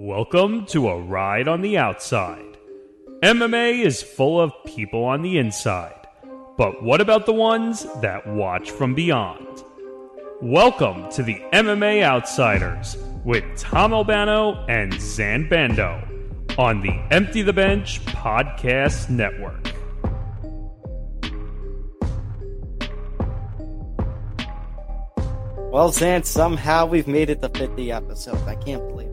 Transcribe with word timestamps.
Welcome 0.00 0.64
to 0.66 0.90
a 0.90 0.96
ride 0.96 1.48
on 1.48 1.60
the 1.60 1.76
outside. 1.76 2.56
MMA 3.24 3.84
is 3.84 4.00
full 4.00 4.40
of 4.40 4.52
people 4.64 5.02
on 5.02 5.22
the 5.22 5.38
inside, 5.38 6.06
but 6.56 6.84
what 6.84 7.00
about 7.00 7.26
the 7.26 7.32
ones 7.32 7.84
that 8.00 8.24
watch 8.24 8.70
from 8.70 8.94
beyond? 8.94 9.64
Welcome 10.40 11.10
to 11.10 11.24
the 11.24 11.42
MMA 11.52 12.04
Outsiders 12.04 12.96
with 13.24 13.42
Tom 13.56 13.92
Albano 13.92 14.64
and 14.68 14.94
Zain 15.00 15.48
Bando 15.48 16.00
on 16.56 16.80
the 16.80 16.96
Empty 17.10 17.42
the 17.42 17.52
Bench 17.52 18.00
Podcast 18.04 19.10
Network. 19.10 19.72
Well, 25.72 25.90
Zain, 25.90 26.22
somehow 26.22 26.86
we've 26.86 27.08
made 27.08 27.30
it 27.30 27.42
to 27.42 27.48
50 27.48 27.90
episodes. 27.90 28.42
I 28.44 28.54
can't 28.54 28.86
believe. 28.86 29.07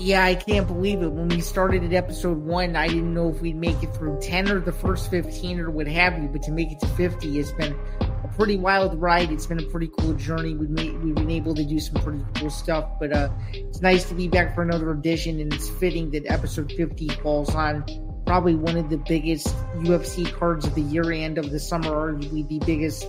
Yeah, 0.00 0.24
I 0.24 0.34
can't 0.34 0.66
believe 0.66 1.02
it. 1.02 1.12
When 1.12 1.28
we 1.28 1.42
started 1.42 1.84
at 1.84 1.92
episode 1.92 2.38
one, 2.38 2.74
I 2.74 2.88
didn't 2.88 3.12
know 3.12 3.28
if 3.28 3.42
we'd 3.42 3.56
make 3.56 3.82
it 3.82 3.94
through 3.94 4.18
10 4.22 4.50
or 4.50 4.58
the 4.58 4.72
first 4.72 5.10
15 5.10 5.60
or 5.60 5.70
what 5.70 5.86
have 5.88 6.18
you, 6.22 6.26
but 6.26 6.42
to 6.44 6.52
make 6.52 6.72
it 6.72 6.80
to 6.80 6.86
50 6.86 7.38
it's 7.38 7.52
been 7.52 7.78
a 8.00 8.28
pretty 8.34 8.56
wild 8.56 8.98
ride. 8.98 9.30
It's 9.30 9.44
been 9.44 9.60
a 9.60 9.66
pretty 9.66 9.90
cool 9.98 10.14
journey. 10.14 10.54
We've, 10.54 10.70
made, 10.70 10.98
we've 11.02 11.14
been 11.14 11.30
able 11.30 11.54
to 11.54 11.62
do 11.64 11.78
some 11.78 12.02
pretty 12.02 12.24
cool 12.36 12.48
stuff, 12.48 12.98
but 12.98 13.12
uh, 13.12 13.28
it's 13.52 13.82
nice 13.82 14.08
to 14.08 14.14
be 14.14 14.26
back 14.26 14.54
for 14.54 14.62
another 14.62 14.90
edition, 14.90 15.38
and 15.38 15.52
it's 15.52 15.68
fitting 15.68 16.10
that 16.12 16.24
episode 16.32 16.72
50 16.72 17.08
falls 17.22 17.54
on 17.54 17.84
probably 18.24 18.54
one 18.54 18.78
of 18.78 18.88
the 18.88 18.96
biggest 18.96 19.48
UFC 19.80 20.32
cards 20.32 20.66
of 20.66 20.74
the 20.74 20.82
year 20.82 21.12
and 21.12 21.36
of 21.36 21.50
the 21.50 21.60
summer, 21.60 21.90
arguably 21.90 22.48
the 22.48 22.58
biggest 22.64 23.06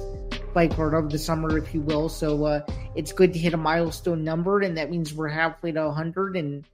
fight 0.53 0.75
card 0.75 0.93
of 0.93 1.09
the 1.09 1.17
summer, 1.17 1.57
if 1.57 1.73
you 1.73 1.79
will. 1.79 2.09
So 2.09 2.43
uh, 2.43 2.65
it's 2.95 3.13
good 3.13 3.31
to 3.31 3.39
hit 3.39 3.53
a 3.53 3.57
milestone 3.57 4.25
number, 4.25 4.59
and 4.59 4.77
that 4.77 4.91
means 4.91 5.13
we're 5.13 5.29
halfway 5.29 5.71
to 5.71 5.85
100. 5.85 6.35
And 6.35 6.65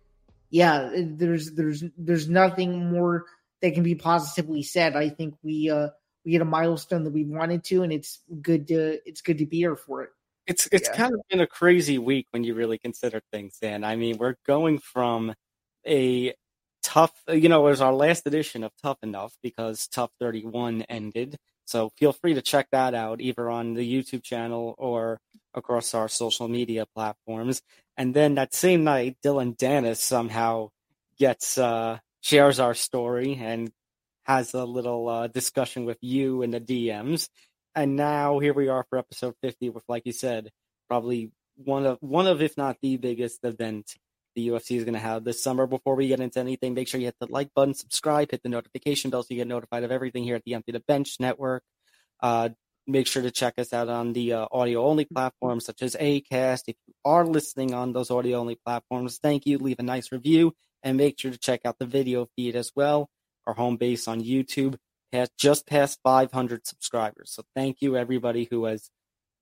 yeah, 0.49 0.89
there's 0.95 1.51
there's 1.51 1.83
there's 1.97 2.29
nothing 2.29 2.91
more 2.91 3.25
that 3.61 3.73
can 3.73 3.83
be 3.83 3.95
positively 3.95 4.63
said. 4.63 4.95
I 4.95 5.09
think 5.09 5.35
we 5.43 5.69
uh, 5.69 5.89
we 6.25 6.33
hit 6.33 6.41
a 6.41 6.45
milestone 6.45 7.03
that 7.03 7.13
we 7.13 7.25
wanted 7.25 7.63
to, 7.65 7.83
and 7.83 7.91
it's 7.91 8.19
good 8.41 8.67
to 8.69 8.99
it's 9.07 9.21
good 9.21 9.39
to 9.39 9.45
be 9.45 9.57
here 9.57 9.75
for 9.75 10.03
it. 10.03 10.09
It's 10.45 10.67
it's 10.71 10.89
yeah. 10.89 10.95
kind 10.95 11.13
of 11.13 11.21
been 11.29 11.41
a 11.41 11.47
crazy 11.47 11.97
week 11.97 12.27
when 12.31 12.43
you 12.43 12.53
really 12.53 12.77
consider 12.77 13.21
things. 13.31 13.57
Dan, 13.61 13.83
I 13.83 13.95
mean, 13.95 14.17
we're 14.17 14.35
going 14.45 14.79
from 14.79 15.33
a 15.85 16.33
tough, 16.83 17.11
you 17.27 17.49
know, 17.49 17.67
it 17.67 17.71
was 17.71 17.81
our 17.81 17.93
last 17.93 18.25
edition 18.27 18.63
of 18.63 18.71
Tough 18.81 18.97
Enough 19.03 19.33
because 19.41 19.87
TUF 19.87 20.09
31 20.19 20.83
ended 20.83 21.37
so 21.67 21.89
feel 21.97 22.13
free 22.13 22.33
to 22.33 22.41
check 22.41 22.69
that 22.71 22.93
out 22.93 23.19
either 23.19 23.49
on 23.49 23.73
the 23.73 23.83
YouTube 23.85 24.23
channel 24.23 24.73
or 24.77 25.19
across 25.53 25.93
our 25.93 26.07
social 26.07 26.47
media 26.47 26.85
platforms. 26.95 27.61
And 27.97 28.13
then 28.13 28.35
that 28.35 28.53
same 28.53 28.83
night, 28.83 29.17
Dillon 29.23 29.55
Danis 29.55 29.97
somehow 29.97 30.69
gets 31.17 31.57
uh, 31.57 31.97
shares 32.21 32.59
our 32.59 32.73
story 32.73 33.35
and 33.41 33.71
has 34.23 34.53
a 34.53 34.65
little 34.65 35.09
uh, 35.09 35.27
discussion 35.27 35.85
with 35.85 35.97
you 36.01 36.43
in 36.43 36.51
the 36.51 36.61
DMs. 36.61 37.29
And 37.73 37.95
now 37.95 38.39
here 38.39 38.53
we 38.53 38.67
are 38.67 38.85
for 38.89 38.99
episode 38.99 39.35
50 39.41 39.69
with, 39.69 39.83
like 39.87 40.05
you 40.05 40.11
said, 40.11 40.49
probably 40.87 41.31
one 41.55 41.85
of 41.85 41.97
one 42.01 42.27
of 42.27 42.41
if 42.41 42.55
not 42.57 42.77
the 42.81 42.97
biggest 42.97 43.43
event 43.43 43.95
the 44.35 44.49
UFC 44.49 44.77
is 44.77 44.83
going 44.83 44.93
to 44.93 44.99
have 44.99 45.23
this 45.23 45.41
summer. 45.41 45.65
Before 45.65 45.95
we 45.95 46.07
get 46.07 46.19
into 46.19 46.39
anything, 46.39 46.75
make 46.75 46.87
sure 46.87 46.99
you 46.99 47.07
hit 47.07 47.15
the 47.19 47.27
like 47.27 47.53
button, 47.55 47.73
subscribe, 47.73 48.29
hit 48.29 48.43
the 48.43 48.49
notification 48.49 49.09
bell 49.09 49.23
so 49.23 49.27
you 49.31 49.37
get 49.37 49.47
notified 49.47 49.83
of 49.83 49.91
everything 49.91 50.23
here 50.23 50.35
at 50.35 50.43
the 50.43 50.53
Empty 50.53 50.71
the 50.71 50.79
Bench 50.81 51.15
Network. 51.19 51.63
Uh, 52.21 52.49
make 52.87 53.07
sure 53.07 53.21
to 53.21 53.31
check 53.31 53.55
us 53.57 53.73
out 53.73 53.89
on 53.89 54.13
the 54.13 54.33
uh, 54.33 54.47
audio 54.51 54.85
only 54.85 55.05
platforms 55.05 55.65
such 55.65 55.81
as 55.81 55.95
Acast. 55.95 56.63
If 56.67 56.75
you 56.87 56.93
are 57.05 57.25
listening 57.25 57.73
on 57.73 57.93
those 57.93 58.09
audio 58.09 58.39
only 58.39 58.55
platforms, 58.55 59.19
thank 59.21 59.45
you. 59.45 59.57
Leave 59.57 59.79
a 59.79 59.83
nice 59.83 60.11
review 60.11 60.53
and 60.83 60.97
make 60.97 61.19
sure 61.19 61.31
to 61.31 61.37
check 61.37 61.61
out 61.65 61.79
the 61.79 61.85
video 61.85 62.27
feed 62.35 62.55
as 62.55 62.71
well. 62.75 63.09
Our 63.45 63.53
home 63.53 63.77
base 63.77 64.07
on 64.07 64.23
YouTube 64.23 64.77
has 65.11 65.29
just 65.37 65.67
passed 65.67 65.99
500 66.03 66.65
subscribers. 66.65 67.31
So 67.31 67.43
thank 67.55 67.77
you 67.81 67.97
everybody 67.97 68.47
who 68.49 68.65
has 68.65 68.89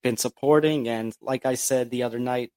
been 0.03 0.17
supporting. 0.17 0.87
And 0.87 1.13
like 1.21 1.45
I 1.45 1.55
said 1.55 1.89
the 1.89 2.03
other 2.03 2.19
night 2.19 2.51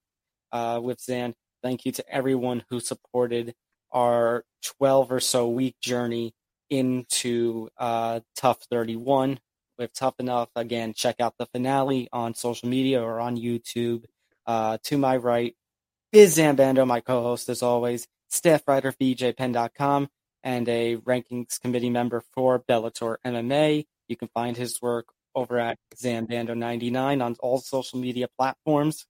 uh, 0.51 0.79
with 0.81 1.01
Zain, 1.01 1.33
Thank 1.61 1.85
you 1.85 1.91
to 1.93 2.09
everyone 2.09 2.63
who 2.69 2.79
supported 2.79 3.53
our 3.91 4.45
12 4.77 5.11
or 5.11 5.19
so 5.19 5.49
week 5.49 5.75
journey 5.81 6.33
into 6.69 7.69
uh, 7.77 8.21
TUF 8.37 8.59
31 8.71 9.39
with 9.79 9.93
Tough 9.93 10.15
Enough. 10.19 10.49
Again, 10.55 10.93
check 10.93 11.15
out 11.19 11.35
the 11.39 11.47
finale 11.47 12.09
on 12.11 12.35
social 12.35 12.69
media 12.69 13.01
or 13.01 13.19
on 13.19 13.37
YouTube. 13.37 14.03
Uh, 14.45 14.77
to 14.83 14.97
my 14.97 15.15
right 15.17 15.55
is 16.11 16.33
Zain 16.33 16.55
Bando, 16.55 16.85
my 16.85 17.01
co 17.01 17.23
host, 17.23 17.49
as 17.49 17.63
always, 17.63 18.07
staff 18.29 18.67
writer 18.67 18.91
for 18.91 18.97
BJPenn.com, 18.97 20.09
and 20.43 20.69
a 20.69 20.97
rankings 20.97 21.59
committee 21.59 21.89
member 21.89 22.23
for 22.33 22.59
Bellator 22.59 23.17
MMA. 23.25 23.85
You 24.07 24.15
can 24.15 24.27
find 24.33 24.57
his 24.57 24.81
work 24.81 25.07
over 25.35 25.59
at 25.59 25.77
Zambando99 25.95 27.23
on 27.23 27.35
all 27.39 27.59
social 27.59 27.99
media 27.99 28.27
platforms. 28.37 29.05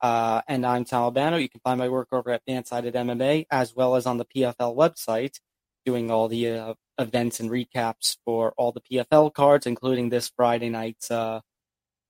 Uh, 0.00 0.42
and 0.46 0.66
I'm 0.66 0.84
Tom 0.84 1.04
Albano. 1.04 1.38
You 1.38 1.48
can 1.48 1.62
find 1.64 1.78
my 1.78 1.88
work 1.88 2.08
over 2.12 2.30
at 2.30 2.42
Fansided 2.46 2.92
MMA 2.92 3.46
as 3.50 3.74
well 3.74 3.96
as 3.96 4.04
on 4.04 4.18
the 4.18 4.26
PFL 4.26 4.76
website, 4.76 5.40
doing 5.86 6.10
all 6.10 6.28
the 6.28 6.48
uh, 6.48 6.74
events 6.98 7.40
and 7.40 7.50
recaps 7.50 8.16
for 8.24 8.52
all 8.56 8.72
the 8.72 8.80
PFL 8.80 9.32
cards, 9.32 9.66
including 9.66 10.08
this 10.08 10.30
Friday 10.36 10.68
night's, 10.68 11.10
uh, 11.10 11.40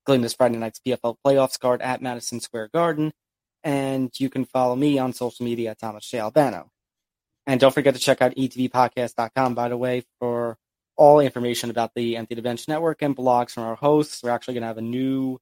including 0.02 0.22
this 0.22 0.34
Friday 0.34 0.56
night's 0.56 0.80
PFL 0.86 1.16
playoffs 1.24 1.58
card 1.58 1.82
at 1.82 2.02
Madison 2.02 2.40
Square 2.40 2.70
Garden. 2.72 3.12
And 3.62 4.10
you 4.18 4.28
can 4.28 4.44
follow 4.44 4.76
me 4.76 4.98
on 4.98 5.12
social 5.12 5.44
media 5.44 5.70
at 5.70 5.78
Thomas 5.78 6.08
J. 6.08 6.20
Albano. 6.20 6.70
And 7.46 7.60
don't 7.60 7.72
forget 7.72 7.94
to 7.94 8.00
check 8.00 8.22
out 8.22 8.34
etbpodcast.com, 8.34 9.54
by 9.54 9.68
the 9.68 9.76
way, 9.76 10.04
for 10.18 10.56
all 10.96 11.20
information 11.20 11.70
about 11.70 11.92
the 11.94 12.16
Empty 12.16 12.34
the 12.34 12.42
Bench 12.42 12.68
Network 12.68 13.02
and 13.02 13.16
blogs 13.16 13.52
from 13.52 13.64
our 13.64 13.74
hosts. 13.74 14.22
We're 14.22 14.30
actually 14.30 14.54
going 14.54 14.62
to 14.62 14.68
have 14.68 14.78
a 14.78 14.82
new 14.82 15.38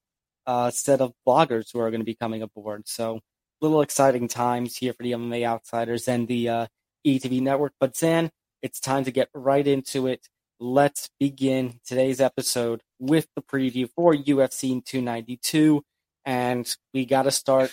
uh, 0.47 0.71
set 0.71 1.01
of 1.01 1.13
bloggers 1.27 1.73
who 1.73 1.79
are 1.81 1.91
going 1.91 2.01
to 2.01 2.07
be 2.07 2.15
coming 2.15 2.43
aboard. 2.43 2.89
So, 2.89 3.21
little 3.61 3.83
exciting 3.83 4.27
times 4.27 4.77
here 4.77 4.93
for 4.93 5.05
the 5.05 5.13
MMA 5.13 5.45
Outsiders 5.45 6.09
and 6.09 6.27
the 6.27 6.49
uh, 6.49 6.67
ETB 7.07 7.41
network. 7.41 7.75
But, 7.79 7.97
Zan, 7.97 8.31
it's 8.63 8.81
time 8.81 9.05
to 9.05 9.11
get 9.11 9.29
right 9.35 9.67
into 9.67 10.07
it. 10.07 10.29
Let's 10.61 11.11
begin 11.19 11.81
today's 11.85 12.21
episode 12.21 12.83
with 13.01 13.27
the 13.35 13.43
preview 13.43 13.91
for 13.95 14.15
UFC 14.15 14.85
292. 14.85 15.83
And 16.25 16.73
we 16.95 17.05
got 17.05 17.23
to 17.23 17.33
start, 17.33 17.73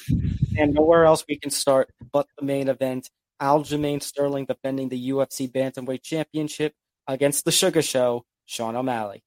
and 0.58 0.74
nowhere 0.74 1.06
else 1.06 1.24
we 1.30 1.38
can 1.38 1.52
start 1.52 1.92
but 2.12 2.26
the 2.38 2.46
main 2.46 2.68
event. 2.68 3.10
Aljamain 3.40 4.02
Sterling 4.02 4.46
defending 4.46 4.90
the 4.90 5.12
UFC 5.12 5.50
Bantamweight 5.50 6.02
Championship 6.02 6.74
against 7.08 7.46
the 7.46 7.52
Sugar 7.52 7.82
Show, 7.82 8.26
Sean 8.46 8.76
O'Malley. 8.76 9.24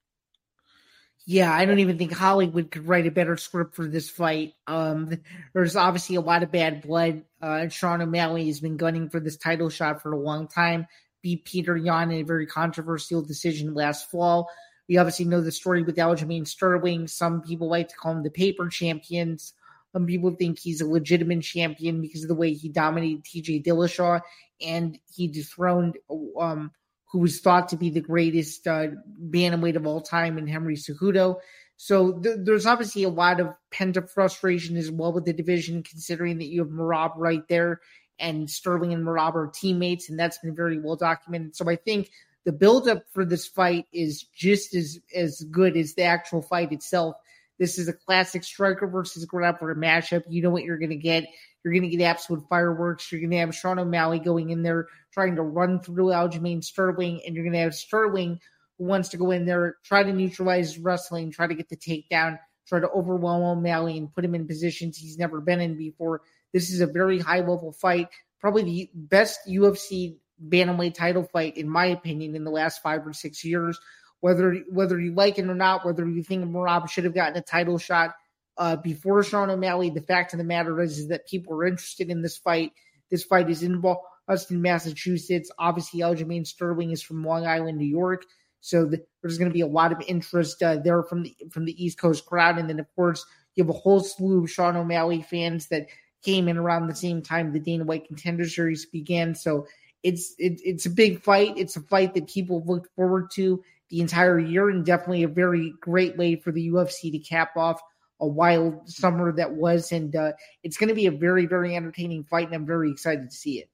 Yeah, 1.25 1.53
I 1.55 1.65
don't 1.65 1.79
even 1.79 1.99
think 1.99 2.13
Hollywood 2.13 2.73
could 2.73 2.89
write 2.89 3.07
a 3.07 3.13
better 3.13 3.37
script 3.37 3.77
for 3.77 3.87
this 3.87 4.11
fight. 4.11 4.55
Um, 4.67 5.21
there's 5.55 5.77
obviously 5.77 6.17
a 6.17 6.21
lot 6.21 6.43
of 6.43 6.51
bad 6.51 6.83
blood. 6.83 7.23
Uh, 7.41 7.69
Sean 7.69 8.03
O'Malley 8.03 8.49
has 8.49 8.61
been 8.61 8.77
gunning 8.77 9.09
for 9.09 9.21
this 9.21 9.37
title 9.37 9.71
shot 9.71 10.03
for 10.03 10.13
a 10.13 10.19
long 10.19 10.49
time. 10.49 10.89
Beat 11.23 11.45
Petr 11.45 11.83
Yan 11.83 12.11
in 12.11 12.21
a 12.21 12.25
very 12.25 12.47
controversial 12.47 13.23
decision 13.23 13.75
last 13.75 14.11
fall. 14.11 14.51
We 14.89 14.99
obviously 14.99 15.25
know 15.25 15.41
the 15.41 15.53
story 15.53 15.83
with 15.83 15.97
Aljamain 15.97 16.47
Sterling. 16.47 17.07
Some 17.07 17.43
people 17.43 17.69
like 17.69 17.89
to 17.89 17.97
call 17.97 18.13
him 18.13 18.23
the 18.23 18.31
paper 18.31 18.69
champions. 18.69 19.55
Some 19.93 20.07
people 20.07 20.31
think 20.33 20.59
he's 20.59 20.81
a 20.81 20.87
legitimate 20.87 21.43
champion 21.43 22.01
because 22.01 22.23
of 22.23 22.29
the 22.29 22.35
way 22.35 22.53
he 22.53 22.69
dominated 22.69 23.25
TJ 23.25 23.65
Dillashaw 23.65 24.21
and 24.61 24.99
he 25.15 25.29
dethroned 25.29 25.99
um, 26.39 26.73
who 27.11 27.19
was 27.19 27.41
thought 27.41 27.69
to 27.69 27.77
be 27.77 27.91
the 27.91 28.01
greatest 28.01 28.67
uh, 28.67 28.89
bantamweight 29.29 29.77
of 29.77 29.87
all 29.87 30.01
time 30.01 30.39
in 30.39 30.47
Henry 30.47 30.77
Cejudo. 30.77 31.37
So 31.77 32.21
th- 32.21 32.39
there's 32.41 32.65
obviously 32.65 33.03
a 33.03 33.11
lot 33.11 33.41
of 33.41 33.49
pent 33.71 33.99
up 33.99 34.09
frustration 34.09 34.77
as 34.77 34.91
well 34.91 35.13
with 35.13 35.27
the 35.27 35.33
division, 35.33 35.83
considering 35.83 36.39
that 36.39 36.47
you 36.47 36.61
have 36.61 36.73
Merab 36.73 37.13
right 37.17 37.47
there 37.49 37.81
and 38.23 38.49
Sterling 38.49 38.95
and 38.95 39.05
Merab 39.05 39.35
are 39.35 39.51
teammates, 39.53 40.09
and 40.09 40.19
that's 40.19 40.39
been 40.39 40.55
very 40.55 40.79
well 40.81 40.97
documented. 40.97 41.55
So 41.55 41.69
I 41.69 41.77
think 41.77 42.11
the 42.45 42.53
buildup 42.53 43.03
for 43.13 43.27
this 43.27 43.47
fight 43.47 43.87
is 43.93 44.23
just 44.35 44.75
as 44.75 44.99
as 45.15 45.43
good 45.51 45.77
as 45.77 45.95
the 45.95 46.05
actual 46.05 46.41
fight 46.41 46.73
itself. 46.73 47.17
This 47.59 47.79
is 47.79 47.89
a 47.89 47.93
classic 47.93 48.45
striker 48.45 48.87
versus 48.87 49.27
grappler 49.27 49.75
matchup. 49.77 50.23
You 50.29 50.43
know 50.43 50.51
what 50.51 50.65
you're 50.65 50.79
going 50.79 50.91
to 50.91 50.97
get. 50.97 51.25
You're 51.63 51.75
going 51.75 51.89
to 51.89 51.97
get 51.97 52.05
absolute 52.05 52.43
fireworks. 52.49 53.13
You're 53.13 53.21
going 53.21 53.31
to 53.33 53.37
have 53.39 53.55
Sean 53.55 53.79
O'Malley 53.79 54.19
going 54.19 54.51
in 54.51 54.63
there 54.63 54.87
trying 55.13 55.37
to 55.37 55.43
run 55.43 55.81
through 55.81 56.07
Aljamain 56.07 56.65
Sterling, 56.65 57.21
and 57.27 57.35
you're 57.35 57.45
going 57.45 57.53
to 57.53 57.61
have 57.61 57.75
Sterling 57.75 58.41
who 58.79 58.85
wants 58.85 59.11
to 59.11 59.17
go 59.17 59.31
in 59.31 59.45
there, 59.45 59.77
try 59.85 60.03
to 60.03 60.13
neutralize 60.13 60.79
wrestling, 60.79 61.31
try 61.31 61.47
to 61.47 61.55
get 61.55 61.69
the 61.69 61.77
takedown, 61.77 62.39
try 62.67 62.81
to 62.81 62.91
overwhelm 62.91 63.43
O'Malley 63.43 63.99
and 63.99 64.13
put 64.13 64.25
him 64.25 64.35
in 64.35 64.47
positions 64.47 64.97
he's 64.97 65.19
never 65.19 65.41
been 65.41 65.61
in 65.61 65.77
before. 65.77 66.23
This 66.53 66.71
is 66.71 66.81
a 66.81 66.87
very 66.87 67.19
high 67.19 67.41
level 67.41 67.73
fight, 67.73 68.09
probably 68.41 68.63
the 68.63 68.91
best 68.95 69.41
UFC 69.49 70.17
bantamweight 70.49 70.95
title 70.95 71.25
fight 71.25 71.57
in 71.57 71.69
my 71.69 71.87
opinion 71.87 72.35
in 72.35 72.45
the 72.45 72.51
last 72.51 72.83
five 72.83 73.07
or 73.07 73.13
six 73.13 73.45
years. 73.45 73.79
Whether 74.21 74.55
whether 74.71 75.01
you 75.01 75.15
like 75.15 75.39
it 75.39 75.49
or 75.49 75.55
not, 75.55 75.85
whether 75.85 76.07
you 76.07 76.23
think 76.23 76.45
Merab 76.45 76.89
should 76.89 77.05
have 77.05 77.15
gotten 77.15 77.37
a 77.37 77.43
title 77.43 77.79
shot 77.79 78.15
uh, 78.57 78.77
before 78.77 79.23
Sean 79.23 79.51
O'Malley, 79.51 79.91
the 79.91 80.01
fact 80.01 80.33
of 80.33 80.39
the 80.39 80.45
matter 80.45 80.81
is, 80.81 80.99
is 80.99 81.09
that 81.09 81.27
people 81.27 81.55
are 81.55 81.65
interested 81.65 82.11
in 82.11 82.23
this 82.23 82.37
fight 82.37 82.73
This 83.11 83.25
fight 83.25 83.51
is 83.51 83.63
in 83.63 83.81
Boston, 83.81 84.63
Massachusetts. 84.63 85.51
Obviously, 85.59 86.01
Aljamain 86.01 86.47
Sterling 86.47 86.93
is 86.93 87.03
from 87.03 87.25
Long 87.25 87.47
Island, 87.47 87.79
New 87.79 87.87
York. 87.87 88.25
So 88.61 88.85
the, 88.85 89.05
there's 89.21 89.39
going 89.39 89.51
to 89.51 89.55
be 89.55 89.63
a 89.63 89.67
lot 89.67 89.91
of 89.91 90.01
interest 90.07 90.63
uh, 90.63 90.77
there 90.77 91.03
from 91.03 91.25
the 91.25 91.37
from 91.51 91.65
the 91.65 91.85
East 91.85 91.99
Coast 91.99 92.25
crowd, 92.27 92.59
and 92.59 92.69
then 92.69 92.79
of 92.79 92.87
course 92.95 93.27
you 93.55 93.65
have 93.65 93.75
a 93.75 93.79
whole 93.79 94.01
slew 94.01 94.45
of 94.45 94.51
Sean 94.51 94.77
O'Malley 94.77 95.23
fans 95.23 95.69
that 95.69 95.89
came 96.23 96.49
in 96.49 96.57
around 96.57 96.87
the 96.87 96.95
same 96.95 97.23
time 97.23 97.53
the 97.53 97.61
Dana 97.61 97.85
White 97.85 98.07
Contender 98.07 98.49
Series 98.49 98.87
began. 98.87 99.35
So 99.35 99.67
it's 100.03 100.35
it, 100.39 100.61
it's 100.65 100.87
a 100.87 100.91
big 100.91 101.23
fight. 101.23 101.55
It's 101.57 101.77
a 101.77 101.81
fight 101.81 102.15
that 102.15 102.29
people 102.29 102.63
looked 102.67 102.95
forward 102.95 103.31
to 103.33 103.63
the 103.91 104.01
entire 104.01 104.39
year, 104.39 104.69
and 104.69 104.85
definitely 104.85 105.23
a 105.23 105.29
very 105.29 105.75
great 105.81 106.17
way 106.17 106.37
for 106.37 106.51
the 106.53 106.71
UFC 106.71 107.13
to 107.13 107.19
cap 107.19 107.57
off 107.57 107.81
a 108.21 108.27
wild 108.27 108.89
summer 108.89 109.33
that 109.33 109.53
was. 109.53 109.93
And 109.93 110.15
uh, 110.17 110.33
it's 110.63 110.77
going 110.77 110.89
to 110.89 110.95
be 110.95 111.07
a 111.07 111.13
very 111.13 111.47
very 111.47 111.77
entertaining 111.77 112.25
fight, 112.25 112.47
and 112.47 112.55
I'm 112.55 112.67
very 112.67 112.91
excited 112.91 113.31
to 113.31 113.37
see 113.37 113.59
it. 113.59 113.69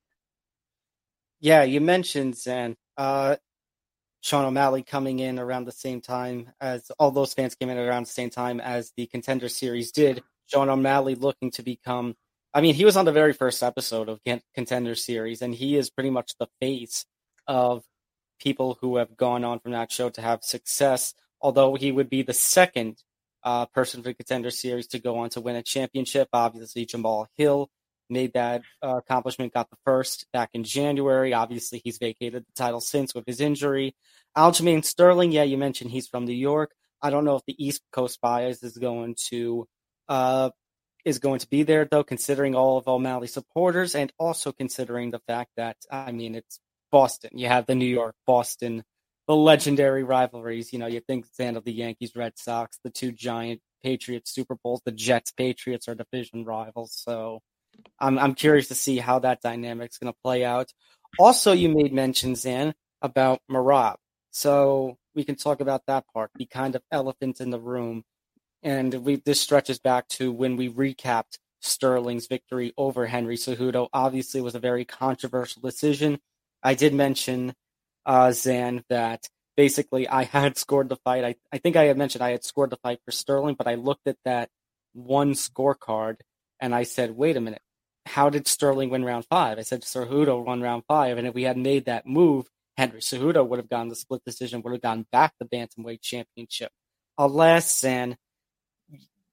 Yeah, 1.40 1.62
you 1.62 1.80
mentioned 1.80 2.36
Zain. 2.36 2.76
Uh, 2.96 3.36
Sean 4.20 4.44
O'Malley 4.44 4.82
coming 4.82 5.20
in 5.20 5.38
around 5.38 5.64
the 5.64 5.72
same 5.72 6.00
time 6.00 6.50
as 6.60 6.90
all 6.98 7.12
those 7.12 7.32
fans 7.34 7.54
came 7.54 7.70
in 7.70 7.78
around 7.78 8.04
the 8.04 8.12
same 8.12 8.30
time 8.30 8.60
as 8.60 8.92
the 8.96 9.06
Contender 9.06 9.48
Series 9.48 9.92
did. 9.92 10.22
Sean 10.46 10.68
O'Malley 10.68 11.14
looking 11.14 11.50
to 11.52 11.62
become 11.62 12.16
I 12.58 12.60
mean, 12.60 12.75
he 12.75 12.84
was 12.84 12.96
on 12.96 13.05
the 13.05 13.12
very 13.12 13.34
first 13.34 13.62
episode 13.62 14.08
of 14.08 14.19
Contender 14.52 14.96
Series, 14.96 15.43
and 15.43 15.55
he 15.55 15.76
is 15.76 15.90
pretty 15.90 16.10
much 16.10 16.34
the 16.40 16.49
face 16.60 17.06
of 17.46 17.84
people 18.40 18.76
who 18.81 18.96
have 18.96 19.16
gone 19.16 19.44
on 19.44 19.60
from 19.60 19.70
that 19.70 19.93
show 19.93 20.10
to 20.10 20.20
have 20.20 20.43
success. 20.43 21.14
Although 21.40 21.76
he 21.76 21.93
would 21.93 22.10
be 22.10 22.22
the 22.22 22.32
second 22.32 22.96
uh, 23.44 23.66
person 23.66 24.02
for 24.02 24.12
Contender 24.12 24.50
Series 24.50 24.88
to 24.88 24.99
go 24.99 25.19
on 25.19 25.31
to 25.31 25.40
win 25.40 25.55
a 25.55 25.62
championship. 25.62 26.31
Obviously, 26.32 26.84
Jamahal 26.84 27.26
Hill 27.37 27.70
made 28.10 28.32
that 28.32 28.62
uh, 28.82 28.96
accomplishment, 28.96 29.55
got 29.55 29.70
the 29.70 29.76
first 29.84 30.26
back 30.32 30.50
in 30.52 30.64
January. 30.64 31.32
Obviously, 31.32 31.81
he's 31.84 31.99
vacated 31.99 32.44
the 32.44 32.52
title 32.60 32.81
since 32.81 33.14
with 33.14 33.25
his 33.25 33.40
injury. 33.40 33.94
Aljamain 34.37 34.84
Sterling, 34.84 35.31
yeah, 35.31 35.44
you 35.44 35.58
mentioned 35.58 35.93
he's 35.93 36.08
from 36.08 36.25
New 36.25 36.32
York. 36.32 36.72
I 37.00 37.10
don't 37.10 37.25
know 37.25 37.37
if 37.37 37.44
the 37.46 37.64
East 37.64 37.82
Coast 37.93 38.20
bias 38.20 38.64
is 38.64 38.76
going 38.76 39.14
to 39.28 39.69
uh, 40.08 40.50
is 41.04 41.18
going 41.18 41.38
to 41.40 41.48
be 41.48 41.62
there, 41.62 41.84
though, 41.84 42.04
considering 42.04 42.54
all 42.54 42.78
of 42.78 42.88
O'Malley 42.88 43.28
supporters 43.28 43.94
and 43.94 44.12
also 44.18 44.52
considering 44.52 45.10
the 45.10 45.20
fact 45.20 45.50
that, 45.56 45.76
I 45.90 46.12
mean, 46.12 46.34
it's 46.34 46.60
Boston. 46.90 47.30
You 47.34 47.48
have 47.48 47.66
the 47.66 47.74
New 47.74 47.86
York, 47.86 48.14
Boston, 48.26 48.84
the 49.26 49.36
legendary 49.36 50.02
rivalries. 50.02 50.72
You 50.72 50.78
know, 50.78 50.86
you 50.86 51.00
think 51.00 51.26
of 51.38 51.64
the 51.64 51.72
Yankees, 51.72 52.12
Red 52.16 52.38
Sox, 52.38 52.78
the 52.82 52.90
two 52.90 53.12
giant 53.12 53.60
Patriots 53.82 54.32
Super 54.34 54.56
Bowls, 54.62 54.82
the 54.84 54.92
Jets, 54.92 55.30
Patriots 55.30 55.88
are 55.88 55.94
division 55.94 56.44
rivals. 56.44 56.92
So 56.94 57.40
I'm, 57.98 58.18
I'm 58.18 58.34
curious 58.34 58.68
to 58.68 58.74
see 58.74 58.98
how 58.98 59.20
that 59.20 59.40
dynamic's 59.40 59.98
going 59.98 60.12
to 60.12 60.18
play 60.24 60.44
out. 60.44 60.72
Also, 61.18 61.52
you 61.52 61.68
made 61.68 61.92
mention, 61.92 62.34
Zain, 62.34 62.74
about 63.02 63.40
Merab. 63.50 63.96
So 64.30 64.98
we 65.14 65.24
can 65.24 65.36
talk 65.36 65.60
about 65.60 65.86
that 65.86 66.04
part, 66.12 66.30
the 66.36 66.46
kind 66.46 66.74
of 66.74 66.82
elephant 66.90 67.40
in 67.40 67.50
the 67.50 67.60
room 67.60 68.04
and 68.62 68.93
we 69.05 69.16
this 69.16 69.40
stretches 69.40 69.78
back 69.78 70.08
to 70.08 70.32
when 70.32 70.56
we 70.56 70.70
recapped 70.70 71.38
Sterling's 71.60 72.26
victory 72.26 72.72
over 72.76 73.06
Henry 73.06 73.37
Cejudo. 73.37 73.88
Obviously, 73.93 74.40
was 74.40 74.55
a 74.55 74.60
very 74.60 74.84
controversial 74.84 75.62
decision. 75.62 76.19
I 76.62 76.75
did 76.75 76.94
mention 76.94 77.55
uh, 78.06 78.32
Zain 78.32 78.84
that 78.88 79.28
basically 79.56 80.08
I 80.08 80.25
had 80.25 80.56
scored 80.56 80.88
the 80.88 80.96
fight. 80.96 81.25
I, 81.25 81.34
I 81.52 81.58
think 81.58 81.76
I 81.76 81.84
had 81.84 81.99
mentioned 81.99 82.22
I 82.22 82.31
had 82.31 82.44
scored 82.44 82.70
the 82.70 82.78
fight 82.78 83.00
for 83.05 83.12
Sterling, 83.12 83.55
but 83.55 83.66
I 83.66 83.75
looked 83.75 84.06
at 84.06 84.16
that 84.25 84.49
one 84.93 85.32
scorecard 85.32 86.16
and 86.60 86.75
I 86.75 86.82
said, 86.82 87.16
wait 87.16 87.37
a 87.37 87.40
minute, 87.40 87.62
how 88.06 88.31
did 88.31 88.49
Sterling 88.49 88.90
win 88.90 89.05
round 89.05 89.26
five? 89.26 89.58
I 89.58 89.62
said 89.62 89.82
Cejudo 89.82 90.44
won 90.44 90.62
round 90.62 90.84
five, 90.88 91.19
and 91.19 91.26
if 91.26 91.34
we 91.34 91.43
had 91.43 91.58
made 91.58 91.84
that 91.84 92.06
move, 92.06 92.46
Henry 92.76 93.00
Cejudo 93.00 93.46
would 93.46 93.58
have 93.58 93.69
gone 93.69 93.88
the 93.88 93.96
split 93.96 94.22
decision, 94.25 94.62
would 94.62 94.72
have 94.72 94.82
gone 94.82 95.06
back 95.12 95.34
the 95.38 95.44
bantamweight 95.44 96.00
championship. 96.00 96.70
Alas, 97.19 97.81
Zain, 97.81 98.16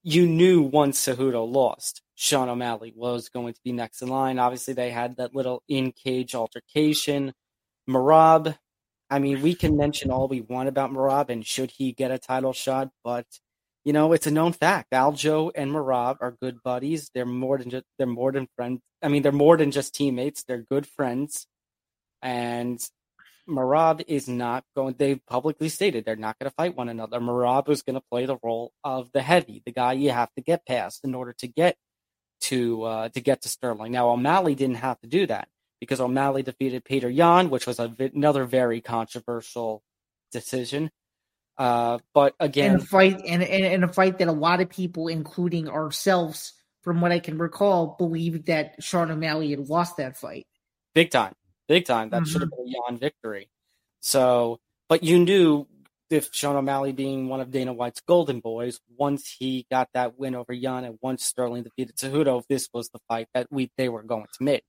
you 0.06 0.28
knew 0.28 0.62
once 0.62 1.04
Cejudo 1.04 1.52
lost, 1.52 2.04
Sean 2.14 2.48
O'Malley 2.48 2.94
was 2.96 3.28
going 3.28 3.56
to 3.56 3.60
be 3.66 3.72
next 3.72 4.04
in 4.04 4.08
line. 4.08 4.38
Obviously, 4.38 4.76
they 4.76 4.92
had 4.92 5.18
that 5.18 5.34
little 5.34 5.64
in 5.68 5.92
cage 5.92 6.36
altercation. 6.36 7.34
Merab, 7.90 8.56
I 9.10 9.18
mean, 9.18 9.42
we 9.42 9.56
can 9.56 9.76
mention 9.76 10.12
all 10.12 10.28
we 10.28 10.42
want 10.42 10.70
about 10.70 10.92
Merab 10.92 11.32
and 11.32 11.44
should 11.44 11.72
he 11.72 11.92
get 11.92 12.12
a 12.12 12.20
title 12.20 12.54
shot, 12.54 12.92
but 13.04 13.26
you 13.84 13.94
know, 13.94 14.14
it's 14.14 14.28
a 14.28 14.32
known 14.32 14.54
fact. 14.54 14.92
Aljo 14.92 15.52
and 15.56 15.72
Merab 15.72 16.18
are 16.22 16.38
good 16.40 16.62
buddies. 16.64 17.10
They're 17.14 17.26
more 17.26 17.58
than 17.58 17.72
just 17.72 17.86
they're 17.98 18.06
more 18.06 18.32
than 18.32 18.48
friends. 18.56 18.82
I 19.02 19.08
mean, 19.08 19.24
they're 19.24 19.32
more 19.32 19.58
than 19.58 19.72
just 19.72 19.96
teammates. 19.96 20.44
They're 20.44 20.66
good 20.70 20.86
friends. 20.86 21.48
And 22.22 22.80
Merab 23.48 24.04
is 24.08 24.28
not 24.28 24.64
going. 24.76 24.96
They 24.98 25.16
publicly 25.16 25.70
stated 25.70 26.06
they're 26.06 26.16
not 26.16 26.40
going 26.40 26.50
to 26.50 26.56
fight 26.56 26.76
one 26.76 26.90
another. 26.90 27.20
Merab 27.20 27.70
is 27.70 27.82
going 27.82 27.96
to 27.96 28.04
play 28.12 28.26
the 28.26 28.38
role 28.44 28.72
of 28.84 29.12
the 29.12 29.22
heavy, 29.22 29.62
the 29.66 29.72
guy 29.72 29.94
you 29.94 30.12
have 30.12 30.34
to 30.36 30.42
get 30.42 30.66
past 30.66 31.04
in 31.04 31.14
order 31.16 31.34
to 31.40 31.48
get 31.48 31.78
to 32.42 32.84
uh, 32.84 33.10
to 33.10 33.22
get 33.22 33.42
to 33.44 33.50
Sterling. 33.50 33.92
Now 33.92 34.10
O'Malley 34.10 34.56
didn't 34.56 34.78
have 34.78 35.00
to 35.02 35.08
do 35.08 35.28
that 35.28 35.48
because 35.80 36.00
O'Malley 36.00 36.44
defeated 36.44 36.84
Petr 36.84 37.14
Yan, 37.14 37.50
which 37.50 37.68
was 37.68 37.80
a, 37.80 37.94
another 38.00 38.46
very 38.46 38.82
controversial 38.82 39.84
decision. 40.32 40.90
Uh, 41.58 42.00
but 42.14 42.36
again, 42.40 42.76
in 42.76 42.82
a 42.82 42.84
fight 42.84 43.22
and 43.26 43.42
in 43.44 43.84
a 43.84 43.94
fight 43.94 44.18
that 44.18 44.28
a 44.28 44.34
lot 44.34 44.60
of 44.60 44.70
people, 44.70 45.08
including 45.08 45.70
ourselves, 45.70 46.54
from 46.82 47.00
what 47.00 47.12
I 47.12 47.20
can 47.20 47.38
recall, 47.38 47.96
believed 47.98 48.48
that 48.48 48.84
Sean 48.84 49.12
O'Malley 49.12 49.52
had 49.52 49.70
lost 49.70 49.98
that 49.98 50.18
fight. 50.18 50.48
Big 50.94 51.12
time 51.12 51.34
big 51.68 51.86
time. 51.86 52.10
That 52.10 52.24
mm-hmm. 52.24 52.32
should 52.32 52.42
have 52.42 52.52
been 52.52 52.68
a 52.68 52.92
Yan 52.92 52.98
victory. 52.98 53.50
So, 54.02 54.60
but 54.88 55.04
you 55.04 55.20
knew 55.20 55.68
if 56.10 56.30
Sean 56.32 56.56
O'Malley 56.56 56.92
being 56.92 57.28
one 57.28 57.42
of 57.42 57.52
Dana 57.52 57.74
White's 57.74 58.02
golden 58.02 58.40
boys, 58.40 58.80
once 58.98 59.36
he 59.40 59.66
got 59.72 59.90
that 59.94 60.18
win 60.20 60.36
over 60.36 60.54
Yan 60.54 60.84
and 60.84 61.00
once 61.02 61.26
Sterling 61.26 61.64
defeated 61.64 61.96
Cejudo, 61.96 62.44
this 62.48 62.70
was 62.74 62.90
the 62.90 63.00
fight 63.08 63.28
that 63.34 63.48
we 63.52 63.72
they 63.78 63.90
were 63.90 64.04
going 64.04 64.26
to 64.38 64.44
make. 64.44 64.64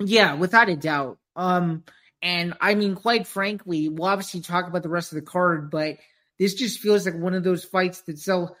Yeah, 0.00 0.34
without 0.34 0.68
a 0.68 0.76
doubt. 0.76 1.18
Um, 1.34 1.84
and 2.22 2.54
I 2.60 2.74
mean, 2.74 2.94
quite 2.94 3.26
frankly, 3.26 3.88
we'll 3.88 4.08
obviously 4.08 4.40
talk 4.40 4.66
about 4.66 4.82
the 4.82 4.88
rest 4.88 5.12
of 5.12 5.16
the 5.16 5.22
card, 5.22 5.70
but 5.70 5.96
this 6.38 6.54
just 6.54 6.78
feels 6.78 7.04
like 7.04 7.16
one 7.16 7.34
of 7.34 7.42
those 7.42 7.64
fights 7.64 8.02
that 8.02 8.18
sells 8.18 8.52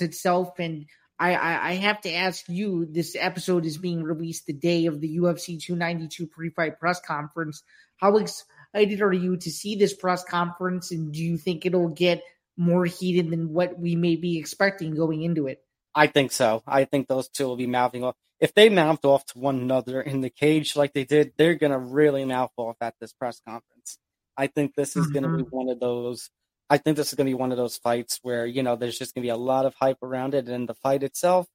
itself. 0.00 0.58
And 0.58 0.86
I, 1.18 1.34
I, 1.34 1.68
I 1.70 1.72
have 1.74 2.00
to 2.02 2.12
ask 2.12 2.48
you. 2.48 2.86
This 2.86 3.16
episode 3.18 3.66
is 3.66 3.78
being 3.78 4.02
released 4.02 4.46
the 4.46 4.52
day 4.52 4.86
of 4.86 5.00
the 5.00 5.18
UFC 5.18 5.60
292 5.60 6.26
pre-fight 6.26 6.78
press 6.78 7.00
conference. 7.00 7.62
How 7.96 8.16
excited 8.16 9.02
are 9.02 9.12
you 9.12 9.36
to 9.38 9.50
see 9.50 9.76
this 9.76 9.94
press 9.94 10.24
conference, 10.24 10.90
and 10.90 11.12
do 11.12 11.22
you 11.22 11.36
think 11.36 11.66
it'll 11.66 11.88
get 11.88 12.22
more 12.56 12.84
heated 12.84 13.30
than 13.30 13.52
what 13.52 13.78
we 13.78 13.96
may 13.96 14.16
be 14.16 14.38
expecting 14.38 14.94
going 14.94 15.22
into 15.22 15.46
it? 15.46 15.62
I 15.94 16.06
think 16.06 16.32
so. 16.32 16.62
I 16.66 16.84
think 16.84 17.08
those 17.08 17.28
two 17.28 17.46
will 17.46 17.56
be 17.56 17.66
mouthing 17.66 18.04
off. 18.04 18.14
If 18.40 18.54
they 18.54 18.68
mouth 18.68 19.04
off 19.04 19.26
to 19.26 19.38
one 19.38 19.58
another 19.58 20.00
in 20.00 20.20
the 20.20 20.30
cage 20.30 20.76
like 20.76 20.92
they 20.92 21.04
did, 21.04 21.32
they're 21.36 21.56
gonna 21.56 21.78
really 21.78 22.24
mouth 22.24 22.52
off 22.56 22.76
at 22.80 22.94
this 23.00 23.12
press 23.12 23.40
conference. 23.46 23.98
I 24.36 24.46
think 24.46 24.74
this 24.74 24.96
is 24.96 25.06
mm-hmm. 25.06 25.14
gonna 25.14 25.36
be 25.38 25.42
one 25.42 25.68
of 25.68 25.80
those 25.80 26.30
I 26.70 26.78
think 26.78 26.96
this 26.96 27.08
is 27.08 27.14
going 27.14 27.26
to 27.26 27.30
be 27.30 27.34
one 27.34 27.50
of 27.52 27.58
those 27.58 27.78
fights 27.78 28.18
where, 28.22 28.46
you 28.46 28.62
know, 28.62 28.76
there's 28.76 28.98
just 28.98 29.14
going 29.14 29.22
to 29.22 29.26
be 29.26 29.30
a 29.30 29.36
lot 29.36 29.66
of 29.66 29.74
hype 29.74 30.02
around 30.02 30.34
it. 30.34 30.48
And 30.48 30.68
the 30.68 30.74
fight 30.74 31.02
itself, 31.02 31.46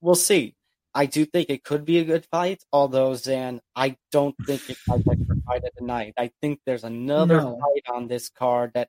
we'll 0.00 0.14
see. 0.14 0.54
I 0.94 1.06
do 1.06 1.24
think 1.24 1.50
it 1.50 1.62
could 1.62 1.84
be 1.84 1.98
a 1.98 2.04
good 2.04 2.26
fight, 2.26 2.64
although, 2.72 3.14
Zain, 3.14 3.60
I 3.76 3.96
don't 4.10 4.34
think 4.44 4.68
it's 4.68 4.80
my 4.88 4.98
for 4.98 5.36
fight 5.46 5.64
of 5.64 5.70
the 5.78 5.84
night. 5.84 6.14
I 6.18 6.32
think 6.40 6.60
there's 6.66 6.84
another 6.84 7.40
no. 7.40 7.58
fight 7.60 7.94
on 7.94 8.08
this 8.08 8.28
card 8.28 8.72
that 8.74 8.88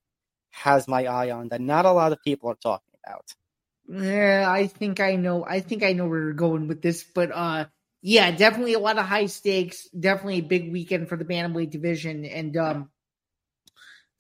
has 0.52 0.88
my 0.88 1.06
eye 1.06 1.32
on 1.32 1.50
that 1.50 1.62
not 1.62 1.86
a 1.86 1.92
lot 1.92 2.12
of 2.12 2.20
people 2.24 2.50
are 2.50 2.56
talking 2.56 2.94
about. 3.06 3.34
Yeah, 3.88 4.46
I 4.48 4.68
think 4.68 5.00
I 5.00 5.16
know. 5.16 5.46
I 5.46 5.60
think 5.60 5.84
I 5.84 5.94
know 5.94 6.08
where 6.08 6.22
you're 6.22 6.34
going 6.34 6.68
with 6.68 6.82
this, 6.82 7.04
but 7.04 7.32
uh, 7.32 7.66
yeah, 8.02 8.32
definitely 8.32 8.74
a 8.74 8.80
lot 8.80 8.98
of 8.98 9.06
high 9.06 9.26
stakes. 9.26 9.88
Definitely 9.90 10.40
a 10.40 10.44
big 10.44 10.72
weekend 10.72 11.10
for 11.10 11.18
the 11.18 11.26
bantamweight 11.26 11.72
division, 11.72 12.26
and 12.26 12.56
um, 12.58 12.90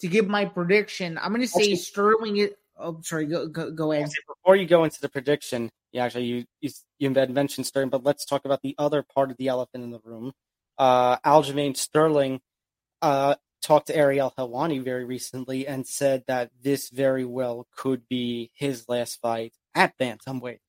to 0.01 0.08
give 0.08 0.27
my 0.27 0.46
prediction, 0.46 1.17
I'm 1.17 1.29
going 1.29 1.41
to 1.41 1.48
say 1.48 1.62
actually, 1.62 1.75
Sterling. 1.77 2.38
Is, 2.38 2.50
oh, 2.77 3.00
sorry. 3.01 3.25
Go 3.25 3.48
go, 3.48 3.72
go 3.72 3.91
ahead. 3.91 4.10
Before 4.27 4.55
you 4.55 4.65
go 4.65 4.84
into 4.84 5.00
the 5.00 5.10
prediction, 5.10 5.70
yeah, 5.91 6.05
actually, 6.05 6.25
you 6.25 6.46
you 6.60 6.70
you 7.00 7.10
mentioned 7.10 7.65
Sterling, 7.67 7.89
but 7.89 8.03
let's 8.03 8.25
talk 8.25 8.46
about 8.46 8.62
the 8.62 8.75
other 8.77 9.03
part 9.03 9.31
of 9.31 9.38
the 9.38 9.48
elephant 9.48 9.84
in 9.84 9.91
the 9.91 10.01
room. 10.03 10.34
Uh, 10.77 11.17
Aljamain 11.20 11.77
Sterling 11.77 12.41
uh, 13.01 13.36
talked 13.62 13.88
to 13.88 13.96
Ariel 13.96 14.34
Helwani 14.38 14.84
very 14.84 15.05
recently 15.05 15.67
and 15.67 15.86
said 15.86 16.24
that 16.27 16.51
this 16.62 16.89
very 16.89 17.25
well 17.25 17.67
could 17.75 18.08
be 18.10 18.51
his 18.53 18.89
last 18.89 19.20
fight 19.22 19.53
at 19.75 19.98
bantamweight 19.98 20.60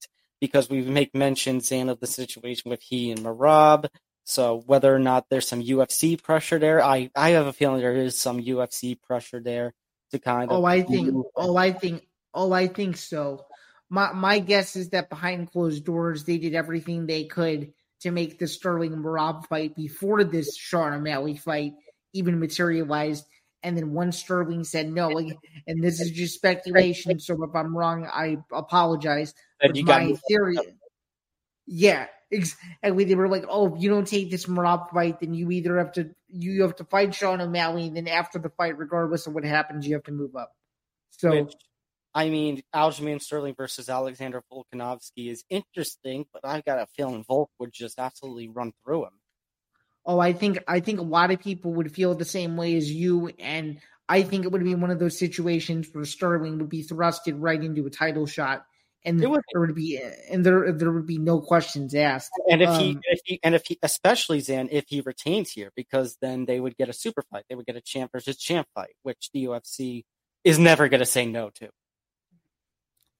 because 0.40 0.68
we 0.68 0.82
make 0.82 1.14
mention, 1.14 1.60
Zain, 1.60 1.88
of 1.88 2.00
the 2.00 2.06
situation 2.06 2.70
with 2.70 2.82
he 2.82 3.10
and 3.10 3.20
Merab, 3.20 3.88
so 4.24 4.62
whether 4.66 4.94
or 4.94 4.98
not 4.98 5.28
there's 5.28 5.48
some 5.48 5.62
UFC 5.62 6.20
pressure 6.22 6.58
there, 6.58 6.82
I, 6.82 7.10
I 7.14 7.30
have 7.30 7.46
a 7.46 7.52
feeling 7.52 7.80
there 7.80 7.94
is 7.94 8.18
some 8.18 8.40
UFC 8.40 9.00
pressure 9.00 9.40
there 9.40 9.74
to 10.12 10.18
kind 10.18 10.50
of. 10.50 10.58
Oh, 10.58 10.64
I 10.64 10.82
think. 10.82 11.14
Oh, 11.36 11.56
I 11.56 11.72
think. 11.72 12.06
Oh, 12.34 12.52
I 12.52 12.68
think 12.68 12.96
so. 12.96 13.44
My 13.90 14.12
my 14.12 14.38
guess 14.38 14.76
is 14.76 14.90
that 14.90 15.10
behind 15.10 15.50
closed 15.50 15.84
doors, 15.84 16.24
they 16.24 16.38
did 16.38 16.54
everything 16.54 17.06
they 17.06 17.24
could 17.24 17.72
to 18.00 18.10
make 18.10 18.38
the 18.38 18.46
Sterling 18.46 18.92
Merab 18.92 19.46
fight 19.46 19.76
before 19.76 20.24
this 20.24 20.56
Sean 20.56 20.92
O'Malley 20.92 21.36
fight 21.36 21.74
even 22.12 22.38
materialized. 22.38 23.24
And 23.64 23.76
then 23.76 23.92
once 23.92 24.18
Sterling 24.18 24.64
said 24.64 24.90
no, 24.90 25.10
and 25.66 25.82
this 25.82 26.00
is 26.00 26.10
just 26.10 26.34
speculation, 26.34 27.20
so 27.20 27.40
if 27.44 27.54
I'm 27.54 27.76
wrong, 27.76 28.08
I 28.12 28.38
apologize. 28.52 29.34
But 29.60 29.76
you 29.76 29.84
got 29.86 30.02
my 30.02 30.16
theory, 30.28 30.56
yeah, 31.66 32.06
exactly. 32.30 33.04
They 33.04 33.14
were 33.14 33.28
like, 33.28 33.44
"Oh, 33.48 33.74
if 33.74 33.82
you 33.82 33.90
don't 33.90 34.06
take 34.06 34.30
this 34.30 34.46
Merab 34.46 34.90
fight, 34.90 35.20
then 35.20 35.34
you 35.34 35.50
either 35.50 35.78
have 35.78 35.92
to 35.92 36.10
you 36.28 36.62
have 36.62 36.76
to 36.76 36.84
fight 36.84 37.14
Sean 37.14 37.40
O'Malley, 37.40 37.86
and 37.88 37.96
then 37.96 38.08
after 38.08 38.38
the 38.38 38.50
fight, 38.50 38.78
regardless 38.78 39.26
of 39.26 39.34
what 39.34 39.44
happens, 39.44 39.86
you 39.86 39.94
have 39.94 40.04
to 40.04 40.12
move 40.12 40.36
up." 40.36 40.52
So, 41.10 41.44
Which, 41.44 41.54
I 42.14 42.30
mean, 42.30 42.62
Aljamain 42.74 43.20
Sterling 43.20 43.54
versus 43.56 43.88
Alexander 43.88 44.42
Volkanovski 44.52 45.30
is 45.30 45.44
interesting, 45.50 46.26
but 46.32 46.44
I 46.44 46.60
got 46.62 46.78
a 46.78 46.86
feeling 46.86 47.24
Volk 47.24 47.50
would 47.58 47.72
just 47.72 47.98
absolutely 47.98 48.48
run 48.48 48.72
through 48.84 49.04
him. 49.04 49.20
Oh, 50.04 50.18
I 50.18 50.32
think 50.32 50.58
I 50.66 50.80
think 50.80 50.98
a 50.98 51.04
lot 51.04 51.30
of 51.30 51.40
people 51.40 51.72
would 51.74 51.92
feel 51.92 52.14
the 52.14 52.24
same 52.24 52.56
way 52.56 52.76
as 52.76 52.90
you, 52.90 53.28
and 53.38 53.80
I 54.08 54.22
think 54.22 54.44
it 54.44 54.50
would 54.52 54.64
be 54.64 54.74
one 54.74 54.90
of 54.90 54.98
those 54.98 55.18
situations 55.18 55.88
where 55.92 56.04
Sterling 56.04 56.58
would 56.58 56.68
be 56.68 56.84
thrusted 56.84 57.36
right 57.38 57.62
into 57.62 57.86
a 57.86 57.90
title 57.90 58.26
shot, 58.26 58.66
and 59.04 59.20
there 59.20 59.30
would 59.30 59.74
be 59.74 60.00
and 60.30 60.44
there 60.46 60.72
there 60.72 60.92
would 60.92 61.06
be 61.06 61.18
no 61.18 61.40
questions 61.40 61.94
asked. 61.94 62.30
And 62.48 62.62
if 62.62 62.68
um, 62.68 62.80
he, 62.80 62.98
if 63.04 63.20
he 63.24 63.40
and 63.42 63.54
if 63.54 63.66
he 63.66 63.78
especially 63.82 64.40
Zain 64.40 64.68
if 64.70 64.84
he 64.88 65.00
retains 65.00 65.50
here, 65.50 65.72
because 65.74 66.16
then 66.20 66.44
they 66.46 66.60
would 66.60 66.76
get 66.76 66.88
a 66.88 66.92
super 66.92 67.22
fight, 67.22 67.44
they 67.48 67.54
would 67.54 67.66
get 67.66 67.76
a 67.76 67.80
champ 67.80 68.12
versus 68.12 68.36
champ 68.36 68.68
fight, 68.74 68.94
which 69.02 69.30
the 69.32 69.44
UFC 69.44 70.04
is 70.44 70.58
never 70.58 70.88
going 70.88 71.00
to 71.00 71.06
say 71.06 71.26
no 71.26 71.50
to. 71.50 71.68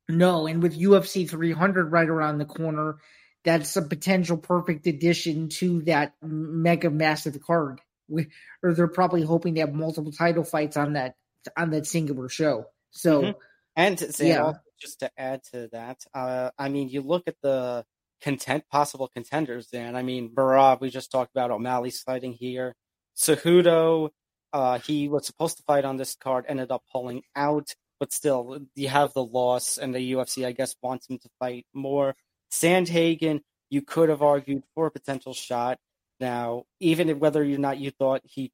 No, 0.08 0.46
and 0.46 0.62
with 0.62 0.78
UFC 0.78 1.28
300 1.28 1.90
right 1.90 2.08
around 2.08 2.38
the 2.38 2.44
corner, 2.44 2.98
that's 3.44 3.76
a 3.76 3.82
potential 3.82 4.36
perfect 4.36 4.86
addition 4.86 5.48
to 5.48 5.82
that 5.82 6.14
mega 6.22 6.90
massive 6.90 7.40
card. 7.42 7.80
We, 8.08 8.28
or 8.62 8.74
they're 8.74 8.88
probably 8.88 9.22
hoping 9.22 9.54
to 9.54 9.62
have 9.62 9.72
multiple 9.72 10.12
title 10.12 10.44
fights 10.44 10.76
on 10.76 10.94
that 10.94 11.14
on 11.56 11.70
that 11.70 11.86
singular 11.86 12.28
show. 12.28 12.66
So, 12.90 13.22
mm-hmm. 13.22 13.38
and 13.76 13.98
to, 13.98 14.26
yeah. 14.26 14.52
Just 14.82 14.98
to 14.98 15.10
add 15.16 15.42
to 15.52 15.68
that, 15.70 16.04
uh, 16.12 16.50
I 16.58 16.68
mean, 16.68 16.88
you 16.88 17.02
look 17.02 17.22
at 17.28 17.36
the 17.40 17.84
content 18.20 18.64
possible 18.68 19.08
contenders. 19.08 19.68
Then 19.72 19.94
I 19.94 20.02
mean, 20.02 20.30
Merab, 20.30 20.80
we 20.80 20.90
just 20.90 21.12
talked 21.12 21.30
about 21.32 21.52
O'Malley's 21.52 22.00
fighting 22.00 22.32
here. 22.32 22.74
Cejudo, 23.16 24.10
uh, 24.52 24.80
he 24.80 25.08
was 25.08 25.24
supposed 25.24 25.58
to 25.58 25.62
fight 25.62 25.84
on 25.84 25.98
this 25.98 26.16
card, 26.16 26.46
ended 26.48 26.72
up 26.72 26.82
pulling 26.90 27.22
out, 27.36 27.74
but 28.00 28.12
still, 28.12 28.58
you 28.74 28.88
have 28.88 29.12
the 29.12 29.24
loss, 29.24 29.78
and 29.78 29.94
the 29.94 30.12
UFC, 30.12 30.44
I 30.44 30.50
guess, 30.50 30.74
wants 30.82 31.08
him 31.08 31.18
to 31.18 31.28
fight 31.38 31.64
more. 31.72 32.16
Sandhagen, 32.50 33.40
you 33.70 33.82
could 33.82 34.08
have 34.08 34.22
argued 34.22 34.64
for 34.74 34.86
a 34.86 34.90
potential 34.90 35.32
shot. 35.32 35.78
Now, 36.18 36.64
even 36.80 37.20
whether 37.20 37.42
or 37.42 37.46
not 37.58 37.78
you 37.78 37.92
thought 37.92 38.22
he 38.24 38.50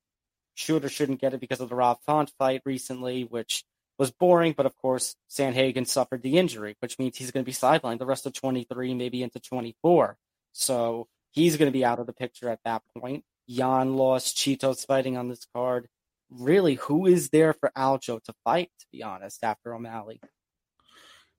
should 0.54 0.84
or 0.84 0.88
shouldn't 0.88 1.20
get 1.20 1.34
it 1.34 1.40
because 1.40 1.60
of 1.60 1.68
the 1.70 1.74
Rob 1.74 1.98
Font 2.04 2.30
fight 2.38 2.62
recently, 2.64 3.24
which 3.24 3.64
was 3.98 4.10
boring, 4.10 4.54
but 4.56 4.66
of 4.66 4.76
course, 4.76 5.16
Sandhagen 5.30 5.86
suffered 5.86 6.22
the 6.22 6.38
injury, 6.38 6.76
which 6.80 6.98
means 6.98 7.16
he's 7.16 7.30
going 7.30 7.44
to 7.44 7.48
be 7.48 7.54
sidelined 7.54 7.98
the 7.98 8.06
rest 8.06 8.26
of 8.26 8.32
23, 8.32 8.94
maybe 8.94 9.22
into 9.22 9.40
24. 9.40 10.16
So 10.52 11.08
he's 11.30 11.56
going 11.56 11.70
to 11.70 11.76
be 11.76 11.84
out 11.84 11.98
of 11.98 12.06
the 12.06 12.12
picture 12.12 12.48
at 12.48 12.60
that 12.64 12.82
point. 12.96 13.24
Yan 13.46 13.96
lost, 13.96 14.36
Chito's 14.36 14.84
fighting 14.84 15.16
on 15.16 15.28
this 15.28 15.46
card. 15.54 15.88
Really, 16.30 16.74
who 16.74 17.06
is 17.06 17.30
there 17.30 17.54
for 17.54 17.72
Aljo 17.76 18.22
to 18.22 18.34
fight, 18.44 18.70
to 18.80 18.86
be 18.92 19.02
honest, 19.02 19.42
after 19.42 19.74
O'Malley? 19.74 20.20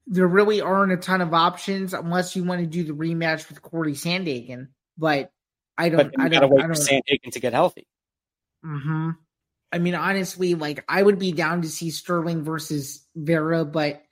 there 0.09 0.27
really 0.27 0.59
aren't 0.59 0.91
a 0.91 0.97
ton 0.97 1.21
of 1.21 1.33
options 1.33 1.93
unless 1.93 2.35
you 2.35 2.43
want 2.43 2.61
to 2.61 2.67
do 2.67 2.83
the 2.83 2.93
rematch 2.93 3.47
with 3.47 3.61
Corey 3.61 3.93
Sandhagen. 3.93 4.69
But 4.97 5.31
I 5.77 5.89
don't. 5.89 6.11
But 6.11 6.19
I 6.19 6.27
don't. 6.27 6.49
Wait 6.49 6.63
I 6.63 6.67
don't, 6.67 6.75
for 6.75 6.81
Sandhagen 6.81 7.31
to 7.31 7.39
get 7.39 7.53
healthy. 7.53 7.87
Mm 8.65 8.81
hmm. 8.81 9.09
I 9.71 9.77
mean, 9.77 9.95
honestly, 9.95 10.55
like 10.55 10.83
I 10.87 11.01
would 11.01 11.19
be 11.19 11.31
down 11.31 11.61
to 11.61 11.69
see 11.69 11.91
Sterling 11.91 12.43
versus 12.43 13.05
Vera, 13.15 13.65
but 13.65 14.03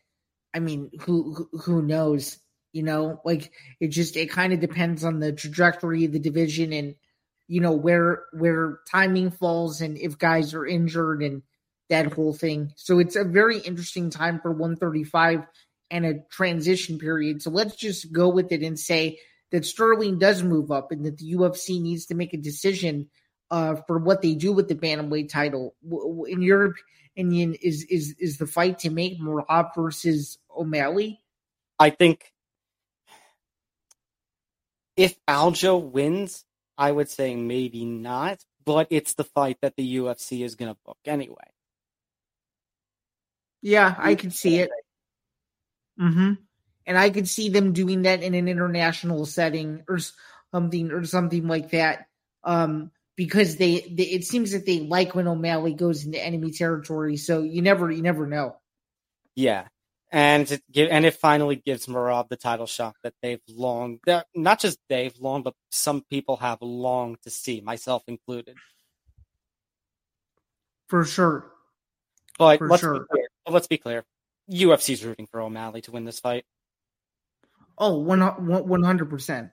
I 0.54 0.60
mean, 0.60 0.92
who 1.02 1.50
who 1.64 1.82
knows? 1.82 2.38
You 2.74 2.84
know, 2.84 3.22
like 3.26 3.52
it 3.80 3.88
just 3.88 4.18
it 4.18 4.30
kind 4.30 4.54
of 4.54 4.60
depends 4.60 5.04
on 5.04 5.20
the 5.20 5.32
trajectory 5.32 6.06
of 6.06 6.12
the 6.12 6.20
division 6.20 6.74
and 6.74 6.96
you 7.48 7.62
know 7.62 7.72
where 7.72 8.26
where 8.34 8.80
timing 8.90 9.32
falls 9.32 9.82
and 9.82 9.98
if 9.98 10.18
guys 10.18 10.54
are 10.54 10.66
injured 10.66 11.24
and 11.24 11.42
that 11.90 12.14
whole 12.14 12.34
thing. 12.34 12.74
So 12.76 13.00
it's 13.00 13.16
a 13.16 13.24
very 13.24 13.60
interesting 13.60 14.10
time 14.10 14.40
for 14.42 14.52
135 14.52 15.44
and 15.90 16.06
a 16.06 16.20
transition 16.30 17.00
period. 17.00 17.42
So 17.42 17.50
let's 17.50 17.76
just 17.76 18.12
go 18.12 18.30
with 18.30 18.52
it 18.52 18.62
and 18.62 18.78
say 18.78 19.20
that 19.52 19.66
Sterling 19.66 20.20
does 20.20 20.44
move 20.44 20.72
up 20.72 20.92
and 20.92 21.06
that 21.06 21.18
the 21.18 21.34
UFC 21.34 21.82
needs 21.82 22.08
to 22.08 22.16
make 22.16 22.34
a 22.34 22.38
decision 22.38 23.10
uh, 23.52 23.76
for 23.88 23.98
what 23.98 24.22
they 24.22 24.36
do 24.36 24.52
with 24.52 24.68
the 24.68 24.76
bantamweight 24.76 25.30
title. 25.30 25.76
In 26.28 26.42
your 26.42 26.76
opinion, 27.16 27.56
is 27.56 27.84
is 27.84 28.16
is 28.20 28.38
the 28.38 28.48
fight 28.48 28.80
to 28.80 28.90
make 28.90 29.20
Merab 29.20 29.76
versus 29.76 30.38
O'Malley? 30.56 31.22
I 31.80 31.92
think 31.92 32.32
if 34.96 35.16
Aljo 35.28 35.82
wins, 35.82 36.44
I 36.78 36.92
would 36.92 37.10
say 37.10 37.36
maybe 37.36 37.86
not, 37.86 38.44
but 38.66 38.88
it's 38.90 39.14
the 39.14 39.24
fight 39.24 39.58
that 39.62 39.76
the 39.76 39.98
UFC 39.98 40.44
is 40.44 40.56
going 40.56 40.74
to 40.74 40.80
book 40.86 40.98
anyway. 41.06 41.36
Yeah, 43.62 43.96
I 43.98 44.16
can 44.16 44.32
see 44.32 44.60
it. 44.60 44.70
Mm-hmm. 46.00 46.34
And 46.86 46.98
I 46.98 47.10
could 47.10 47.28
see 47.28 47.50
them 47.50 47.74
doing 47.74 48.04
that 48.04 48.24
in 48.24 48.34
an 48.34 48.48
international 48.48 49.26
setting 49.26 49.84
or 49.90 50.00
something 50.52 50.92
or 50.92 51.06
something 51.06 51.48
like 51.48 51.72
that. 51.72 52.08
Um, 52.44 52.92
because 53.18 53.58
they, 53.58 53.82
they 53.92 54.04
it 54.04 54.24
seems 54.24 54.52
that 54.52 54.66
they 54.66 54.80
like 54.80 55.14
when 55.16 55.28
O'Malley 55.28 55.74
goes 55.74 56.06
into 56.06 56.24
enemy 56.24 56.52
territory. 56.52 57.18
So 57.18 57.42
you 57.42 57.62
never 57.62 57.92
you 57.92 58.02
never 58.02 58.26
know. 58.26 58.56
Yeah. 59.36 59.68
And 60.10 60.50
it 60.50 60.62
and 60.90 61.06
it 61.06 61.16
finally 61.16 61.58
gives 61.58 61.88
Merab 61.88 62.30
the 62.30 62.38
title 62.38 62.68
shot 62.68 62.96
that 63.04 63.16
they've 63.22 63.42
long 63.50 64.00
that 64.06 64.28
not 64.34 64.62
just 64.62 64.80
they've 64.88 65.18
long, 65.20 65.44
but 65.44 65.56
some 65.70 66.06
people 66.10 66.38
have 66.38 66.62
longed 66.62 67.18
to 67.24 67.30
see, 67.30 67.60
myself 67.60 68.04
included. 68.08 68.56
For 70.88 71.04
sure. 71.04 71.52
But 72.40 72.60
For 72.60 72.70
let's 72.70 72.82
sure. 72.82 72.94
be 72.94 73.06
clear. 73.12 73.28
Let's 73.50 73.68
be 73.68 73.78
clear. 73.78 74.06
UFC's 74.50 75.04
rooting 75.04 75.28
for 75.30 75.42
O'Malley 75.42 75.82
to 75.82 75.92
win 75.92 76.06
this 76.06 76.22
fight. 76.22 76.46
Oh, 77.78 78.02
100%. 78.02 79.52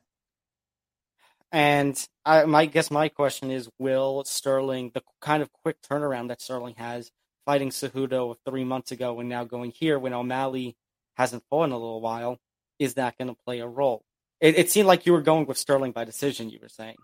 And 1.55 1.97
I 2.25 2.47
my 2.47 2.67
guess 2.67 2.91
my 2.91 3.09
question 3.09 3.53
is 3.53 3.71
will 3.79 4.25
Sterling 4.25 4.91
the 4.93 5.05
kind 5.21 5.41
of 5.41 5.53
quick 5.53 5.81
turnaround 5.81 6.27
that 6.27 6.43
Sterling 6.43 6.75
has 6.79 7.13
fighting 7.47 7.71
Cejudo 7.71 8.35
3 8.45 8.65
months 8.65 8.91
ago 8.91 9.21
and 9.21 9.29
now 9.29 9.45
going 9.45 9.71
here 9.71 9.97
when 9.97 10.13
O'Malley 10.13 10.77
hasn't 11.17 11.45
fought 11.49 11.67
in 11.67 11.71
a 11.71 11.79
little 11.79 12.01
while 12.01 12.41
is 12.81 12.95
that 12.95 13.17
going 13.19 13.29
to 13.29 13.37
play 13.47 13.61
a 13.61 13.69
role? 13.69 14.03
It, 14.41 14.59
it 14.59 14.71
seemed 14.73 14.89
like 14.89 15.07
you 15.07 15.13
were 15.13 15.23
going 15.23 15.47
with 15.47 15.57
Sterling 15.57 15.93
by 15.93 16.05
decision 16.05 16.51
you 16.51 16.59
were 16.61 16.69
saying. 16.69 16.97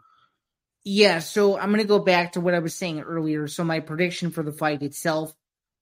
Yeah, 0.83 1.21
so 1.21 1.57
I'm 1.57 1.69
going 1.69 1.81
to 1.81 1.87
go 1.87 2.01
back 2.01 2.33
to 2.33 2.41
what 2.41 2.55
I 2.55 2.59
was 2.59 2.75
saying 2.75 3.03
earlier. 3.03 3.47
So 3.47 3.63
my 3.63 3.79
prediction 3.79 4.33
for 4.33 4.43
the 4.43 4.51
fight 4.51 4.83
itself 4.83 5.33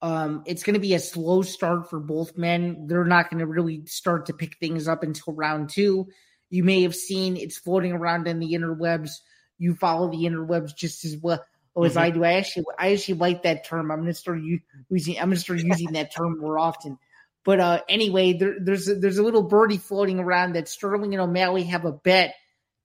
um, 0.01 0.45
it's 0.47 0.63
going 0.63 0.75
to 0.75 0.81
be 0.81 0.95
a 0.95 1.01
slow 1.01 1.43
start 1.43 1.91
for 1.91 1.99
both 1.99 2.37
men. 2.37 2.87
They're 2.87 3.05
not 3.05 3.31
going 3.31 3.41
to 3.41 3.47
really 3.47 3.85
start 3.87 4.27
to 4.27 4.33
pick 4.33 4.57
things 4.59 4.87
up 4.87 5.03
until 5.03 5.35
round 5.35 5.71
two. 5.71 6.09
You 6.51 6.65
may 6.65 6.83
have 6.83 6.95
seen 6.95 7.37
it's 7.37 7.59
floating 7.59 7.93
around 7.93 8.27
in 8.27 8.39
the 8.39 8.53
interwebs. 8.53 9.11
You 9.59 9.75
follow 9.75 10.11
the 10.11 10.25
interwebs 10.25 10.75
just 10.75 11.05
as 11.05 11.17
well 11.17 11.45
as 11.85 11.93
mm-hmm. 11.93 11.99
I 11.99 12.11
do. 12.11 12.25
I 12.25 12.33
actually, 12.35 12.65
I 12.79 12.93
actually 12.93 13.19
like 13.19 13.43
that 13.43 13.65
term. 13.65 13.91
I'm 13.91 13.99
going 13.99 14.09
to 14.09 14.15
start 14.15 14.41
using. 14.89 15.19
I'm 15.19 15.31
to 15.31 15.37
start 15.37 15.61
using 15.61 15.93
that 15.93 16.15
term 16.15 16.39
more 16.39 16.59
often. 16.59 16.99
But 17.45 17.61
uh, 17.61 17.81
anyway, 17.89 18.35
there, 18.35 18.57
there's 18.61 18.89
a, 18.89 18.95
there's 18.95 19.19
a 19.19 19.23
little 19.23 19.43
birdie 19.43 19.79
floating 19.79 20.19
around 20.19 20.55
that 20.55 20.69
Sterling 20.69 21.15
and 21.15 21.23
O'Malley 21.23 21.65
have 21.65 21.85
a 21.85 21.93
bet 21.93 22.35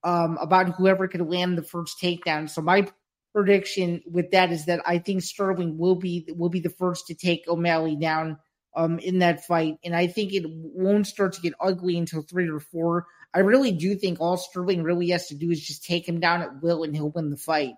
um, 0.03 0.37
about 0.39 0.75
whoever 0.75 1.07
could 1.07 1.21
land 1.21 1.57
the 1.57 1.63
first 1.63 1.99
takedown. 2.01 2.49
So 2.49 2.61
my 2.61 2.87
prediction 3.33 4.01
with 4.05 4.31
that 4.31 4.51
is 4.51 4.65
that 4.65 4.81
I 4.85 4.99
think 4.99 5.23
Sterling 5.23 5.77
will 5.77 5.95
be 5.95 6.27
will 6.37 6.49
be 6.49 6.59
the 6.59 6.69
first 6.69 7.07
to 7.07 7.15
take 7.15 7.47
O'Malley 7.47 7.95
down 7.95 8.37
um, 8.75 8.99
in 8.99 9.19
that 9.19 9.45
fight, 9.45 9.77
and 9.83 9.95
I 9.95 10.07
think 10.07 10.33
it 10.33 10.45
won't 10.47 11.07
start 11.07 11.33
to 11.33 11.41
get 11.41 11.53
ugly 11.59 11.97
until 11.97 12.21
three 12.21 12.49
or 12.49 12.59
four. 12.59 13.05
I 13.33 13.39
really 13.39 13.71
do 13.71 13.95
think 13.95 14.19
all 14.19 14.37
Sterling 14.37 14.83
really 14.83 15.09
has 15.09 15.27
to 15.27 15.35
do 15.35 15.49
is 15.49 15.59
just 15.59 15.83
take 15.83 16.07
him 16.07 16.19
down 16.19 16.41
at 16.41 16.61
will, 16.61 16.83
and 16.83 16.95
he'll 16.95 17.09
win 17.09 17.29
the 17.29 17.37
fight. 17.37 17.73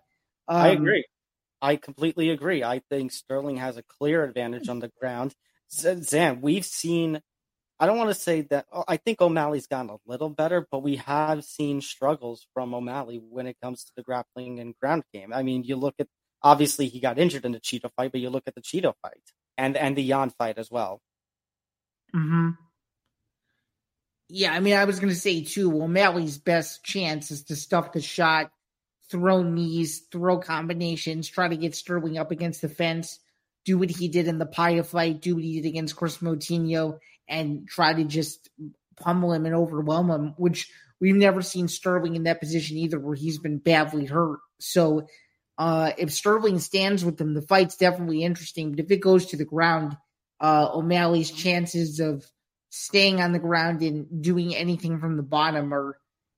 Um, 0.47 0.61
I 0.61 0.67
agree. 0.69 1.05
I 1.61 1.75
completely 1.77 2.29
agree. 2.29 2.63
I 2.63 2.81
think 2.89 3.11
Sterling 3.11 3.57
has 3.57 3.77
a 3.77 3.83
clear 3.83 4.23
advantage 4.23 4.69
on 4.69 4.79
the 4.79 4.91
ground. 4.99 5.33
Zain, 5.71 6.41
we've 6.41 6.65
seen 6.65 7.21
I 7.79 7.87
don't 7.87 7.97
want 7.97 8.09
to 8.09 8.15
say 8.15 8.41
that. 8.41 8.67
Oh, 8.71 8.85
I 8.87 8.97
think 8.97 9.21
O'Malley's 9.21 9.67
gotten 9.67 9.89
a 9.89 9.97
little 10.05 10.29
better, 10.29 10.65
but 10.71 10.81
we 10.81 10.95
have 10.97 11.43
seen 11.43 11.81
struggles 11.81 12.47
from 12.53 12.73
O'Malley 12.73 13.21
when 13.29 13.47
it 13.47 13.57
comes 13.61 13.83
to 13.83 13.91
the 13.95 14.03
grappling 14.03 14.59
and 14.59 14.75
ground 14.79 15.03
game. 15.13 15.33
I 15.33 15.43
mean, 15.43 15.63
you 15.63 15.75
look 15.75 15.95
at 15.99 16.07
obviously 16.41 16.87
he 16.87 16.99
got 16.99 17.19
injured 17.19 17.43
in 17.43 17.51
the 17.51 17.59
Chito 17.59 17.91
fight, 17.95 18.13
but 18.13 18.21
you 18.21 18.29
look 18.29 18.43
at 18.47 18.55
the 18.55 18.61
Chito 18.61 18.93
fight 19.01 19.21
and 19.57 19.75
and 19.75 19.97
the 19.97 20.03
Yan 20.03 20.29
fight 20.29 20.57
as 20.57 20.71
well. 20.71 21.01
Hmm. 22.13 22.51
Yeah, 24.29 24.53
I 24.53 24.59
mean, 24.59 24.75
I 24.75 24.85
was 24.85 24.99
going 24.99 25.13
to 25.13 25.19
say 25.19 25.43
too. 25.43 25.81
O'Malley's 25.81 26.37
best 26.37 26.83
chance 26.83 27.29
is 27.31 27.43
to 27.43 27.55
stuff 27.55 27.91
the 27.91 28.01
shot, 28.01 28.51
throw 29.11 29.43
knees, 29.43 30.07
throw 30.11 30.39
combinations, 30.39 31.27
try 31.27 31.47
to 31.47 31.57
get 31.57 31.75
Sterling 31.75 32.17
up 32.17 32.31
against 32.31 32.61
the 32.61 32.69
fence, 32.69 33.19
do 33.65 33.77
what 33.77 33.91
he 33.91 34.07
did 34.07 34.27
in 34.27 34.39
the 34.39 34.45
Paiva 34.45 34.85
fight, 34.85 35.21
do 35.21 35.35
what 35.35 35.43
he 35.43 35.61
did 35.61 35.69
against 35.69 35.95
Chris 35.95 36.17
Moutinho, 36.17 36.99
and 37.27 37.67
try 37.67 37.93
to 37.93 38.03
just 38.03 38.49
pummel 38.97 39.33
him 39.33 39.45
and 39.45 39.53
overwhelm 39.53 40.09
him. 40.09 40.33
Which 40.37 40.71
we've 40.99 41.15
never 41.15 41.43
seen 41.43 41.67
Sterling 41.67 42.15
in 42.15 42.23
that 42.23 42.39
position 42.39 42.77
either, 42.77 42.99
where 42.99 43.15
he's 43.15 43.37
been 43.37 43.59
badly 43.59 44.05
hurt. 44.05 44.39
So, 44.59 45.07
uh, 45.57 45.91
if 45.97 46.11
Sterling 46.11 46.59
stands 46.59 47.05
with 47.05 47.17
them, 47.17 47.33
the 47.33 47.41
fight's 47.41 47.77
definitely 47.77 48.23
interesting. 48.23 48.71
But 48.71 48.79
if 48.79 48.91
it 48.91 49.01
goes 49.01 49.27
to 49.27 49.37
the 49.37 49.45
ground, 49.45 49.95
uh, 50.39 50.69
O'Malley's 50.73 51.31
chances 51.31 51.99
of 51.99 52.25
staying 52.75 53.21
on 53.21 53.31
the 53.31 53.39
ground 53.39 53.81
and 53.81 54.21
doing 54.21 54.53
anything 54.53 54.99
from 54.99 55.15
the 55.15 55.23
bottom 55.23 55.73
are 55.73 55.97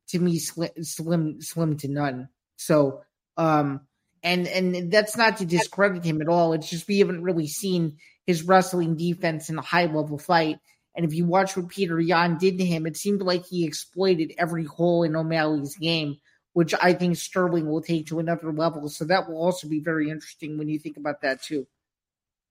to 0.10 0.20
me 0.20 0.38
slim 0.38 0.70
slim, 0.84 1.42
slim 1.42 1.78
to 1.78 1.88
none. 1.88 2.30
So 2.58 3.02
um 3.38 3.82
and 4.22 4.48
and 4.48 4.92
that's 4.92 5.18
not 5.18 5.38
to 5.38 5.46
discredit 5.46 6.04
him 6.04 6.22
at 6.22 6.28
all. 6.28 6.54
It's 6.54 6.70
just 6.70 6.88
we 6.88 7.00
haven't 7.00 7.24
really 7.24 7.48
seen 7.48 7.98
his 8.28 8.44
wrestling 8.44 8.96
defense 8.96 9.50
in 9.50 9.58
a 9.58 9.64
high 9.64 9.86
level 9.86 10.20
fight. 10.20 10.60
And 10.96 11.06
if 11.06 11.14
you 11.14 11.26
watch 11.26 11.58
what 11.58 11.70
Petr 11.70 12.06
Yan 12.06 12.38
did 12.38 12.60
to 12.60 12.66
him, 12.66 12.86
it 12.86 12.98
seemed 12.98 13.22
like 13.22 13.46
he 13.46 13.66
exploited 13.66 14.34
every 14.38 14.66
hole 14.66 15.04
in 15.04 15.16
O'Malley's 15.16 15.76
game, 15.76 16.18
which 16.54 16.76
I 16.80 16.94
think 16.94 17.18
Sterling 17.18 17.68
will 17.68 17.82
take 17.82 18.08
to 18.08 18.20
another 18.20 18.52
level. 18.52 18.90
So 18.90 19.06
that 19.06 19.28
will 19.28 19.38
also 19.38 19.68
be 19.68 19.80
very 19.80 20.10
interesting 20.10 20.58
when 20.58 20.70
you 20.70 20.78
think 20.78 20.98
about 20.98 21.22
that 21.22 21.42
too. 21.42 21.66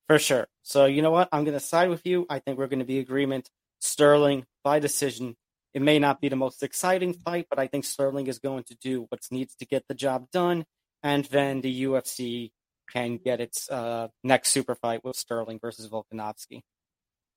For 0.08 0.18
sure. 0.18 0.46
So 0.62 0.86
you 0.86 1.02
know 1.02 1.10
what? 1.12 1.28
I'm 1.30 1.44
going 1.44 1.58
to 1.58 1.64
side 1.64 1.88
with 1.88 2.04
you. 2.04 2.26
I 2.28 2.40
think 2.40 2.58
we're 2.58 2.68
going 2.68 2.80
to 2.80 2.84
be 2.84 2.98
agreement. 2.98 3.50
Sterling 3.80 4.44
by 4.64 4.78
decision. 4.78 5.36
It 5.74 5.82
may 5.82 5.98
not 5.98 6.20
be 6.20 6.28
the 6.28 6.36
most 6.36 6.62
exciting 6.62 7.12
fight, 7.12 7.46
but 7.50 7.58
I 7.58 7.66
think 7.66 7.84
Sterling 7.84 8.26
is 8.28 8.38
going 8.38 8.64
to 8.64 8.76
do 8.76 9.06
what 9.08 9.20
needs 9.30 9.54
to 9.56 9.66
get 9.66 9.84
the 9.88 9.94
job 9.94 10.30
done, 10.32 10.64
and 11.02 11.24
then 11.26 11.60
the 11.60 11.84
UFC 11.84 12.50
can 12.90 13.18
get 13.18 13.40
its 13.40 13.70
uh, 13.70 14.08
next 14.24 14.50
super 14.50 14.74
fight 14.74 15.04
with 15.04 15.16
Sterling 15.16 15.58
versus 15.60 15.88
Volkanovski. 15.88 16.62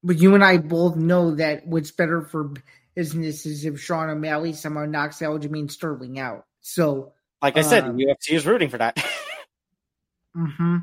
But 0.04 0.18
you 0.18 0.36
and 0.36 0.44
I 0.44 0.58
both 0.58 0.96
know 0.96 1.36
that 1.36 1.68
what's 1.68 1.92
better 1.92 2.22
for 2.22 2.54
business 2.96 3.46
is 3.46 3.66
if 3.66 3.80
Sean 3.80 4.10
O'Malley 4.10 4.54
somehow 4.54 4.86
knocks 4.86 5.20
Aljamain 5.20 5.70
Sterling 5.70 6.20
out. 6.20 6.46
So, 6.62 7.14
like 7.42 7.58
I 7.58 7.62
said, 7.62 7.86
the 7.86 7.92
UFC 8.06 8.36
is 8.36 8.46
rooting 8.46 8.70
for 8.70 8.78
that. 8.78 8.96
mm-hmm. 10.38 10.78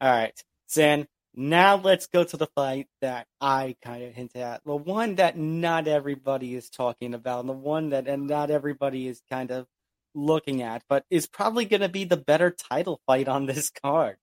All 0.00 0.10
right, 0.10 0.38
Zain. 0.70 1.06
Now 1.36 1.76
let's 1.76 2.06
go 2.06 2.22
to 2.22 2.36
the 2.36 2.46
fight 2.54 2.86
that 3.00 3.26
I 3.40 3.76
kind 3.84 4.04
of 4.04 4.14
hinted 4.14 4.40
at. 4.40 4.62
The 4.64 4.76
one 4.76 5.16
that 5.16 5.36
not 5.36 5.88
everybody 5.88 6.54
is 6.54 6.70
talking 6.70 7.12
about, 7.12 7.40
and 7.40 7.48
the 7.48 7.54
one 7.54 7.90
that 7.90 8.06
and 8.06 8.28
not 8.28 8.50
everybody 8.50 9.08
is 9.08 9.20
kind 9.28 9.50
of 9.50 9.66
looking 10.14 10.62
at, 10.62 10.84
but 10.88 11.04
is 11.10 11.26
probably 11.26 11.64
going 11.64 11.80
to 11.80 11.88
be 11.88 12.04
the 12.04 12.16
better 12.16 12.50
title 12.50 13.00
fight 13.06 13.26
on 13.26 13.46
this 13.46 13.70
card. 13.70 14.16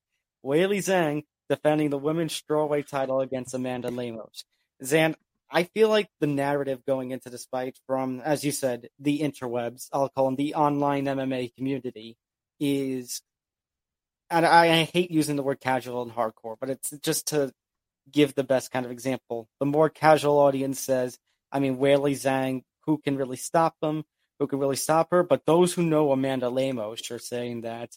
Weili 0.45 0.77
Zhang 0.77 1.23
defending 1.49 1.89
the 1.89 1.97
women's 1.97 2.39
strawweight 2.41 2.87
title 2.87 3.19
against 3.19 3.53
Amanda 3.53 3.89
Lemos. 3.89 4.45
Zain, 4.83 5.15
I 5.49 5.63
feel 5.63 5.89
like 5.89 6.07
the 6.21 6.27
narrative 6.27 6.85
going 6.87 7.11
into 7.11 7.29
this 7.29 7.45
fight 7.45 7.77
from, 7.87 8.21
as 8.21 8.45
you 8.45 8.53
said, 8.53 8.87
the 8.99 9.19
interwebs, 9.19 9.89
I'll 9.91 10.07
call 10.07 10.25
them 10.25 10.37
the 10.37 10.55
online 10.55 11.05
MMA 11.05 11.53
community, 11.55 12.15
is 12.57 13.21
and 14.31 14.45
I, 14.45 14.79
I 14.79 14.83
hate 14.83 15.11
using 15.11 15.35
the 15.35 15.43
word 15.43 15.59
casual 15.59 16.01
and 16.01 16.11
hardcore, 16.11 16.55
but 16.59 16.69
it's 16.69 16.91
just 17.01 17.27
to 17.27 17.53
give 18.09 18.33
the 18.33 18.43
best 18.43 18.71
kind 18.71 18.85
of 18.85 18.91
example. 18.91 19.47
The 19.59 19.65
more 19.65 19.89
casual 19.89 20.39
audience 20.39 20.79
says, 20.79 21.19
I 21.51 21.59
mean, 21.59 21.77
Weili 21.77 22.13
Zhang, 22.13 22.63
who 22.85 22.97
can 22.97 23.17
really 23.17 23.37
stop 23.37 23.75
them? 23.81 24.03
Who 24.39 24.47
can 24.47 24.59
really 24.59 24.77
stop 24.77 25.09
her? 25.11 25.21
But 25.21 25.45
those 25.45 25.73
who 25.73 25.83
know 25.83 26.11
Amanda 26.11 26.49
Lemos 26.49 27.11
are 27.11 27.19
saying 27.19 27.61
that 27.61 27.91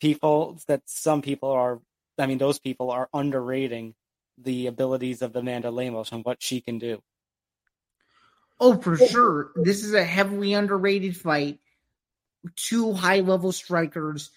people, 0.00 0.60
that 0.68 0.82
some 0.84 1.22
people 1.22 1.50
are, 1.50 1.80
I 2.18 2.26
mean, 2.26 2.38
those 2.38 2.58
people 2.58 2.90
are 2.90 3.08
underrating 3.12 3.94
the 4.36 4.68
abilities 4.68 5.22
of 5.22 5.34
Amanda 5.34 5.70
Lemos 5.70 6.12
and 6.12 6.24
what 6.24 6.42
she 6.42 6.60
can 6.60 6.78
do. 6.78 7.02
Oh, 8.60 8.76
for 8.80 8.96
sure. 8.96 9.50
This 9.56 9.84
is 9.84 9.94
a 9.94 10.04
heavily 10.04 10.54
underrated 10.54 11.16
fight. 11.16 11.58
Two 12.54 12.92
high 12.92 13.20
level 13.20 13.52
strikers 13.52 14.30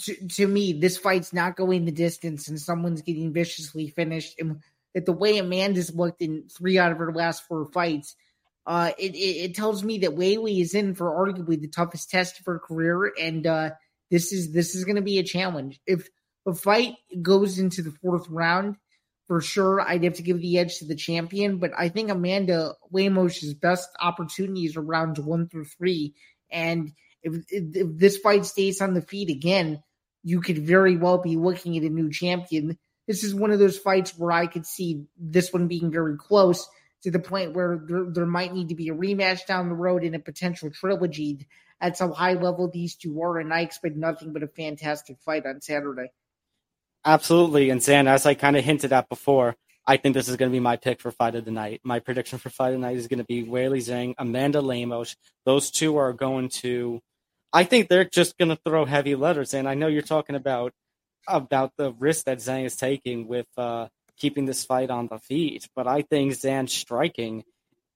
to, 0.00 0.28
to 0.28 0.46
me, 0.46 0.72
this 0.72 0.96
fight's 0.96 1.32
not 1.32 1.56
going 1.56 1.84
the 1.84 1.92
distance, 1.92 2.48
and 2.48 2.60
someone's 2.60 3.02
getting 3.02 3.32
viciously 3.32 3.88
finished. 3.88 4.34
And 4.38 4.60
that 4.94 5.06
the 5.06 5.12
way 5.12 5.38
Amanda's 5.38 5.94
looked 5.94 6.22
in 6.22 6.48
three 6.48 6.78
out 6.78 6.92
of 6.92 6.98
her 6.98 7.12
last 7.12 7.46
four 7.46 7.66
fights, 7.66 8.16
uh, 8.66 8.92
it, 8.98 9.14
it, 9.14 9.18
it 9.18 9.54
tells 9.54 9.84
me 9.84 9.98
that 9.98 10.16
Weili 10.16 10.60
is 10.60 10.74
in 10.74 10.94
for 10.94 11.10
arguably 11.10 11.60
the 11.60 11.68
toughest 11.68 12.10
test 12.10 12.40
of 12.40 12.46
her 12.46 12.58
career, 12.58 13.12
and 13.20 13.46
uh, 13.46 13.70
this 14.10 14.32
is 14.32 14.52
this 14.52 14.74
is 14.74 14.84
going 14.84 14.96
to 14.96 15.02
be 15.02 15.18
a 15.18 15.24
challenge. 15.24 15.80
If 15.86 16.08
a 16.46 16.54
fight 16.54 16.94
goes 17.22 17.58
into 17.58 17.82
the 17.82 17.94
fourth 18.02 18.28
round, 18.28 18.76
for 19.26 19.40
sure, 19.40 19.80
I'd 19.80 20.04
have 20.04 20.14
to 20.14 20.22
give 20.22 20.40
the 20.40 20.58
edge 20.58 20.78
to 20.78 20.84
the 20.84 20.94
champion. 20.96 21.58
But 21.58 21.72
I 21.76 21.88
think 21.88 22.10
Amanda 22.10 22.74
Lemos' 22.90 23.54
best 23.54 23.88
opportunities 24.00 24.76
are 24.76 24.82
rounds 24.82 25.20
one 25.20 25.48
through 25.48 25.66
three, 25.66 26.14
and 26.50 26.92
if, 27.26 27.44
if 27.50 27.98
this 27.98 28.16
fight 28.18 28.46
stays 28.46 28.80
on 28.80 28.94
the 28.94 29.02
feet 29.02 29.30
again, 29.30 29.82
you 30.22 30.40
could 30.40 30.58
very 30.58 30.96
well 30.96 31.18
be 31.18 31.36
looking 31.36 31.76
at 31.76 31.84
a 31.84 31.88
new 31.88 32.10
champion. 32.10 32.78
This 33.06 33.22
is 33.22 33.34
one 33.34 33.50
of 33.50 33.58
those 33.58 33.78
fights 33.78 34.16
where 34.18 34.32
I 34.32 34.46
could 34.46 34.66
see 34.66 35.04
this 35.18 35.52
one 35.52 35.68
being 35.68 35.90
very 35.90 36.16
close 36.16 36.68
to 37.02 37.10
the 37.10 37.18
point 37.18 37.52
where 37.52 37.80
there, 37.86 38.06
there 38.08 38.26
might 38.26 38.52
need 38.52 38.70
to 38.70 38.74
be 38.74 38.88
a 38.88 38.94
rematch 38.94 39.46
down 39.46 39.68
the 39.68 39.74
road 39.74 40.02
in 40.02 40.14
a 40.14 40.18
potential 40.18 40.70
trilogy. 40.70 41.46
That's 41.80 42.00
how 42.00 42.12
high 42.12 42.32
level 42.32 42.70
these 42.70 42.96
two 42.96 43.20
are, 43.22 43.38
and 43.38 43.52
I 43.52 43.60
expect 43.60 43.96
nothing 43.96 44.32
but 44.32 44.42
a 44.42 44.48
fantastic 44.48 45.18
fight 45.20 45.46
on 45.46 45.60
Saturday. 45.60 46.10
Absolutely, 47.04 47.70
and 47.70 47.82
Zain, 47.82 48.08
as 48.08 48.26
I 48.26 48.34
kind 48.34 48.56
of 48.56 48.64
hinted 48.64 48.92
at 48.92 49.08
before, 49.08 49.54
I 49.86 49.96
think 49.96 50.14
this 50.14 50.28
is 50.28 50.36
going 50.36 50.50
to 50.50 50.56
be 50.56 50.60
my 50.60 50.76
pick 50.76 51.00
for 51.00 51.12
fight 51.12 51.36
of 51.36 51.44
the 51.44 51.52
night. 51.52 51.80
My 51.84 52.00
prediction 52.00 52.40
for 52.40 52.50
fight 52.50 52.74
of 52.74 52.80
the 52.80 52.86
night 52.86 52.96
is 52.96 53.06
going 53.06 53.20
to 53.20 53.24
be 53.24 53.44
Weili 53.44 53.78
Zhang, 53.78 54.14
Amanda 54.18 54.60
Lemos. 54.60 55.14
Those 55.44 55.70
two 55.70 55.96
are 55.96 56.12
going 56.12 56.48
to 56.48 57.00
I 57.56 57.64
think 57.64 57.88
they're 57.88 58.04
just 58.04 58.36
going 58.36 58.50
to 58.50 58.58
throw 58.66 58.84
heavy 58.84 59.14
letters 59.14 59.54
in. 59.54 59.66
I 59.66 59.72
know 59.72 59.86
you're 59.86 60.02
talking 60.02 60.36
about 60.36 60.74
about 61.26 61.72
the 61.78 61.90
risk 61.94 62.26
that 62.26 62.36
Zhang 62.36 62.66
is 62.66 62.76
taking 62.76 63.28
with 63.28 63.46
uh, 63.56 63.88
keeping 64.18 64.44
this 64.44 64.66
fight 64.66 64.90
on 64.90 65.08
the 65.10 65.18
feet, 65.18 65.66
but 65.74 65.86
I 65.86 66.02
think 66.02 66.34
Zhang's 66.34 66.74
striking 66.74 67.44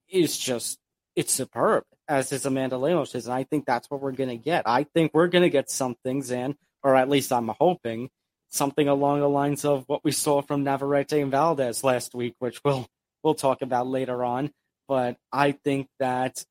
is 0.09 0.35
just 0.35 0.79
it's 1.15 1.31
superb, 1.31 1.83
as 2.07 2.31
is 2.31 2.47
Amanda 2.47 2.79
Lemos 2.79 3.13
is, 3.13 3.27
and 3.27 3.35
I 3.35 3.43
think 3.43 3.67
that's 3.67 3.87
what 3.91 4.01
we're 4.01 4.13
going 4.13 4.31
to 4.31 4.35
get. 4.35 4.63
I 4.65 4.87
think 4.95 5.11
we're 5.13 5.27
going 5.27 5.43
to 5.43 5.49
get 5.51 5.69
something, 5.69 6.23
Zain, 6.23 6.55
or 6.81 6.95
at 6.95 7.07
least 7.07 7.31
I'm 7.31 7.49
hoping 7.59 8.09
something 8.49 8.87
along 8.87 9.19
the 9.19 9.29
lines 9.29 9.63
of 9.63 9.83
what 9.85 10.03
we 10.03 10.11
saw 10.11 10.41
from 10.41 10.63
Navarrete 10.63 11.21
and 11.21 11.29
Valdez 11.29 11.83
last 11.83 12.15
week, 12.15 12.33
which 12.39 12.59
we'll 12.65 12.87
we'll 13.23 13.35
talk 13.35 13.61
about 13.61 13.85
later 13.85 14.23
on. 14.23 14.49
But 14.87 15.17
I 15.31 15.51
think 15.51 15.87
that 15.99 16.43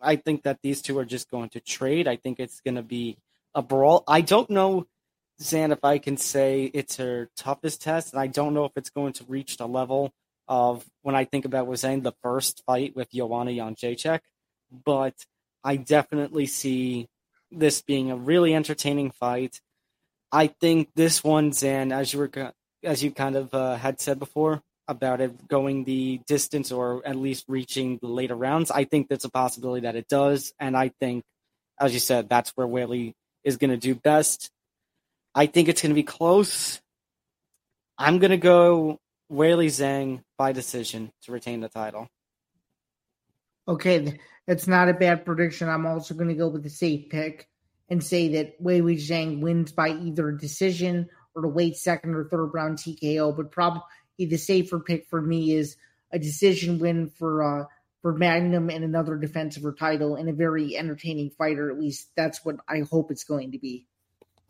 I 0.00 0.16
think 0.16 0.42
that 0.42 0.58
these 0.62 0.82
two 0.82 0.98
are 0.98 1.04
just 1.04 1.30
going 1.30 1.50
to 1.50 1.60
trade. 1.60 2.08
I 2.08 2.16
think 2.16 2.40
it's 2.40 2.60
going 2.60 2.74
to 2.76 2.82
be 2.82 3.18
a 3.54 3.62
brawl. 3.62 4.04
I 4.06 4.20
don't 4.20 4.50
know, 4.50 4.86
Zain, 5.40 5.72
if 5.72 5.84
I 5.84 5.98
can 5.98 6.16
say 6.16 6.70
it's 6.74 6.96
her 6.96 7.30
toughest 7.36 7.82
test, 7.82 8.12
and 8.12 8.20
I 8.20 8.26
don't 8.26 8.54
know 8.54 8.64
if 8.64 8.72
it's 8.76 8.90
going 8.90 9.12
to 9.14 9.24
reach 9.28 9.56
the 9.56 9.68
level 9.68 10.12
of 10.46 10.84
when 11.02 11.14
I 11.14 11.24
think 11.24 11.44
about 11.44 11.66
was 11.66 11.80
saying 11.80 12.02
the 12.02 12.12
first 12.22 12.62
fight 12.66 12.94
with 12.94 13.10
Joanna 13.12 13.52
Jędrzejczyk, 13.52 14.20
but 14.84 15.14
I 15.62 15.76
definitely 15.76 16.46
see 16.46 17.08
this 17.50 17.80
being 17.80 18.10
a 18.10 18.16
really 18.16 18.54
entertaining 18.54 19.10
fight. 19.10 19.60
I 20.30 20.48
think 20.48 20.90
this 20.94 21.24
one, 21.24 21.52
Zain, 21.52 21.92
as 21.92 22.12
you 22.12 22.18
were 22.18 22.52
as 22.82 23.02
you 23.02 23.10
kind 23.10 23.36
of 23.36 23.54
uh, 23.54 23.76
had 23.76 24.00
said 24.00 24.18
before, 24.18 24.62
about 24.88 25.20
it 25.20 25.48
going 25.48 25.84
the 25.84 26.20
distance 26.26 26.70
or 26.70 27.06
at 27.06 27.16
least 27.16 27.44
reaching 27.48 27.98
the 28.00 28.08
later 28.08 28.34
rounds. 28.34 28.70
I 28.70 28.84
think 28.84 29.08
that's 29.08 29.24
a 29.24 29.30
possibility 29.30 29.82
that 29.82 29.96
it 29.96 30.08
does. 30.08 30.52
And 30.58 30.76
I 30.76 30.90
think, 31.00 31.24
as 31.80 31.94
you 31.94 32.00
said, 32.00 32.28
that's 32.28 32.50
where 32.50 32.66
Weili 32.66 33.14
is 33.42 33.56
going 33.56 33.70
to 33.70 33.76
do 33.76 33.94
best. 33.94 34.50
I 35.34 35.46
think 35.46 35.68
it's 35.68 35.82
going 35.82 35.90
to 35.90 35.94
be 35.94 36.02
close. 36.02 36.80
I'm 37.98 38.18
going 38.18 38.30
to 38.30 38.36
go 38.36 38.98
Weili 39.32 39.66
Zhang 39.66 40.22
by 40.36 40.52
decision 40.52 41.10
to 41.22 41.32
retain 41.32 41.60
the 41.60 41.68
title. 41.68 42.08
Okay, 43.66 44.20
that's 44.46 44.68
not 44.68 44.88
a 44.88 44.94
bad 44.94 45.24
prediction. 45.24 45.68
I'm 45.68 45.86
also 45.86 46.14
going 46.14 46.28
to 46.28 46.34
go 46.34 46.48
with 46.48 46.62
the 46.62 46.70
safe 46.70 47.08
pick 47.08 47.48
and 47.88 48.02
say 48.02 48.28
that 48.34 48.62
Weili 48.62 48.96
Zhang 48.96 49.40
wins 49.40 49.72
by 49.72 49.90
either 49.90 50.32
decision 50.32 51.08
or 51.34 51.44
a 51.44 51.48
late 51.48 51.76
second 51.76 52.14
or 52.14 52.24
third 52.24 52.50
round 52.54 52.78
TKO, 52.78 53.36
but 53.36 53.50
probably 53.50 53.82
the 54.18 54.36
safer 54.36 54.80
pick 54.80 55.06
for 55.06 55.20
me 55.20 55.52
is 55.52 55.76
a 56.12 56.18
decision 56.18 56.78
win 56.78 57.08
for 57.08 57.42
uh, 57.42 57.64
for 58.02 58.12
Magnum 58.12 58.70
and 58.70 58.84
another 58.84 59.16
defensive 59.16 59.64
title 59.78 60.16
and 60.16 60.28
a 60.28 60.32
very 60.32 60.76
entertaining 60.76 61.30
fighter. 61.30 61.70
At 61.70 61.78
least 61.78 62.10
that's 62.16 62.44
what 62.44 62.56
I 62.68 62.80
hope 62.90 63.10
it's 63.10 63.24
going 63.24 63.52
to 63.52 63.58
be. 63.58 63.86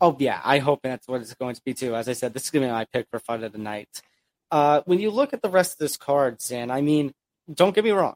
Oh 0.01 0.15
yeah, 0.19 0.41
I 0.43 0.59
hope 0.59 0.81
that's 0.83 1.07
what 1.07 1.21
it's 1.21 1.33
going 1.35 1.55
to 1.55 1.61
be 1.63 1.73
too. 1.73 1.95
As 1.95 2.09
I 2.09 2.13
said, 2.13 2.33
this 2.33 2.43
is 2.43 2.49
going 2.49 2.63
to 2.63 2.67
be 2.67 2.73
my 2.73 2.85
pick 2.85 3.07
for 3.09 3.19
fight 3.19 3.43
of 3.43 3.53
the 3.53 3.57
night. 3.57 4.01
Uh, 4.51 4.81
when 4.85 4.99
you 4.99 5.09
look 5.09 5.33
at 5.33 5.41
the 5.41 5.49
rest 5.49 5.73
of 5.73 5.77
this 5.79 5.97
card, 5.97 6.41
Zain, 6.41 6.69
I 6.69 6.81
mean, 6.81 7.13
don't 7.51 7.73
get 7.73 7.83
me 7.83 7.91
wrong. 7.91 8.15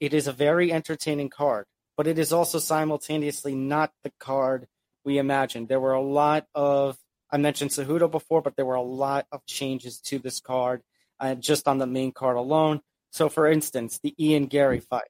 It 0.00 0.12
is 0.12 0.26
a 0.26 0.32
very 0.32 0.72
entertaining 0.72 1.30
card, 1.30 1.66
but 1.96 2.06
it 2.06 2.18
is 2.18 2.32
also 2.32 2.58
simultaneously 2.58 3.54
not 3.54 3.92
the 4.02 4.12
card 4.18 4.66
we 5.04 5.18
imagined. 5.18 5.68
There 5.68 5.80
were 5.80 5.92
a 5.92 6.02
lot 6.02 6.46
of 6.54 6.98
I 7.30 7.36
mentioned 7.36 7.70
Cejudo 7.70 8.10
before, 8.10 8.42
but 8.42 8.56
there 8.56 8.66
were 8.66 8.74
a 8.74 8.82
lot 8.82 9.26
of 9.30 9.46
changes 9.46 10.00
to 10.00 10.18
this 10.18 10.40
card 10.40 10.82
uh, 11.20 11.34
just 11.34 11.68
on 11.68 11.78
the 11.78 11.86
main 11.86 12.12
card 12.12 12.36
alone. 12.36 12.80
So, 13.12 13.28
for 13.28 13.46
instance, 13.46 14.00
the 14.02 14.14
Ian 14.18 14.46
Garry 14.46 14.80
fight. 14.80 15.02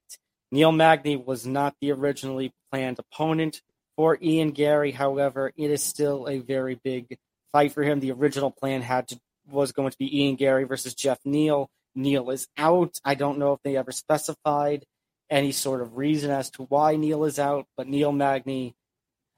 Neil 0.53 0.73
Magny 0.73 1.17
was 1.17 1.47
not 1.47 1.75
the 1.81 1.93
originally 1.93 2.53
planned 2.71 2.99
opponent 2.99 3.63
for 3.97 4.19
Ian 4.21 4.51
Garry. 4.51 4.91
However, 4.91 5.53
it 5.57 5.71
is 5.71 5.83
still 5.83 6.27
a 6.29 6.39
very 6.39 6.81
big 6.83 7.19
fight 7.53 7.73
for 7.73 7.83
him. 7.83 8.01
The 8.01 8.13
original 8.13 8.51
plan 8.51 8.83
had 8.83 9.09
to 9.09 9.21
was 9.49 9.73
going 9.73 9.91
to 9.91 9.99
be 9.99 10.23
Ian 10.23 10.37
Garry 10.37 10.65
versus 10.65 10.95
Jeff 10.95 11.19
Neal. 11.25 11.69
Neal 11.95 12.31
is 12.31 12.47
out. 12.57 12.99
I 13.05 13.15
don't 13.15 13.39
know 13.39 13.53
if 13.53 13.61
they 13.65 13.77
ever 13.77 13.93
specified 13.93 14.85
any 15.29 15.53
sort 15.53 15.81
of 15.81 15.97
reason 15.97 16.31
as 16.31 16.51
to 16.51 16.63
why 16.65 16.97
Neal 16.97 17.25
is 17.25 17.39
out, 17.39 17.67
but 17.77 17.89
Neil 17.89 18.13
Magny, 18.13 18.75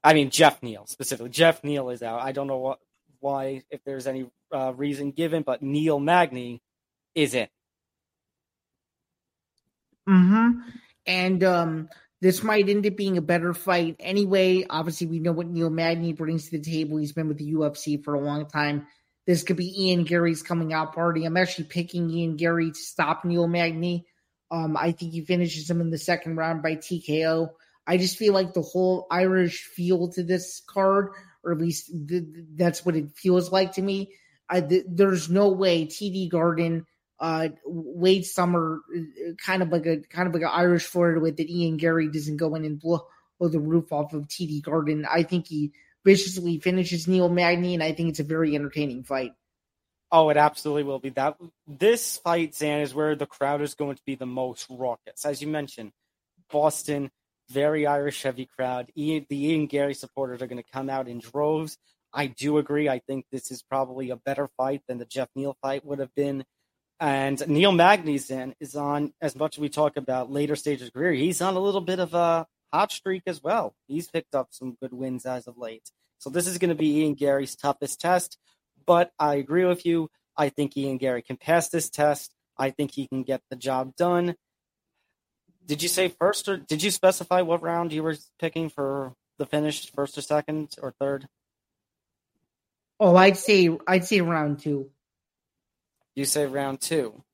I 0.02 0.14
mean 0.14 0.30
Jeff 0.30 0.62
Neal 0.62 0.86
specifically, 0.86 1.30
Jeff 1.30 1.62
Neal 1.64 1.90
is 1.90 2.02
out. 2.02 2.22
I 2.22 2.32
don't 2.32 2.46
know 2.46 2.58
what, 2.58 2.78
why, 3.20 3.62
if 3.70 3.80
there's 3.84 4.06
any 4.06 4.26
uh, 4.52 4.72
reason 4.76 5.10
given, 5.12 5.42
but 5.42 5.62
Neil 5.62 5.98
Magny 5.98 6.62
is 7.14 7.34
in. 7.34 7.48
Hmm. 10.06 10.50
And 11.06 11.44
um, 11.44 11.88
this 12.20 12.42
might 12.42 12.68
end 12.68 12.86
up 12.86 12.96
being 12.96 13.18
a 13.18 13.22
better 13.22 13.54
fight 13.54 13.96
anyway. 13.98 14.64
Obviously, 14.68 15.06
we 15.06 15.18
know 15.18 15.32
what 15.32 15.48
Neil 15.48 15.70
Magny 15.70 16.12
brings 16.12 16.48
to 16.48 16.58
the 16.58 16.64
table. 16.64 16.98
He's 16.98 17.12
been 17.12 17.28
with 17.28 17.38
the 17.38 17.52
UFC 17.52 18.02
for 18.02 18.14
a 18.14 18.20
long 18.20 18.46
time. 18.46 18.86
This 19.26 19.42
could 19.42 19.56
be 19.56 19.86
Ian 19.88 20.04
Garry's 20.04 20.42
coming 20.42 20.72
out 20.72 20.94
party. 20.94 21.24
I'm 21.24 21.36
actually 21.36 21.64
picking 21.64 22.10
Ian 22.10 22.36
Garry 22.36 22.70
to 22.70 22.78
stop 22.78 23.24
Neil 23.24 23.46
Magny. 23.46 24.06
Um, 24.50 24.76
I 24.76 24.92
think 24.92 25.12
he 25.12 25.24
finishes 25.24 25.70
him 25.70 25.80
in 25.80 25.90
the 25.90 25.98
second 25.98 26.36
round 26.36 26.62
by 26.62 26.76
TKO. 26.76 27.50
I 27.86 27.96
just 27.96 28.16
feel 28.16 28.32
like 28.32 28.52
the 28.52 28.62
whole 28.62 29.06
Irish 29.10 29.64
feel 29.64 30.08
to 30.12 30.22
this 30.22 30.62
card, 30.66 31.10
or 31.42 31.52
at 31.52 31.58
least 31.58 31.90
th- 32.08 32.24
that's 32.54 32.84
what 32.84 32.96
it 32.96 33.16
feels 33.16 33.50
like 33.50 33.72
to 33.72 33.82
me. 33.82 34.12
I, 34.52 34.60
th- 34.60 34.84
there's 34.86 35.30
no 35.30 35.48
way 35.48 35.86
TD 35.86 36.28
Garden, 36.28 36.86
uh, 37.18 37.48
Wade 37.64 38.26
Summer, 38.26 38.80
kind 39.42 39.62
of 39.62 39.70
like 39.70 39.86
a 39.86 40.00
kind 40.02 40.28
of 40.28 40.34
like 40.34 40.42
an 40.42 40.50
Irish 40.52 40.84
Florida 40.84 41.20
with 41.20 41.38
that 41.38 41.48
Ian 41.48 41.78
Garry 41.78 42.10
doesn't 42.10 42.36
go 42.36 42.54
in 42.54 42.66
and 42.66 42.78
blow, 42.78 43.06
blow 43.38 43.48
the 43.48 43.58
roof 43.58 43.92
off 43.92 44.12
of 44.12 44.28
TD 44.28 44.62
Garden. 44.62 45.06
I 45.10 45.22
think 45.22 45.46
he 45.46 45.72
viciously 46.04 46.58
finishes 46.58 47.08
Neil 47.08 47.30
Magny, 47.30 47.72
and 47.72 47.82
I 47.82 47.92
think 47.92 48.10
it's 48.10 48.20
a 48.20 48.24
very 48.24 48.54
entertaining 48.54 49.04
fight. 49.04 49.32
Oh, 50.10 50.28
it 50.28 50.36
absolutely 50.36 50.82
will 50.82 50.98
be. 50.98 51.08
That 51.08 51.38
this 51.66 52.18
fight, 52.18 52.54
Zain, 52.54 52.80
is 52.80 52.94
where 52.94 53.16
the 53.16 53.24
crowd 53.24 53.62
is 53.62 53.74
going 53.74 53.96
to 53.96 54.02
be 54.04 54.16
the 54.16 54.26
most 54.26 54.66
raucous. 54.68 55.24
As 55.24 55.40
you 55.40 55.48
mentioned, 55.48 55.92
Boston, 56.50 57.10
very 57.48 57.86
Irish 57.86 58.22
heavy 58.22 58.46
crowd. 58.46 58.92
Ian, 58.94 59.24
the 59.30 59.46
Ian 59.46 59.66
Garry 59.66 59.94
supporters 59.94 60.42
are 60.42 60.46
going 60.46 60.62
to 60.62 60.70
come 60.70 60.90
out 60.90 61.08
in 61.08 61.18
droves. 61.18 61.78
I 62.12 62.26
do 62.26 62.58
agree. 62.58 62.88
I 62.88 62.98
think 62.98 63.26
this 63.32 63.50
is 63.50 63.62
probably 63.62 64.10
a 64.10 64.16
better 64.16 64.48
fight 64.56 64.82
than 64.86 64.98
the 64.98 65.04
Jeff 65.04 65.28
Neal 65.34 65.56
fight 65.62 65.84
would 65.84 65.98
have 65.98 66.14
been. 66.14 66.44
And 67.00 67.46
Neil 67.48 67.72
Magny's 67.72 68.30
in 68.30 68.54
is 68.60 68.76
on 68.76 69.12
as 69.20 69.34
much 69.34 69.56
as 69.56 69.60
we 69.60 69.68
talk 69.68 69.96
about 69.96 70.30
later 70.30 70.54
stages 70.54 70.88
of 70.88 70.94
career. 70.94 71.12
He's 71.12 71.40
on 71.40 71.56
a 71.56 71.60
little 71.60 71.80
bit 71.80 71.98
of 71.98 72.14
a 72.14 72.46
hot 72.72 72.92
streak 72.92 73.22
as 73.26 73.42
well. 73.42 73.74
He's 73.88 74.08
picked 74.08 74.34
up 74.34 74.48
some 74.50 74.76
good 74.80 74.92
wins 74.92 75.26
as 75.26 75.46
of 75.46 75.58
late. 75.58 75.90
So 76.18 76.30
this 76.30 76.46
is 76.46 76.58
going 76.58 76.68
to 76.68 76.76
be 76.76 77.00
Ian 77.00 77.14
Garry's 77.14 77.56
toughest 77.56 78.00
test. 78.00 78.38
But 78.86 79.10
I 79.18 79.36
agree 79.36 79.64
with 79.64 79.84
you. 79.84 80.10
I 80.36 80.48
think 80.48 80.76
Ian 80.76 80.98
Garry 80.98 81.22
can 81.22 81.36
pass 81.36 81.68
this 81.68 81.90
test. 81.90 82.34
I 82.56 82.70
think 82.70 82.92
he 82.92 83.08
can 83.08 83.22
get 83.22 83.42
the 83.50 83.56
job 83.56 83.96
done. 83.96 84.36
Did 85.64 85.82
you 85.82 85.88
say 85.88 86.08
first 86.08 86.48
or 86.48 86.56
did 86.56 86.82
you 86.82 86.90
specify 86.90 87.42
what 87.42 87.62
round 87.62 87.92
you 87.92 88.02
were 88.02 88.16
picking 88.38 88.68
for 88.68 89.14
the 89.38 89.46
finish, 89.46 89.90
first 89.90 90.18
or 90.18 90.22
second 90.22 90.74
or 90.80 90.92
third? 91.00 91.28
Oh, 93.04 93.16
I'd 93.16 93.36
say 93.36 93.68
I'd 93.84 94.04
say 94.04 94.20
round 94.20 94.60
two. 94.60 94.88
You 96.14 96.24
say 96.24 96.46
round 96.46 96.80
two. 96.80 97.24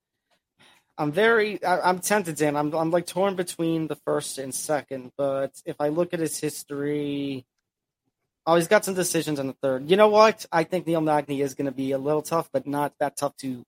I'm 0.96 1.12
very 1.12 1.62
I, 1.62 1.90
am 1.90 1.98
tempted 1.98 2.40
in. 2.40 2.56
I'm 2.56 2.72
I'm 2.74 2.90
like 2.90 3.04
torn 3.04 3.36
between 3.36 3.86
the 3.86 3.96
first 3.96 4.38
and 4.38 4.54
second, 4.54 5.12
but 5.18 5.60
if 5.66 5.76
I 5.78 5.88
look 5.88 6.14
at 6.14 6.20
his 6.20 6.40
history, 6.40 7.44
oh, 8.46 8.54
he's 8.56 8.66
got 8.66 8.86
some 8.86 8.94
decisions 8.94 9.38
in 9.38 9.46
the 9.46 9.56
third. 9.60 9.90
You 9.90 9.98
know 9.98 10.08
what? 10.08 10.46
I 10.50 10.64
think 10.64 10.86
Neil 10.86 11.02
Magny 11.02 11.42
is 11.42 11.52
going 11.52 11.66
to 11.66 11.76
be 11.76 11.92
a 11.92 11.98
little 11.98 12.22
tough, 12.22 12.48
but 12.50 12.66
not 12.66 12.94
that 12.98 13.18
tough 13.18 13.36
to 13.42 13.62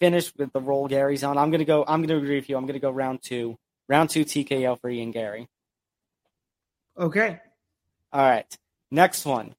finish 0.00 0.32
with 0.38 0.50
the 0.54 0.62
role 0.62 0.88
Garry's 0.88 1.24
on. 1.24 1.36
I'm 1.36 1.50
gonna 1.50 1.66
go. 1.66 1.84
I'm 1.86 2.00
gonna 2.00 2.16
agree 2.16 2.36
with 2.36 2.48
you. 2.48 2.56
I'm 2.56 2.64
gonna 2.64 2.78
go 2.78 2.90
round 2.90 3.20
two. 3.22 3.58
Round 3.86 4.08
two 4.08 4.24
TKO 4.24 4.80
for 4.80 4.88
Ian 4.88 5.10
Garry. 5.10 5.46
Okay. 6.98 7.38
All 8.14 8.22
right. 8.22 8.46
Next 8.90 9.26
one. 9.26 9.54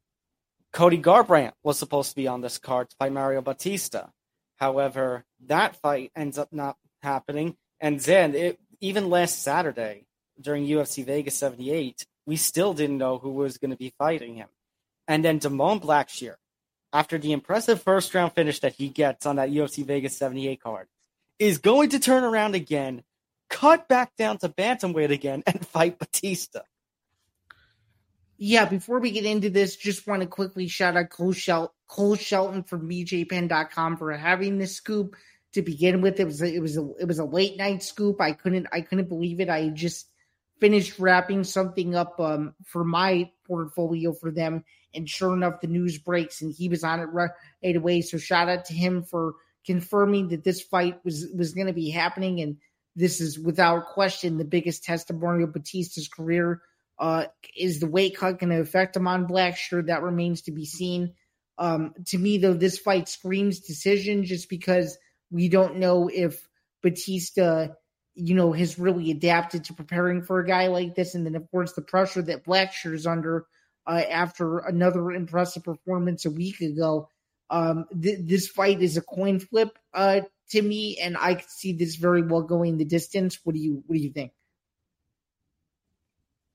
Cody 0.75 0.97
Garbrandt 0.97 1.53
was 1.63 1.79
supposed 1.79 2.09
to 2.09 2.17
be 2.17 2.27
on 2.27 2.41
this 2.41 2.57
card 2.57 2.89
to 2.89 2.95
fight 2.97 3.13
Mario 3.13 3.41
Bautista. 3.41 4.11
However, 4.57 5.23
that 5.45 5.77
fight 5.77 6.11
ends 6.17 6.37
up 6.37 6.51
not 6.51 6.75
happening. 7.01 7.55
And 7.79 8.01
then, 8.01 8.35
it, 8.35 8.59
even 8.81 9.09
last 9.09 9.41
Saturday 9.41 10.03
during 10.39 10.67
UFC 10.67 11.05
Vegas 11.05 11.37
78, 11.37 12.05
we 12.25 12.35
still 12.35 12.73
didn't 12.73 12.97
know 12.97 13.17
who 13.17 13.29
was 13.29 13.57
going 13.57 13.71
to 13.71 13.77
be 13.77 13.93
fighting 13.97 14.35
him. 14.35 14.49
And 15.07 15.23
then 15.23 15.39
Damone 15.39 15.81
Blackshear, 15.81 16.35
after 16.91 17.17
the 17.17 17.31
impressive 17.31 17.81
first 17.81 18.13
round 18.13 18.33
finish 18.33 18.59
that 18.59 18.73
he 18.73 18.89
gets 18.89 19.25
on 19.25 19.37
that 19.37 19.51
UFC 19.51 19.85
Vegas 19.85 20.17
78 20.17 20.61
card, 20.61 20.87
is 21.39 21.57
going 21.57 21.91
to 21.91 21.99
turn 21.99 22.25
around 22.25 22.53
again, 22.53 23.01
cut 23.49 23.87
back 23.87 24.13
down 24.17 24.39
to 24.39 24.49
bantamweight 24.49 25.11
again, 25.11 25.41
and 25.47 25.65
fight 25.65 25.97
Bautista. 25.97 26.65
Yeah, 28.37 28.65
before 28.65 28.99
we 28.99 29.11
get 29.11 29.25
into 29.25 29.49
this, 29.49 29.77
just 29.77 30.07
want 30.07 30.21
to 30.21 30.27
quickly 30.27 30.67
shout 30.67 30.97
out 30.97 31.09
Cole, 31.09 31.31
Shel- 31.31 31.73
Cole 31.87 32.15
Shelton 32.15 32.63
from 32.63 32.89
BJPenn.com 32.89 33.97
for 33.97 34.11
having 34.11 34.57
this 34.57 34.75
scoop 34.75 35.15
to 35.53 35.61
begin 35.61 36.01
with. 36.01 36.19
It 36.19 36.25
was 36.25 36.41
a, 36.41 36.53
it 36.53 36.59
was 36.59 36.77
a, 36.77 36.89
it 36.99 37.07
was 37.07 37.19
a 37.19 37.25
late 37.25 37.57
night 37.57 37.81
scoop. 37.81 38.19
I 38.19 38.33
couldn't 38.33 38.67
I 38.73 38.81
couldn't 38.81 39.07
believe 39.07 39.39
it. 39.39 39.49
I 39.49 39.69
just 39.69 40.09
finished 40.59 40.99
wrapping 40.99 41.43
something 41.45 41.95
up 41.95 42.19
um, 42.19 42.53
for 42.65 42.83
my 42.83 43.31
portfolio 43.47 44.11
for 44.11 44.31
them, 44.31 44.65
and 44.93 45.09
sure 45.09 45.33
enough, 45.33 45.61
the 45.61 45.67
news 45.67 45.97
breaks 45.97 46.41
and 46.41 46.53
he 46.53 46.67
was 46.67 46.83
on 46.83 46.99
it 46.99 47.05
right 47.05 47.31
away. 47.63 48.01
So 48.01 48.17
shout 48.17 48.49
out 48.49 48.65
to 48.65 48.73
him 48.73 49.03
for 49.03 49.35
confirming 49.65 50.27
that 50.29 50.43
this 50.43 50.61
fight 50.61 50.99
was 51.05 51.27
was 51.33 51.53
going 51.53 51.67
to 51.67 51.73
be 51.73 51.89
happening, 51.89 52.41
and 52.41 52.57
this 52.97 53.21
is 53.21 53.39
without 53.39 53.85
question 53.85 54.37
the 54.37 54.43
biggest 54.43 54.83
test 54.83 55.09
of 55.09 55.21
Mario 55.21 55.47
Bautista's 55.47 56.09
career. 56.09 56.61
Uh, 56.97 57.25
is 57.57 57.79
the 57.79 57.87
weight 57.87 58.17
cut 58.17 58.39
going 58.39 58.51
to 58.51 58.59
affect 58.59 58.95
him 58.95 59.07
on 59.07 59.27
Blackshear? 59.27 59.87
That 59.87 60.03
remains 60.03 60.43
to 60.43 60.51
be 60.51 60.65
seen. 60.65 61.13
Um, 61.57 61.93
to 62.07 62.17
me, 62.17 62.37
though, 62.37 62.53
this 62.53 62.77
fight 62.77 63.07
screams 63.09 63.59
decision 63.59 64.25
just 64.25 64.49
because 64.49 64.97
we 65.31 65.49
don't 65.49 65.77
know 65.77 66.09
if 66.13 66.47
Bautista, 66.81 67.75
you 68.13 68.35
know, 68.35 68.51
has 68.51 68.79
really 68.79 69.11
adapted 69.11 69.65
to 69.65 69.73
preparing 69.73 70.21
for 70.21 70.39
a 70.39 70.47
guy 70.47 70.67
like 70.67 70.95
this. 70.95 71.15
And 71.15 71.25
then, 71.25 71.35
of 71.35 71.49
course, 71.51 71.73
the 71.73 71.81
pressure 71.81 72.21
that 72.23 72.45
Blackshear 72.45 72.93
is 72.93 73.07
under 73.07 73.45
uh, 73.87 74.01
after 74.09 74.59
another 74.59 75.11
impressive 75.11 75.63
performance 75.63 76.25
a 76.25 76.31
week 76.31 76.61
ago. 76.61 77.09
Um, 77.49 77.85
th- 78.01 78.19
this 78.23 78.47
fight 78.47 78.81
is 78.81 78.97
a 78.97 79.01
coin 79.01 79.39
flip 79.39 79.77
uh, 79.93 80.21
to 80.49 80.61
me, 80.61 80.97
and 81.01 81.15
I 81.17 81.35
could 81.35 81.49
see 81.49 81.73
this 81.73 81.95
very 81.95 82.21
well 82.21 82.41
going 82.41 82.77
the 82.77 82.85
distance. 82.85 83.39
What 83.43 83.53
do 83.53 83.61
you 83.61 83.83
What 83.85 83.95
do 83.95 84.01
you 84.01 84.11
think? 84.11 84.31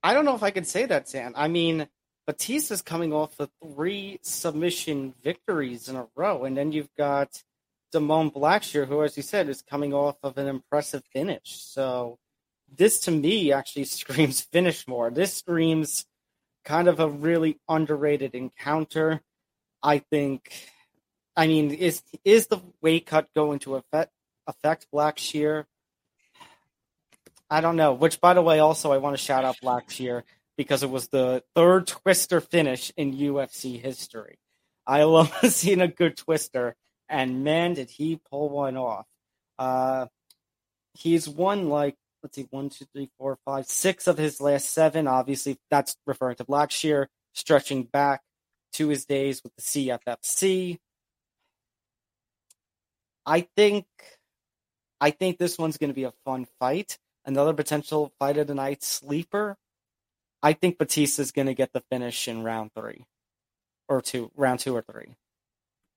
I 0.03 0.13
don't 0.13 0.25
know 0.25 0.35
if 0.35 0.43
I 0.43 0.51
could 0.51 0.67
say 0.67 0.85
that, 0.85 1.07
Sam. 1.07 1.33
I 1.35 1.47
mean, 1.47 1.87
Bautista's 2.27 2.81
coming 2.81 3.13
off 3.13 3.39
of 3.39 3.49
three 3.63 4.19
submission 4.23 5.13
victories 5.23 5.89
in 5.89 5.95
a 5.95 6.07
row, 6.15 6.45
and 6.45 6.57
then 6.57 6.71
you've 6.71 6.93
got 6.97 7.43
Damone 7.93 8.33
Blackshear, 8.33 8.87
who, 8.87 9.03
as 9.03 9.17
you 9.17 9.23
said, 9.23 9.49
is 9.49 9.61
coming 9.61 9.93
off 9.93 10.17
of 10.23 10.37
an 10.37 10.47
impressive 10.47 11.03
finish. 11.13 11.61
So 11.63 12.17
this 12.75 12.99
to 13.01 13.11
me 13.11 13.51
actually 13.51 13.83
screams 13.85 14.41
finish 14.41 14.87
more. 14.87 15.09
This 15.09 15.35
screams 15.35 16.05
kind 16.63 16.87
of 16.87 16.99
a 16.99 17.09
really 17.09 17.59
underrated 17.67 18.35
encounter. 18.35 19.21
I 19.83 19.99
think. 19.99 20.51
I 21.35 21.47
mean, 21.47 21.71
is 21.71 22.03
is 22.23 22.47
the 22.47 22.59
weight 22.81 23.05
cut 23.05 23.27
going 23.35 23.59
to 23.59 23.75
affect 23.75 24.11
affect 24.47 24.87
Blackshear? 24.93 25.65
I 27.51 27.61
don't 27.61 27.75
know. 27.75 27.93
Which, 27.93 28.19
by 28.21 28.33
the 28.33 28.41
way, 28.41 28.59
also 28.59 28.91
I 28.91 28.97
want 28.97 29.15
to 29.15 29.23
shout 29.23 29.45
out 29.45 29.57
Blackshear 29.61 30.23
because 30.57 30.81
it 30.81 30.89
was 30.89 31.09
the 31.09 31.43
third 31.53 31.85
twister 31.85 32.41
finish 32.41 32.91
in 32.97 33.13
UFC 33.13 33.79
history. 33.79 34.39
I 34.87 35.03
love 35.03 35.31
seeing 35.43 35.81
a 35.81 35.87
good 35.87 36.17
twister 36.17 36.75
and 37.09 37.43
man, 37.43 37.73
did 37.73 37.89
he 37.89 38.19
pull 38.31 38.49
one 38.49 38.77
off. 38.77 39.05
Uh, 39.59 40.07
he's 40.93 41.27
won 41.27 41.69
like 41.69 41.95
let's 42.23 42.35
see, 42.35 42.47
one, 42.51 42.69
two, 42.69 42.85
three, 42.93 43.09
four, 43.17 43.37
five, 43.45 43.65
six 43.65 44.07
of 44.07 44.17
his 44.17 44.39
last 44.39 44.69
seven. 44.69 45.07
Obviously, 45.07 45.57
that's 45.69 45.97
referring 46.05 46.35
to 46.37 46.45
Blackshear, 46.45 47.07
stretching 47.33 47.83
back 47.83 48.21
to 48.73 48.87
his 48.87 49.05
days 49.05 49.41
with 49.43 49.53
the 49.55 49.61
CFFC. 49.61 50.77
I 53.25 53.47
think, 53.55 53.85
I 54.99 55.11
think 55.11 55.37
this 55.37 55.57
one's 55.57 55.77
going 55.77 55.89
to 55.89 55.95
be 55.95 56.03
a 56.03 56.13
fun 56.25 56.47
fight. 56.59 56.97
Another 57.25 57.53
potential 57.53 58.11
fight 58.19 58.37
of 58.37 58.47
the 58.47 58.55
night 58.55 58.83
sleeper. 58.83 59.57
I 60.41 60.53
think 60.53 60.77
Bautista's 60.77 61.31
going 61.31 61.47
to 61.47 61.53
get 61.53 61.71
the 61.71 61.83
finish 61.91 62.27
in 62.27 62.43
round 62.43 62.71
three 62.73 63.05
or 63.87 64.01
two, 64.01 64.31
round 64.35 64.59
two 64.59 64.75
or 64.75 64.81
three. 64.81 65.15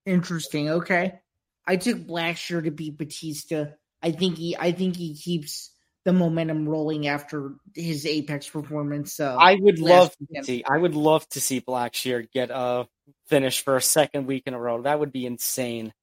Interesting. 0.05 0.69
Okay, 0.69 1.21
I 1.67 1.77
took 1.77 1.99
Blackshear 1.99 2.63
to 2.65 2.71
beat 2.71 2.99
Bautista. 2.99 3.75
I 4.03 4.13
think 4.13 4.37
he, 4.37 4.55
I 4.59 4.73
think 4.73 4.97
he 4.97 5.15
keeps 5.15 5.71
the 6.05 6.13
momentum 6.13 6.69
rolling 6.69 7.07
after 7.07 7.55
his 7.75 8.05
apex 8.05 8.49
performance. 8.49 9.19
Uh, 9.19 9.37
I 9.37 9.57
would 9.59 9.79
love 9.79 10.15
to 10.35 10.45
see. 10.45 10.63
I 10.69 10.77
would 10.77 10.95
love 10.95 11.27
to 11.31 11.41
see 11.41 11.63
Blackshear 11.63 12.31
get 12.31 12.51
a 12.51 12.87
finish 13.29 13.63
for 13.63 13.77
a 13.77 13.83
second 13.83 14.27
week 14.27 14.43
in 14.47 14.53
a 14.53 14.61
row. 14.61 14.83
That 14.83 15.01
would 15.01 15.13
be 15.13 15.25
insane. 15.25 15.95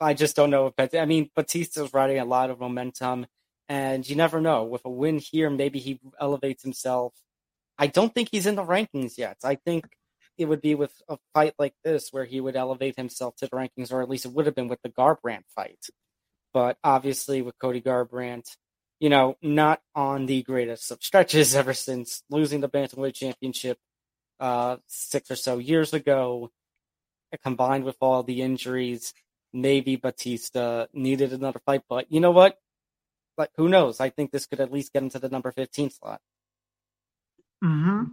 I 0.00 0.14
just 0.14 0.36
don't 0.36 0.50
know 0.50 0.72
if 0.76 0.94
I 0.94 1.06
mean 1.06 1.30
Bautista's 1.34 1.92
riding 1.94 2.18
a 2.18 2.24
lot 2.24 2.50
of 2.50 2.60
momentum, 2.60 3.26
and 3.68 4.08
you 4.08 4.16
never 4.16 4.40
know. 4.40 4.64
With 4.64 4.82
a 4.84 4.90
win 4.90 5.18
here, 5.18 5.50
maybe 5.50 5.78
he 5.78 6.00
elevates 6.20 6.62
himself. 6.62 7.14
I 7.78 7.86
don't 7.86 8.14
think 8.14 8.28
he's 8.30 8.46
in 8.46 8.56
the 8.56 8.64
rankings 8.64 9.18
yet. 9.18 9.36
I 9.44 9.56
think 9.56 9.86
it 10.36 10.46
would 10.46 10.60
be 10.60 10.74
with 10.74 10.92
a 11.08 11.18
fight 11.34 11.54
like 11.58 11.74
this 11.84 12.08
where 12.10 12.24
he 12.24 12.40
would 12.40 12.56
elevate 12.56 12.96
himself 12.96 13.36
to 13.36 13.46
the 13.46 13.56
rankings, 13.56 13.92
or 13.92 14.00
at 14.02 14.08
least 14.08 14.24
it 14.24 14.32
would 14.32 14.46
have 14.46 14.54
been 14.54 14.68
with 14.68 14.80
the 14.82 14.88
Garbrandt 14.88 15.44
fight. 15.54 15.86
But 16.52 16.78
obviously, 16.82 17.42
with 17.42 17.58
Cody 17.58 17.80
Garbrandt, 17.80 18.56
you 19.00 19.08
know, 19.10 19.36
not 19.42 19.80
on 19.94 20.26
the 20.26 20.42
greatest 20.42 20.90
of 20.90 21.02
stretches 21.02 21.54
ever 21.54 21.74
since 21.74 22.22
losing 22.30 22.60
the 22.60 22.68
bantamweight 22.68 23.14
championship 23.14 23.78
uh, 24.40 24.76
six 24.86 25.30
or 25.30 25.36
so 25.36 25.58
years 25.58 25.92
ago, 25.92 26.50
combined 27.42 27.84
with 27.84 27.96
all 28.00 28.22
the 28.22 28.42
injuries. 28.42 29.12
Maybe 29.52 29.96
Bautista 29.96 30.88
needed 30.92 31.32
another 31.32 31.60
fight, 31.64 31.82
but 31.88 32.10
you 32.10 32.20
know 32.20 32.30
what? 32.30 32.58
Like, 33.38 33.50
who 33.56 33.68
knows? 33.68 34.00
I 34.00 34.10
think 34.10 34.30
this 34.32 34.46
could 34.46 34.60
at 34.60 34.72
least 34.72 34.92
get 34.92 35.02
into 35.02 35.18
the 35.18 35.28
number 35.28 35.52
15 35.52 35.90
slot. 35.90 36.20
Hmm. 37.62 38.04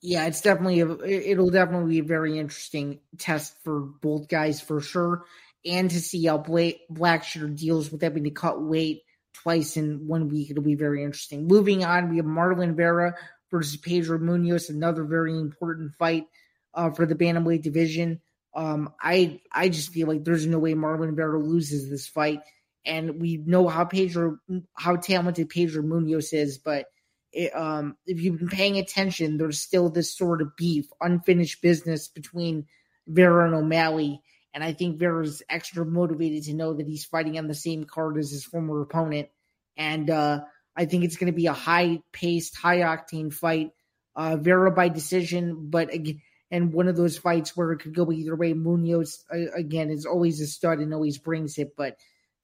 Yeah, 0.00 0.26
it's 0.26 0.40
definitely 0.40 0.80
a, 0.80 0.88
it'll 1.04 1.50
definitely 1.50 1.90
be 1.90 1.98
a 1.98 2.04
very 2.04 2.38
interesting 2.38 3.00
test 3.18 3.56
for 3.64 3.80
both 3.80 4.28
guys 4.28 4.60
for 4.60 4.80
sure, 4.80 5.24
and 5.66 5.90
to 5.90 6.00
see 6.00 6.24
how 6.26 6.38
Blackshear 6.38 7.56
deals 7.56 7.90
with 7.90 8.02
having 8.02 8.24
to 8.24 8.30
cut 8.30 8.62
weight 8.62 9.02
twice 9.34 9.76
in 9.76 10.06
one 10.06 10.28
week. 10.28 10.50
It'll 10.50 10.62
be 10.62 10.76
very 10.76 11.02
interesting. 11.02 11.48
Moving 11.48 11.84
on, 11.84 12.10
we 12.10 12.18
have 12.18 12.26
Marlon 12.26 12.76
Vera 12.76 13.14
versus 13.50 13.76
Pedro 13.76 14.18
Munhoz, 14.18 14.70
another 14.70 15.04
very 15.04 15.36
important 15.36 15.94
fight 15.98 16.26
uh, 16.74 16.90
for 16.90 17.04
the 17.04 17.16
bantamweight 17.16 17.62
division. 17.62 18.20
Um, 18.54 18.92
I 19.00 19.40
I 19.52 19.68
just 19.68 19.92
feel 19.92 20.06
like 20.06 20.24
there's 20.24 20.46
no 20.46 20.58
way 20.58 20.74
Marlon 20.74 21.16
Vera 21.16 21.38
loses 21.38 21.90
this 21.90 22.06
fight, 22.06 22.40
and 22.88 23.20
we 23.20 23.36
know 23.36 23.68
how 23.68 23.84
Pedro 23.84 24.38
how 24.74 24.96
talented 24.96 25.50
Pedro 25.50 25.82
Munhoz 25.82 26.32
is, 26.32 26.58
but 26.58 26.86
it, 27.32 27.54
um, 27.54 27.96
if 28.06 28.20
you've 28.20 28.38
been 28.38 28.48
paying 28.48 28.78
attention, 28.78 29.36
there's 29.36 29.60
still 29.60 29.90
this 29.90 30.16
sort 30.16 30.40
of 30.40 30.56
beef, 30.56 30.86
unfinished 31.00 31.60
business 31.60 32.08
between 32.08 32.66
Vera 33.06 33.44
and 33.44 33.54
O'Malley. 33.54 34.22
And 34.54 34.64
I 34.64 34.72
think 34.72 34.98
Vera's 34.98 35.42
extra 35.48 35.84
motivated 35.84 36.44
to 36.44 36.54
know 36.54 36.72
that 36.72 36.86
he's 36.86 37.04
fighting 37.04 37.38
on 37.38 37.46
the 37.46 37.54
same 37.54 37.84
card 37.84 38.16
as 38.16 38.30
his 38.30 38.44
former 38.44 38.80
opponent. 38.80 39.28
And 39.76 40.08
uh, 40.08 40.40
I 40.74 40.86
think 40.86 41.04
it's 41.04 41.16
going 41.16 41.30
to 41.30 41.36
be 41.36 41.46
a 41.46 41.52
high 41.52 42.00
paced, 42.12 42.56
high 42.56 42.78
octane 42.78 43.32
fight. 43.32 43.72
Uh, 44.16 44.36
Vera 44.36 44.72
by 44.72 44.88
decision, 44.88 45.68
but 45.70 45.92
again, 45.92 46.20
and 46.50 46.72
one 46.72 46.88
of 46.88 46.96
those 46.96 47.18
fights 47.18 47.56
where 47.56 47.72
it 47.72 47.78
could 47.78 47.94
go 47.94 48.10
either 48.10 48.34
way. 48.34 48.54
Munhoz 48.54 49.18
again, 49.54 49.90
is 49.90 50.06
always 50.06 50.40
a 50.40 50.46
stud 50.46 50.78
and 50.78 50.94
always 50.94 51.18
brings 51.18 51.58
it. 51.58 51.76
But 51.76 51.98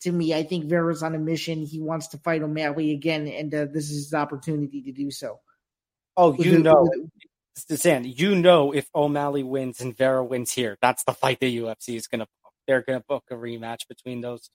to 0.05 0.13
me, 0.13 0.35
I 0.35 0.43
think 0.43 0.67
Vera's 0.67 1.03
on 1.03 1.15
a 1.15 1.19
mission. 1.19 1.65
He 1.65 1.81
wants 1.81 2.09
to 2.09 2.19
fight 2.19 2.43
O'Malley 2.43 2.93
again, 2.93 3.27
and 3.27 3.53
uh, 3.55 3.67
this 3.73 3.91
is 3.91 4.05
his 4.05 4.15
opportunity 4.15 4.83
to 4.83 4.93
do 4.93 5.11
so. 5.11 5.41
Oh, 6.17 6.35
you 6.35 6.59
know, 6.59 6.89
Stan, 7.57 8.05
you 8.05 8.35
know, 8.35 8.73
if 8.73 8.87
O'Malley 8.95 9.43
wins 9.43 9.81
and 9.81 9.97
Vera 9.97 10.23
wins 10.23 10.53
here, 10.53 10.77
that's 10.81 11.05
the 11.05 11.13
fight 11.13 11.41
the 11.41 11.59
UFC 11.59 11.97
is 11.97 12.07
going 12.07 12.21
to. 12.21 12.27
They're 12.67 12.83
going 12.83 12.99
to 12.99 13.05
book 13.07 13.25
a 13.31 13.35
rematch 13.35 13.89
between 13.89 14.21
those. 14.21 14.49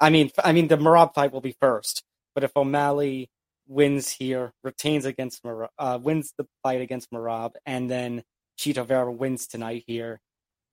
I 0.00 0.10
mean, 0.10 0.30
I 0.44 0.52
mean, 0.52 0.68
the 0.68 0.76
Merab 0.76 1.14
fight 1.14 1.32
will 1.32 1.40
be 1.40 1.56
first, 1.60 2.02
but 2.34 2.44
if 2.44 2.56
O'Malley 2.56 3.30
wins 3.66 4.10
here, 4.10 4.52
retains 4.62 5.04
against 5.04 5.42
Merab, 5.44 5.68
uh, 5.78 5.98
wins 6.00 6.34
the 6.36 6.46
fight 6.62 6.80
against 6.80 7.10
Merab, 7.10 7.52
and 7.66 7.90
then 7.90 8.22
Chito 8.58 8.86
Vera 8.86 9.10
wins 9.12 9.46
tonight 9.46 9.84
here, 9.86 10.20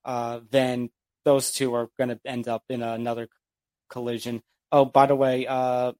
uh, 0.03 0.41
then 0.49 0.89
those 1.25 1.51
two 1.51 1.73
are 1.73 1.89
going 1.97 2.09
to 2.09 2.19
end 2.25 2.47
up 2.47 2.63
in 2.69 2.81
another 2.81 3.27
collision. 3.89 4.41
Oh, 4.71 4.85
by 4.85 5.05
the 5.05 5.15
way, 5.15 5.47
uh, 5.47 5.93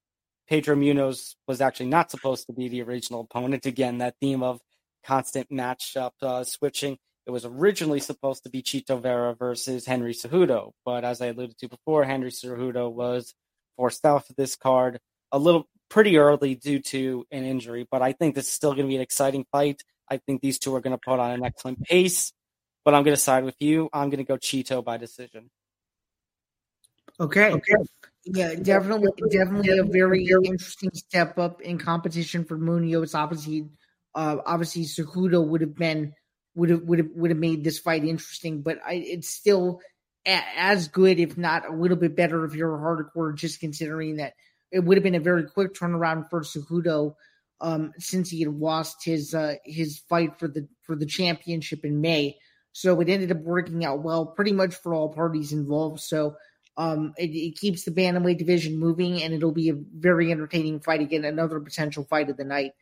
Pedro 0.47 0.75
Munhoz 0.75 1.35
was 1.47 1.61
actually 1.61 1.87
not 1.87 2.11
supposed 2.11 2.47
to 2.47 2.53
be 2.53 2.67
the 2.67 2.81
original 2.83 3.21
opponent. 3.21 3.65
Again, 3.65 3.99
that 3.99 4.15
theme 4.19 4.43
of 4.43 4.59
constant 5.05 5.49
matchup 5.49 6.11
uh, 6.21 6.43
switching. 6.43 6.97
It 7.25 7.31
was 7.31 7.45
originally 7.45 7.99
supposed 7.99 8.43
to 8.43 8.49
be 8.49 8.61
Chito 8.61 9.01
Vera 9.01 9.33
versus 9.33 9.85
Henry 9.85 10.13
Cejudo, 10.13 10.71
but 10.85 11.03
as 11.03 11.21
I 11.21 11.27
alluded 11.27 11.57
to 11.59 11.69
before, 11.69 12.03
Henry 12.03 12.29
Cejudo 12.29 12.91
was 12.91 13.33
forced 13.77 14.05
out 14.05 14.29
of 14.29 14.35
this 14.35 14.55
card 14.55 14.99
a 15.31 15.39
little 15.39 15.67
pretty 15.89 16.17
early 16.17 16.55
due 16.55 16.79
to 16.79 17.25
an 17.31 17.43
injury. 17.43 17.87
But 17.89 18.01
I 18.01 18.13
think 18.13 18.35
this 18.35 18.45
is 18.45 18.51
still 18.51 18.71
going 18.71 18.85
to 18.85 18.89
be 18.89 18.95
an 18.95 19.01
exciting 19.01 19.45
fight. 19.51 19.81
I 20.09 20.17
think 20.17 20.41
these 20.41 20.59
two 20.59 20.75
are 20.75 20.81
going 20.81 20.95
to 20.95 21.01
put 21.03 21.19
on 21.19 21.31
an 21.31 21.43
excellent 21.43 21.81
pace. 21.83 22.31
But 22.83 22.93
I'm 22.93 23.03
going 23.03 23.15
to 23.15 23.21
side 23.21 23.43
with 23.43 23.55
you. 23.59 23.89
I'm 23.91 24.09
going 24.09 24.23
to 24.23 24.23
go 24.23 24.37
Chito 24.37 24.83
by 24.83 24.97
decision. 24.97 25.49
Okay. 27.19 27.51
Okay. 27.51 27.73
Yeah, 28.25 28.55
definitely, 28.55 29.11
definitely 29.29 29.77
a 29.77 29.83
very 29.83 30.25
interesting 30.25 30.89
step 30.93 31.37
up 31.37 31.61
in 31.61 31.77
competition 31.77 32.43
for 32.43 32.57
Munhoz. 32.57 33.13
Obviously, 33.13 33.69
uh, 34.15 34.37
obviously, 34.45 34.83
Cejudo 34.83 35.45
would 35.45 35.61
have 35.61 35.75
been 35.75 36.13
would 36.55 36.69
have 36.71 36.81
would 36.83 36.99
have 36.99 37.09
would 37.15 37.29
have 37.29 37.39
made 37.39 37.63
this 37.63 37.77
fight 37.77 38.03
interesting, 38.03 38.63
but 38.63 38.79
I, 38.85 38.93
it's 38.95 39.29
still 39.29 39.81
a, 40.25 40.41
as 40.57 40.87
good, 40.87 41.19
if 41.19 41.37
not 41.37 41.69
a 41.69 41.75
little 41.75 41.97
bit 41.97 42.15
better, 42.15 42.45
if 42.45 42.55
you're 42.55 42.75
a 42.75 42.79
hardcore. 42.79 43.35
Just 43.35 43.59
considering 43.59 44.17
that 44.17 44.33
it 44.71 44.79
would 44.79 44.97
have 44.97 45.03
been 45.03 45.15
a 45.15 45.19
very 45.19 45.43
quick 45.43 45.75
turnaround 45.75 46.29
for 46.31 46.41
Cejudo 46.41 47.13
um, 47.61 47.93
since 47.99 48.29
he 48.29 48.41
had 48.41 48.53
lost 48.53 49.05
his 49.05 49.35
uh, 49.35 49.55
his 49.65 49.99
fight 50.09 50.39
for 50.39 50.47
the 50.47 50.67
for 50.81 50.95
the 50.95 51.05
championship 51.05 51.85
in 51.85 52.01
May. 52.01 52.37
So 52.71 52.99
it 52.99 53.07
ended 53.07 53.31
up 53.31 53.41
working 53.41 53.85
out 53.85 54.01
well, 54.03 54.25
pretty 54.25 54.51
much 54.51 54.75
for 54.75 54.93
all 54.93 55.13
parties 55.13 55.53
involved. 55.53 56.01
So 56.01 56.35
um, 56.77 57.13
it, 57.17 57.29
it, 57.29 57.57
keeps 57.57 57.83
the 57.83 57.91
bantamweight 57.91 58.37
division 58.37 58.77
moving, 58.77 59.23
and 59.23 59.33
it'll 59.33 59.51
be 59.51 59.69
a 59.69 59.75
very 59.75 60.31
entertaining 60.31 60.81
fight 60.81 61.01
again. 61.01 61.23
Another 61.23 61.59
potential 61.59 62.03
fight 62.03 62.29
of 62.29 62.37
the 62.37 62.43
night. 62.43 62.73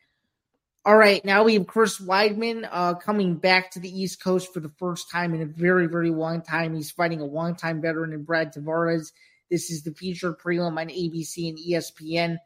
All 0.84 0.96
right, 0.96 1.24
now 1.24 1.44
we 1.44 1.54
have 1.54 1.66
Chris 1.66 1.98
Weidman 1.98 2.68
uh, 2.70 2.94
coming 2.94 3.36
back 3.36 3.70
to 3.70 3.80
the 3.80 3.88
East 3.88 4.22
Coast 4.22 4.52
for 4.52 4.60
the 4.60 4.72
first 4.78 5.10
time 5.10 5.32
in 5.32 5.40
a 5.40 5.46
very, 5.46 5.86
very 5.86 6.10
long 6.10 6.42
time. 6.42 6.74
He's 6.74 6.90
fighting 6.90 7.20
a 7.20 7.24
longtime 7.24 7.80
veteran 7.80 8.12
in 8.12 8.24
Brad 8.24 8.52
Tavares. 8.52 9.12
This 9.50 9.70
is 9.70 9.82
the 9.82 9.94
featured 9.94 10.38
prelim 10.38 10.78
on 10.78 10.88
ABC 10.88 11.48
and 11.48 11.58
ESPN. 11.58 12.36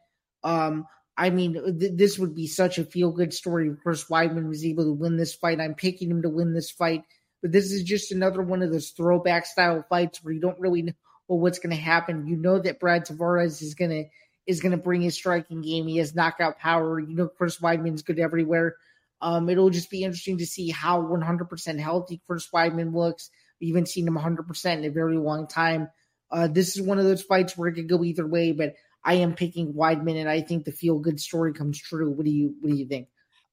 Um, 0.45 0.87
I 1.17 1.31
mean, 1.31 1.55
th- 1.81 1.93
this 1.97 2.17
would 2.19 2.35
be 2.35 2.47
such 2.47 2.79
a 2.79 2.85
feel 2.85 3.11
good 3.11 3.35
story 3.35 3.69
if 3.69 3.81
Chris 3.83 4.05
Weidman 4.05 4.49
was 4.49 4.65
able 4.65 4.85
to 4.85 4.93
win 4.93 5.17
this 5.17 5.35
fight. 5.35 5.61
I'm 5.61 5.75
picking 5.75 6.11
him 6.11 6.23
to 6.23 6.29
win 6.29 6.53
this 6.53 6.71
fight, 6.71 7.03
but 7.43 7.51
this 7.51 7.73
is 7.73 7.83
just 7.83 8.13
another 8.13 8.43
one 8.43 8.63
of 8.63 8.71
those 8.71 8.91
throwback 8.91 9.47
style 9.47 9.85
fights 9.89 10.23
where 10.23 10.33
you 10.33 10.41
don't 10.41 10.61
really 10.61 10.83
know 10.83 10.93
well, 11.29 11.39
what's 11.39 11.59
going 11.59 11.77
to 11.77 11.81
happen. 11.81 12.27
You 12.27 12.37
know 12.37 12.59
that 12.59 12.81
Brad 12.81 13.07
Tavares 13.07 13.63
is 13.63 13.75
going 13.75 13.91
to 13.91 14.05
is 14.47 14.61
going 14.61 14.73
to 14.73 14.79
bring 14.79 15.03
his 15.03 15.15
striking 15.15 15.61
game. 15.61 15.87
He 15.87 15.99
has 15.99 16.15
knockout 16.15 16.59
power. 16.59 16.99
You 16.99 17.15
know 17.15 17.29
Chris 17.29 17.61
Weidman's 17.61 18.03
good 18.03 18.19
everywhere. 18.19 18.77
Um, 19.21 19.49
it'll 19.49 19.71
just 19.71 19.91
be 19.91 20.05
interesting 20.05 20.39
to 20.39 20.47
see 20.47 20.71
how 20.71 21.03
100% 21.03 21.79
healthy 21.79 22.23
Chris 22.27 22.49
Weidman 22.55 22.95
looks. 22.95 23.31
We 23.61 23.69
haven't 23.69 23.89
seen 23.89 24.07
him 24.07 24.17
100% 24.17 24.79
in 24.79 24.85
a 24.85 24.91
very 24.91 25.19
long 25.19 25.49
time. 25.49 25.89
Uh, 26.31 26.47
this 26.47 26.77
is 26.77 26.87
one 26.87 26.99
of 26.99 27.05
those 27.05 27.23
fights 27.23 27.57
where 27.57 27.69
it 27.69 27.75
could 27.75 27.89
go 27.89 28.05
either 28.05 28.27
way, 28.27 28.53
but 28.53 28.75
I 29.05 29.15
am 29.15 29.35
picking 29.35 29.73
Weidman, 29.73 30.21
and 30.21 30.29
I 30.29 30.41
think 30.41 30.65
the 30.65 30.73
feel 30.73 30.99
good 30.99 31.21
story 31.21 31.53
comes 31.53 31.81
true. 31.81 32.11
What 32.11 32.25
do 32.25 32.31
you 32.31 32.55
What 32.61 32.71
do 32.71 32.77
you 32.77 32.87
think? 32.87 33.09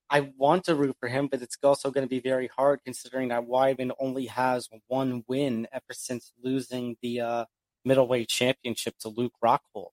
I 0.10 0.32
want 0.38 0.66
to 0.66 0.76
root 0.76 0.96
for 1.00 1.10
him, 1.10 1.28
but 1.28 1.42
it's 1.42 1.58
also 1.64 1.90
going 1.90 2.06
to 2.06 2.10
be 2.10 2.20
very 2.20 2.48
hard 2.48 2.82
considering 2.86 3.30
that 3.30 3.48
Weidman 3.48 3.92
only 4.00 4.28
has 4.28 4.70
one 4.88 5.24
win 5.28 5.68
ever 5.72 5.94
since 5.94 6.32
losing 6.44 6.96
the 7.02 7.22
uh, 7.22 7.46
middleweight 7.86 8.28
championship 8.28 8.96
to 9.00 9.10
Luke 9.10 9.34
Rockhold. 9.44 9.92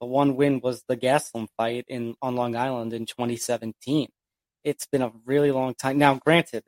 The 0.00 0.06
one 0.06 0.36
win 0.36 0.60
was 0.60 0.82
the 0.88 0.96
Gastelum 0.96 1.48
fight 1.56 1.84
in 1.88 2.14
on 2.22 2.34
Long 2.36 2.56
Island 2.56 2.92
in 2.92 3.06
2017. 3.06 4.08
It's 4.64 4.86
been 4.86 5.02
a 5.02 5.12
really 5.26 5.50
long 5.50 5.74
time. 5.74 5.98
Now, 5.98 6.14
granted, 6.14 6.64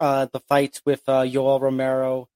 uh, 0.00 0.26
the 0.32 0.40
fights 0.40 0.82
with 0.84 1.02
uh, 1.08 1.22
Yoel 1.22 1.60
Romero 1.60 2.28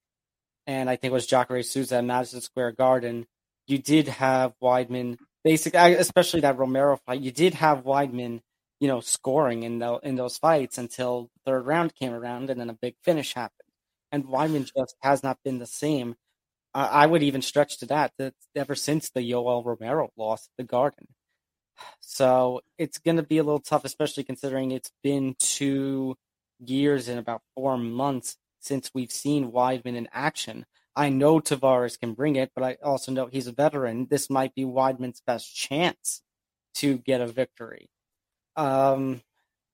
and 0.66 0.90
I 0.90 0.96
think 0.96 1.11
it 1.11 1.14
was 1.14 1.26
Jacare 1.26 1.62
Souza 1.62 1.96
at 1.96 2.04
Madison 2.04 2.40
Square 2.40 2.72
Garden, 2.72 3.26
you 3.66 3.78
did 3.78 4.09
have 4.09 4.54
Weidman, 4.62 5.16
basically, 5.44 5.94
especially 5.94 6.40
that 6.40 6.59
Romero 6.59 6.98
fight, 7.06 7.20
you 7.20 7.30
did 7.30 7.54
have 7.54 7.85
Weidman, 7.85 8.40
you 8.80 8.88
know, 8.88 9.00
scoring 9.00 9.62
in, 9.62 9.78
the, 9.78 9.98
in 10.02 10.16
those 10.16 10.38
fights 10.38 10.78
until 10.78 11.30
the 11.35 11.50
third 11.50 11.66
round 11.66 11.94
came 11.94 12.12
around 12.12 12.50
and 12.50 12.61
then 12.61 12.70
a 12.70 12.74
big 12.74 12.96
finish 13.02 13.35
happened. 13.35 13.68
And 14.11 14.24
Weidman 14.24 14.70
just 14.76 14.96
has 15.02 15.22
not 15.22 15.38
been 15.44 15.59
the 15.59 15.66
same 15.66 16.16
I 16.79 17.07
would 17.07 17.23
even 17.23 17.43
stretch 17.43 17.79
to 17.79 17.87
that 17.87 18.12
that 18.19 18.35
ever 18.55 18.75
since 18.75 19.11
the 19.11 19.21
Yoel 19.21 19.65
Romero 19.65 20.11
loss 20.17 20.49
the 20.59 20.65
Garden. 20.65 21.07
So 22.01 22.61
it's 22.79 22.99
going 22.99 23.17
to 23.17 23.23
be 23.23 23.39
a 23.39 23.43
little 23.43 23.61
tough, 23.61 23.85
especially 23.85 24.25
considering 24.25 24.71
it's 24.71 24.93
been 25.03 25.37
two 25.39 26.17
years 26.59 27.09
and 27.09 27.19
about 27.19 27.43
four 27.55 27.77
months 27.79 28.37
since 28.61 28.91
we've 28.95 29.12
seen 29.12 29.53
Weidman 29.53 29.97
in 29.97 30.09
action. 30.12 30.67
I 30.95 31.11
know 31.11 31.41
Tavares 31.41 31.99
can 31.99 32.15
bring 32.15 32.37
it, 32.37 32.53
but 32.55 32.65
I 32.65 32.77
also 32.83 33.12
know 33.12 33.27
he's 33.27 33.47
a 33.47 33.53
veteran. 33.53 34.07
This 34.11 34.31
might 34.31 34.55
be 34.55 34.65
Weidman's 34.65 35.23
best 35.27 35.55
chance 35.55 36.23
to 36.77 36.99
get 36.99 37.21
a 37.21 37.27
victory. 37.27 37.91
Um, 38.57 39.23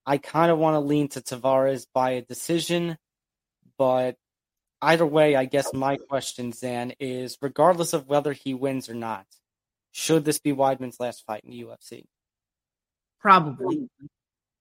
I 0.05 0.19
kind 0.19 0.51
of 0.51 0.59
want 0.59 0.75
to 0.75 0.81
lean 0.81 1.09
to 1.09 1.21
Tavares 1.21 1.87
by 1.93 2.12
a 2.12 2.23
decision, 2.23 2.99
but 3.79 4.17
either 4.83 5.07
way, 5.07 5.37
I 5.37 5.45
guess 5.47 5.73
my 5.73 5.97
question, 5.97 6.53
Zain, 6.53 6.95
is 7.01 7.38
regardless 7.40 7.92
of 7.92 8.09
whether 8.09 8.33
he 8.33 8.53
wins 8.53 8.90
or 8.90 8.95
not, 8.95 9.25
should 9.92 10.25
this 10.25 10.38
be 10.38 10.53
Weidman's 10.53 10.99
last 10.99 11.25
fight 11.25 11.45
in 11.45 11.51
the 11.51 11.62
UFC? 11.62 12.05
Probably. 13.21 13.88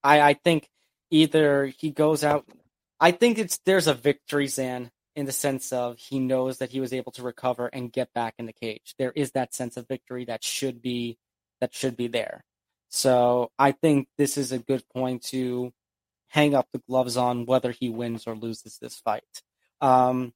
I, 0.04 0.22
I 0.22 0.34
think 0.34 0.70
either 1.10 1.66
he 1.66 1.90
goes 1.90 2.24
out. 2.24 2.46
I 3.00 3.12
think 3.12 3.40
it's 3.40 3.60
there's 3.66 3.88
a 3.88 3.94
victory, 3.94 4.48
Zain, 4.48 4.92
in 5.16 5.26
the 5.26 5.32
sense 5.32 5.74
of 5.74 5.98
he 5.98 6.20
knows 6.20 6.60
that 6.60 6.70
he 6.70 6.80
was 6.80 6.94
able 6.94 7.12
to 7.14 7.24
recover 7.24 7.68
and 7.68 7.92
get 7.92 8.14
back 8.14 8.36
in 8.38 8.46
the 8.46 8.54
cage. 8.54 8.94
There 9.00 9.12
is 9.16 9.32
that 9.32 9.56
sense 9.56 9.78
of 9.78 9.88
victory 9.88 10.26
that 10.26 10.44
should 10.44 10.82
be 10.82 11.18
that 11.60 11.74
should 11.74 11.98
be 11.98 12.08
there. 12.08 12.44
So 12.90 13.52
I 13.58 13.72
think 13.72 14.08
this 14.18 14.38
is 14.38 14.52
a 14.52 14.60
good 14.60 14.84
point 14.94 15.24
to 15.28 15.72
hang 16.28 16.54
up 16.56 16.68
the 16.72 16.82
gloves 16.88 17.18
on 17.18 17.46
whether 17.46 17.72
he 17.72 17.90
wins 17.90 18.28
or 18.28 18.36
loses 18.36 18.78
this 18.80 19.00
fight. 19.00 19.24
Um, 19.82 20.34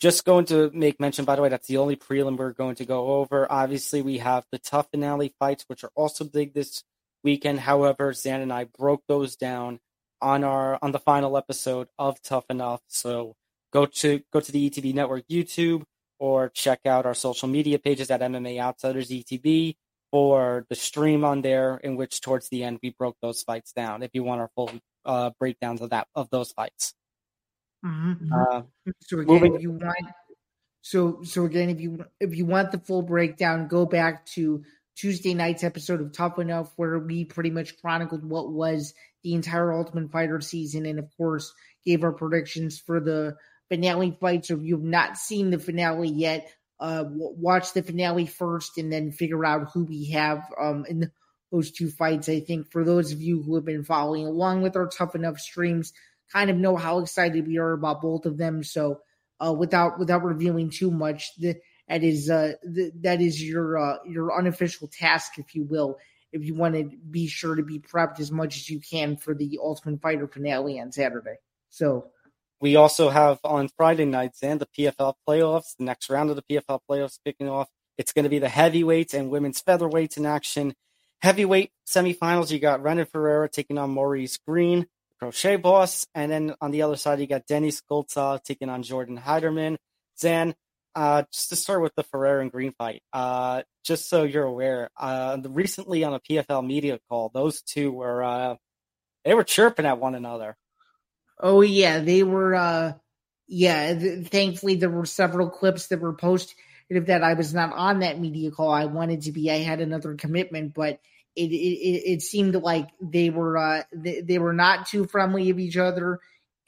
just 0.00 0.24
going 0.24 0.44
to 0.46 0.70
make 0.72 1.00
mention, 1.00 1.24
by 1.24 1.34
the 1.34 1.42
way, 1.42 1.48
that's 1.48 1.66
the 1.66 1.78
only 1.78 1.96
prelim 1.96 2.36
we're 2.36 2.52
going 2.52 2.76
to 2.76 2.84
go 2.84 3.14
over. 3.14 3.50
Obviously, 3.50 4.00
we 4.00 4.18
have 4.18 4.44
the 4.52 4.58
TUF 4.58 4.88
finale 4.90 5.34
fights, 5.38 5.64
which 5.66 5.82
are 5.82 5.90
also 5.96 6.24
big 6.24 6.54
this 6.54 6.84
weekend. 7.24 7.60
However, 7.60 8.12
Zain 8.12 8.40
and 8.40 8.52
I 8.52 8.64
broke 8.64 9.02
those 9.08 9.36
down 9.36 9.80
on 10.20 10.44
our 10.44 10.78
on 10.82 10.92
the 10.92 10.98
final 10.98 11.36
episode 11.36 11.88
of 11.98 12.20
Tough 12.22 12.44
Enough. 12.50 12.80
So 12.88 13.34
go 13.72 13.86
to 13.86 14.22
go 14.32 14.40
to 14.40 14.52
the 14.52 14.70
ETB 14.70 14.94
Network 14.94 15.24
YouTube 15.28 15.82
or 16.18 16.48
check 16.48 16.80
out 16.86 17.06
our 17.06 17.14
social 17.14 17.48
media 17.48 17.78
pages 17.78 18.10
at 18.10 18.20
MMA 18.20 18.60
Outsiders 18.60 19.10
ETB 19.10 19.76
for 20.10 20.64
the 20.68 20.74
stream 20.74 21.24
on 21.24 21.42
there, 21.42 21.76
in 21.76 21.96
which 21.96 22.20
towards 22.20 22.48
the 22.48 22.64
end 22.64 22.78
we 22.82 22.90
broke 22.90 23.16
those 23.20 23.42
fights 23.42 23.72
down. 23.72 24.02
If 24.02 24.10
you 24.14 24.24
want 24.24 24.40
our 24.40 24.50
full 24.54 24.70
uh, 25.04 25.30
breakdowns 25.38 25.80
of 25.80 25.90
that 25.90 26.06
of 26.14 26.28
those 26.30 26.52
fights. 26.52 26.94
Mm-hmm. 27.84 28.32
Uh, 28.32 28.62
so 29.02 29.20
again, 29.20 29.34
moving- 29.34 29.54
if 29.54 29.62
you 29.62 29.70
want, 29.72 30.06
so 30.82 31.22
so 31.22 31.44
again, 31.44 31.70
if 31.70 31.80
you 31.80 32.04
if 32.20 32.34
you 32.34 32.46
want 32.46 32.72
the 32.72 32.78
full 32.78 33.02
breakdown, 33.02 33.68
go 33.68 33.86
back 33.86 34.26
to 34.34 34.64
Tuesday 34.96 35.34
night's 35.34 35.62
episode 35.64 36.00
of 36.00 36.12
Tough 36.12 36.38
Enough, 36.38 36.72
where 36.76 36.98
we 36.98 37.24
pretty 37.24 37.50
much 37.50 37.80
chronicled 37.80 38.24
what 38.24 38.50
was 38.50 38.94
the 39.22 39.34
entire 39.34 39.72
Ultimate 39.72 40.10
Fighter 40.10 40.40
season, 40.40 40.86
and 40.86 40.98
of 40.98 41.08
course 41.16 41.52
gave 41.84 42.02
our 42.04 42.12
predictions 42.12 42.78
for 42.78 43.00
the 43.00 43.36
finale 43.68 44.16
fight. 44.20 44.46
So 44.46 44.54
if 44.54 44.62
you've 44.62 44.82
not 44.82 45.16
seen 45.16 45.50
the 45.50 45.58
finale 45.58 46.08
yet, 46.08 46.50
uh, 46.80 47.04
w- 47.04 47.34
watch 47.36 47.72
the 47.74 47.82
finale 47.82 48.26
first, 48.26 48.78
and 48.78 48.92
then 48.92 49.12
figure 49.12 49.44
out 49.44 49.70
who 49.72 49.84
we 49.84 50.10
have 50.10 50.42
um, 50.60 50.84
in 50.88 51.10
those 51.52 51.70
two 51.70 51.90
fights. 51.90 52.28
I 52.28 52.40
think 52.40 52.70
for 52.72 52.84
those 52.84 53.12
of 53.12 53.20
you 53.20 53.42
who 53.42 53.54
have 53.54 53.64
been 53.64 53.84
following 53.84 54.26
along 54.26 54.62
with 54.62 54.76
our 54.76 54.88
Tough 54.88 55.14
Enough 55.14 55.38
streams, 55.38 55.92
kind 56.32 56.50
of 56.50 56.56
know 56.56 56.76
how 56.76 56.98
excited 56.98 57.46
we 57.46 57.58
are 57.58 57.72
about 57.72 58.02
both 58.02 58.26
of 58.26 58.36
them. 58.36 58.62
So 58.62 59.00
uh, 59.44 59.52
without 59.52 59.98
without 59.98 60.24
revealing 60.24 60.70
too 60.70 60.90
much, 60.90 61.34
the, 61.36 61.56
that 61.88 62.02
is 62.02 62.28
uh, 62.30 62.52
the, 62.62 62.92
that 63.00 63.20
is 63.20 63.42
your 63.42 63.78
uh, 63.78 63.96
your 64.06 64.36
unofficial 64.36 64.88
task, 64.88 65.32
if 65.38 65.54
you 65.54 65.64
will. 65.64 65.98
If 66.30 66.44
you 66.44 66.54
want 66.54 66.74
to 66.74 66.90
be 67.10 67.26
sure 67.26 67.54
to 67.54 67.62
be 67.62 67.78
prepped 67.78 68.20
as 68.20 68.30
much 68.30 68.56
as 68.56 68.68
you 68.68 68.80
can 68.80 69.16
for 69.16 69.34
the 69.34 69.58
Ultimate 69.62 70.02
Fighter 70.02 70.28
finale 70.28 70.78
on 70.78 70.92
Saturday. 70.92 71.36
So 71.70 72.10
we 72.60 72.76
also 72.76 73.08
have 73.08 73.38
on 73.44 73.70
Friday 73.76 74.04
nights 74.04 74.42
and 74.42 74.60
the 74.60 74.66
PFL 74.66 75.14
playoffs, 75.26 75.76
the 75.78 75.84
next 75.84 76.10
round 76.10 76.28
of 76.28 76.36
the 76.36 76.42
PFL 76.42 76.80
playoffs 76.90 77.18
kicking 77.24 77.48
off. 77.48 77.68
It's 77.96 78.12
going 78.12 78.24
to 78.24 78.28
be 78.28 78.38
the 78.38 78.48
heavyweights 78.48 79.14
and 79.14 79.30
women's 79.30 79.62
featherweights 79.62 80.18
in 80.18 80.26
action. 80.26 80.74
Heavyweight 81.22 81.72
semifinals, 81.86 82.50
you 82.50 82.58
got 82.58 82.82
Renan 82.82 83.06
Ferreira 83.06 83.48
taking 83.48 83.78
on 83.78 83.90
Maurice 83.90 84.36
Greene 84.36 84.86
crochet 85.18 85.56
boss. 85.56 86.06
And 86.14 86.30
then 86.30 86.54
on 86.60 86.70
the 86.70 86.82
other 86.82 86.96
side, 86.96 87.20
you 87.20 87.26
got 87.26 87.46
Denis 87.46 87.82
Goltsov 87.90 88.42
taking 88.42 88.68
on 88.68 88.82
Jordan 88.82 89.18
Heiderman. 89.18 89.76
Zain, 90.18 90.54
uh, 90.94 91.22
just 91.32 91.50
to 91.50 91.56
start 91.56 91.82
with 91.82 91.94
the 91.94 92.02
Ferrer 92.02 92.40
and 92.40 92.50
Greene 92.50 92.72
fight, 92.72 93.02
uh, 93.12 93.62
just 93.84 94.08
so 94.08 94.24
you're 94.24 94.44
aware, 94.44 94.90
uh, 94.98 95.38
recently 95.44 96.02
on 96.04 96.14
a 96.14 96.20
PFL 96.20 96.66
media 96.66 96.98
call, 97.08 97.30
those 97.32 97.62
two 97.62 97.92
were, 97.92 98.22
uh, 98.22 98.56
they 99.24 99.34
were 99.34 99.44
chirping 99.44 99.86
at 99.86 99.98
one 100.00 100.14
another. 100.14 100.56
Oh 101.40 101.60
yeah, 101.60 102.00
they 102.00 102.24
were, 102.24 102.54
uh, 102.54 102.92
yeah, 103.46 103.94
th- 103.94 104.26
thankfully 104.26 104.74
there 104.74 104.90
were 104.90 105.06
several 105.06 105.50
clips 105.50 105.86
that 105.88 106.00
were 106.00 106.14
posted 106.14 106.56
that 106.90 107.22
I 107.22 107.34
was 107.34 107.54
not 107.54 107.72
on 107.72 108.00
that 108.00 108.18
media 108.18 108.50
call. 108.50 108.70
I 108.70 108.86
wanted 108.86 109.22
to 109.22 109.32
be, 109.32 109.50
I 109.50 109.58
had 109.58 109.80
another 109.80 110.14
commitment, 110.14 110.74
but 110.74 111.00
it, 111.38 111.54
it, 111.54 112.12
it 112.12 112.22
seemed 112.22 112.54
like 112.54 112.88
they 113.00 113.30
were 113.30 113.56
uh, 113.56 113.82
they, 113.94 114.20
they 114.20 114.38
were 114.38 114.52
not 114.52 114.86
too 114.86 115.06
friendly 115.06 115.50
of 115.50 115.58
each 115.58 115.76
other, 115.76 116.18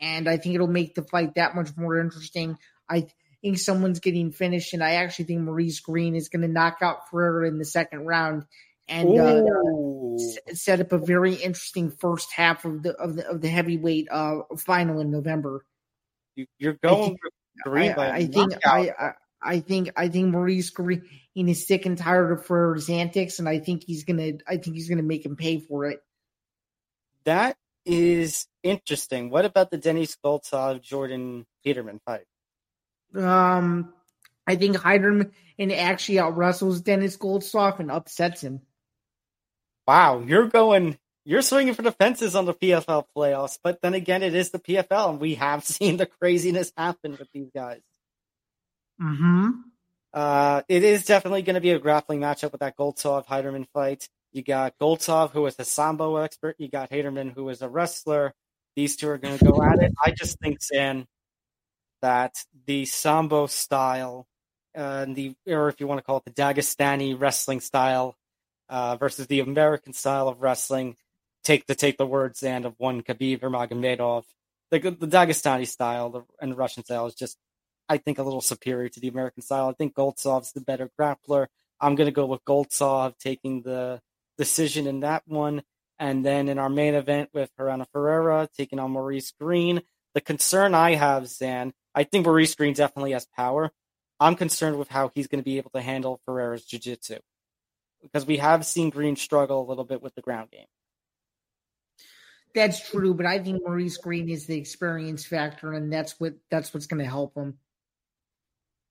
and 0.00 0.28
I 0.28 0.37
think 0.37 0.54
it'll 0.54 0.66
make 0.66 0.94
the 0.94 1.02
fight 1.02 1.35
that 1.35 1.54
much 1.54 1.76
more 1.76 1.98
interesting. 1.98 2.56
I 2.88 3.09
think 3.42 3.59
someone's 3.59 4.00
getting 4.00 4.33
finished, 4.33 4.72
and 4.74 4.83
I 4.83 4.94
actually 4.94 5.26
think 5.26 5.40
Maurice 5.40 5.80
Greene 5.80 6.16
is 6.16 6.28
going 6.28 6.42
to 6.42 6.48
knock 6.48 6.78
out 6.83 7.09
Ferreira 7.11 7.48
in 7.48 7.59
the 7.59 7.64
second 7.64 8.06
round 8.06 8.44
and 8.88 9.18
uh, 9.18 10.54
set 10.54 10.80
up 10.80 10.92
a 10.92 10.98
very 10.98 11.35
interesting 11.35 11.90
first 11.90 12.33
half 12.33 12.64
of 12.64 12.83
the 12.83 12.92
of 12.94 13.16
the, 13.16 13.28
of 13.28 13.40
the 13.40 13.48
heavyweight 13.48 14.09
uh, 14.11 14.40
final 14.59 15.00
in 15.00 15.11
November. 15.11 15.64
You're 16.59 16.78
going 16.83 17.16
I, 17.66 17.88
I, 17.88 18.12
I 18.12 18.26
think 18.26 18.54
I, 18.64 19.12
I 19.42 19.61
think 19.61 19.90
I 19.96 20.09
think 20.09 20.29
Maurice 20.29 20.70
Greene 20.70 21.03
is 21.35 21.66
sick 21.66 21.87
and 21.87 21.96
tired 21.96 22.33
of 22.33 22.74
his 22.74 22.90
antics, 22.90 23.38
and 23.38 23.48
I 23.48 23.59
think 23.59 23.85
he's 23.85 24.05
gonna 24.05 24.33
I 24.46 24.57
think 24.57 24.76
he's 24.76 24.88
gonna 24.88 25.03
make 25.03 25.24
him 25.24 25.37
pay 25.37 25.59
for 25.61 25.87
it. 25.87 26.03
That 27.24 27.57
is 27.85 28.46
interesting. 28.62 29.31
What 29.31 29.44
about 29.44 29.70
the 29.70 29.79
Denis 29.79 30.16
Goltsov 30.22 30.83
Jordan 30.83 31.46
Peterman 31.64 32.00
fight? 32.05 32.26
Um, 33.14 33.92
I 34.46 34.57
think 34.57 34.76
Heiderman 34.76 35.33
actually 35.59 36.18
out 36.18 36.37
wrestles 36.37 36.81
Denis 36.81 37.16
Goltsov 37.16 37.81
and 37.81 37.90
upsets 37.90 38.42
him. 38.42 38.61
Wow, 39.87 40.20
you're 40.20 40.48
going 40.48 40.98
you're 41.24 41.42
swinging 41.42 41.74
for 41.74 41.83
the 41.83 41.92
fences 41.92 42.35
on 42.35 42.46
the 42.46 42.55
PFL 42.55 43.05
playoffs, 43.16 43.59
but 43.62 43.81
then 43.83 43.94
again, 43.94 44.22
it 44.22 44.35
is 44.35 44.50
the 44.50 44.59
PFL, 44.59 45.11
and 45.11 45.20
we 45.20 45.35
have 45.35 45.64
seen 45.64 45.96
the 45.96 46.07
craziness 46.07 46.72
happen 46.76 47.12
with 47.12 47.29
these 47.33 47.50
guys. 47.55 47.81
Hmm. 49.00 49.50
Uh, 50.12 50.62
it 50.68 50.82
is 50.82 51.04
definitely 51.04 51.42
going 51.42 51.54
to 51.54 51.60
be 51.60 51.70
a 51.70 51.78
grappling 51.78 52.20
matchup 52.20 52.52
with 52.52 52.60
that 52.60 52.76
Goltsov 52.76 53.26
Heiderman 53.26 53.66
fight. 53.72 54.08
You 54.32 54.42
got 54.42 54.78
Goltsov, 54.78 55.30
who 55.30 55.46
is 55.46 55.56
a 55.58 55.64
sambo 55.64 56.16
expert. 56.16 56.56
You 56.58 56.68
got 56.68 56.90
Heiderman, 56.90 57.32
who 57.32 57.48
is 57.48 57.62
a 57.62 57.68
wrestler. 57.68 58.34
These 58.76 58.96
two 58.96 59.08
are 59.08 59.18
going 59.18 59.38
to 59.38 59.44
go 59.44 59.62
at 59.62 59.82
it. 59.82 59.92
I 60.04 60.10
just 60.10 60.38
think, 60.38 60.62
Zain, 60.62 61.06
that 62.02 62.44
the 62.66 62.84
sambo 62.84 63.46
style, 63.46 64.26
uh, 64.76 65.06
the 65.06 65.34
or 65.46 65.68
if 65.68 65.80
you 65.80 65.86
want 65.86 65.98
to 65.98 66.04
call 66.04 66.18
it 66.18 66.24
the 66.24 66.30
Dagestani 66.30 67.18
wrestling 67.18 67.60
style, 67.60 68.16
uh, 68.68 68.96
versus 68.96 69.26
the 69.26 69.40
American 69.40 69.92
style 69.92 70.28
of 70.28 70.42
wrestling, 70.42 70.96
take 71.42 71.66
the 71.66 71.74
take 71.74 71.98
the 71.98 72.06
words 72.06 72.42
and 72.42 72.64
of 72.64 72.74
one 72.78 73.02
Khabib 73.02 73.40
Nurmagomedov. 73.40 74.24
The, 74.70 74.78
the 74.78 75.08
Dagestani 75.08 75.66
style 75.66 76.26
and 76.40 76.52
the 76.52 76.56
Russian 76.56 76.84
style 76.84 77.06
is 77.06 77.14
just 77.14 77.36
I 77.90 77.98
think, 77.98 78.18
a 78.18 78.22
little 78.22 78.40
superior 78.40 78.88
to 78.88 79.00
the 79.00 79.09
American 79.09 79.42
style. 79.42 79.68
I 79.68 79.72
think 79.72 79.94
Goltsov's 79.94 80.53
the 80.53 80.61
better 80.61 80.88
grappler. 80.98 81.48
I'm 81.81 81.96
going 81.96 82.07
to 82.07 82.12
go 82.12 82.24
with 82.24 82.44
Goltsov 82.44 83.19
taking 83.19 83.62
the 83.62 84.00
decision 84.38 84.87
in 84.87 85.00
that 85.00 85.25
one. 85.27 85.62
And 85.98 86.25
then 86.25 86.48
in 86.48 86.58
our 86.58 86.71
main 86.71 86.94
event 86.94 87.31
with 87.35 87.50
Renan 87.58 87.87
Ferreira 87.92 88.48
taking 88.56 88.79
on 88.79 88.92
Maurice 88.92 89.33
Greene, 89.38 89.83
the 90.14 90.21
concern 90.21 90.73
I 90.73 90.94
have, 90.94 91.27
Zain, 91.27 91.73
I 91.94 92.04
think 92.04 92.25
Maurice 92.25 92.54
Greene 92.54 92.75
definitely 92.75 93.10
has 93.12 93.27
power. 93.37 93.73
I'm 94.21 94.37
concerned 94.37 94.79
with 94.79 94.88
how 94.88 95.10
he's 95.12 95.27
going 95.27 95.40
to 95.40 95.44
be 95.44 95.58
able 95.58 95.71
to 95.71 95.83
handle 95.83 96.21
Ferreira's 96.25 96.64
jiu-jitsu 96.64 97.19
because 98.02 98.25
we 98.25 98.37
have 98.37 98.64
seen 98.64 98.90
Greene 98.90 99.17
struggle 99.17 99.62
a 99.62 99.69
little 99.69 99.85
bit 99.85 100.00
with 100.00 100.14
the 100.14 100.23
ground 100.23 100.50
game. 100.52 100.67
That's 102.54 102.88
true, 102.88 103.14
but 103.14 103.27
I 103.27 103.38
think 103.38 103.62
Maurice 103.64 103.96
Greene 103.96 104.29
is 104.29 104.46
the 104.46 104.56
experience 104.56 105.25
factor, 105.25 105.73
and 105.73 105.92
that's 105.92 106.19
what 106.19 106.35
that's 106.50 106.75
what's 106.75 106.87
going 106.87 107.02
to 107.02 107.08
help 107.08 107.37
him. 107.37 107.58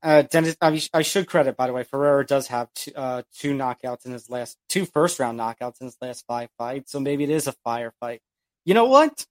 Uh, 0.02 0.22
Dennis, 0.22 0.56
I, 0.62 0.82
I, 0.94 1.02
should 1.02 1.28
credit, 1.28 1.58
by 1.58 1.68
the 1.68 1.74
way, 1.74 1.84
Ferreira 1.84 2.26
does 2.26 2.48
have 2.48 2.74
two, 2.74 2.92
uh, 2.96 3.24
two 3.36 3.54
knockouts 3.54 4.06
in 4.06 4.14
his 4.14 4.30
last, 4.30 4.58
two 4.70 4.86
first 4.86 5.20
round 5.20 5.38
knockouts 5.38 5.82
in 5.82 5.88
his 5.88 5.98
last 6.02 6.24
five 6.26 6.50
fights. 6.58 6.92
So 6.94 7.02
maybe 7.02 7.26
it 7.26 7.30
is 7.30 7.48
a 7.48 7.56
firefight. 7.68 8.20
You 8.64 8.74
know 8.74 8.86
what? 8.86 9.26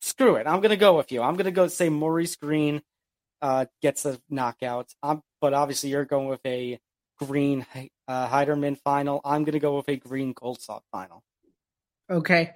Screw 0.00 0.36
it. 0.36 0.46
I'm 0.46 0.60
going 0.60 0.70
to 0.70 0.76
go 0.76 0.96
with 0.96 1.10
you. 1.10 1.22
I'm 1.22 1.34
going 1.34 1.46
to 1.46 1.50
go 1.50 1.66
say 1.66 1.88
Maurice 1.88 2.36
Greene 2.36 2.82
uh, 3.42 3.66
gets 3.82 4.06
a 4.06 4.20
knockout. 4.30 4.94
Um, 5.02 5.22
but 5.40 5.54
obviously, 5.54 5.90
you're 5.90 6.04
going 6.04 6.28
with 6.28 6.44
a 6.46 6.78
green 7.18 7.66
uh, 8.06 8.28
Heiderman 8.28 8.78
final. 8.78 9.20
I'm 9.24 9.42
going 9.42 9.54
to 9.54 9.58
go 9.58 9.76
with 9.76 9.88
a 9.88 9.96
green 9.96 10.34
Goltsov 10.34 10.82
final. 10.92 11.24
Okay. 12.08 12.54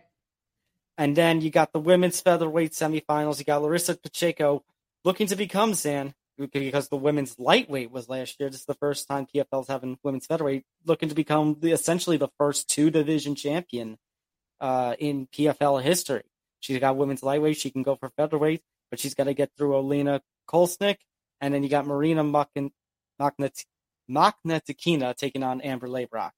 And 0.97 1.17
then 1.17 1.41
you 1.41 1.51
got 1.51 1.73
the 1.73 1.81
women's 1.81 2.21
featherweight 2.21 2.73
semifinals. 2.73 3.39
You 3.39 3.45
got 3.45 3.63
Larissa 3.63 3.97
Pacheco 3.97 4.63
looking 5.05 5.27
to 5.27 5.37
become 5.37 5.75
Zain 5.75 6.15
because 6.39 6.89
the 6.89 6.97
women's 6.97 7.39
lightweight 7.39 7.91
was 7.91 8.09
last 8.09 8.39
year. 8.41 8.51
This 8.51 8.61
is 8.61 8.67
the 8.67 8.75
first 8.75 9.09
time 9.09 9.27
PFL's 9.33 9.69
having 9.69 9.99
women's 10.03 10.27
featherweight 10.27 10.65
looking 10.85 11.09
to 11.09 11.15
become 11.15 11.57
the, 11.61 11.73
essentially 11.73 12.17
the 12.17 12.29
first 12.39 12.69
two 12.69 12.91
division 12.91 13.35
champion 13.35 13.99
uh, 14.61 14.95
in 14.99 15.29
PFL 15.29 15.83
history. 15.83 16.23
She's 16.61 16.81
got 16.81 16.97
women's 16.97 17.23
lightweight. 17.23 17.57
She 17.57 17.71
can 17.71 17.83
go 17.83 17.97
for 17.97 18.11
featherweight, 18.17 18.63
but 18.91 18.99
she's 18.99 19.15
got 19.15 19.25
to 19.25 19.35
get 19.35 19.51
through 19.57 19.73
Olena 19.73 20.21
Kolesnik. 20.49 20.97
And 21.41 21.53
then 21.53 21.63
you 21.63 21.69
got 21.69 21.87
Marina 21.87 22.25
Makhnatskina 22.25 25.17
taking 25.17 25.43
on 25.43 25.61
Amber 25.61 25.89
Leibrock. 25.89 26.31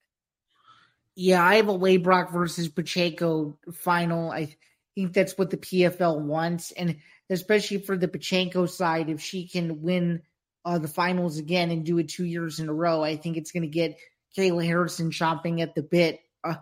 Yeah, 1.14 1.42
I 1.42 1.56
have 1.56 1.68
a 1.68 1.78
Leibrock 1.78 2.32
versus 2.32 2.68
Pacheco 2.68 3.56
final. 3.72 4.32
I 4.32 4.56
think 4.96 5.12
that's 5.12 5.36
what 5.38 5.50
the 5.50 5.58
PFL 5.58 6.20
wants. 6.20 6.72
And 6.72 6.96
especially 7.30 7.78
for 7.78 7.96
the 7.96 8.08
Pacheco 8.08 8.66
side, 8.66 9.10
if 9.10 9.20
she 9.20 9.46
can 9.46 9.82
win 9.82 10.22
uh, 10.64 10.78
the 10.78 10.88
finals 10.88 11.38
again 11.38 11.70
and 11.70 11.84
do 11.84 11.98
it 11.98 12.08
two 12.08 12.24
years 12.24 12.58
in 12.58 12.68
a 12.68 12.74
row, 12.74 13.04
I 13.04 13.16
think 13.16 13.36
it's 13.36 13.52
going 13.52 13.62
to 13.62 13.68
get 13.68 13.98
Kayla 14.36 14.64
Harrison 14.64 15.10
chomping 15.10 15.60
at 15.60 15.74
the 15.74 15.82
bit 15.82 16.20
uh, 16.42 16.56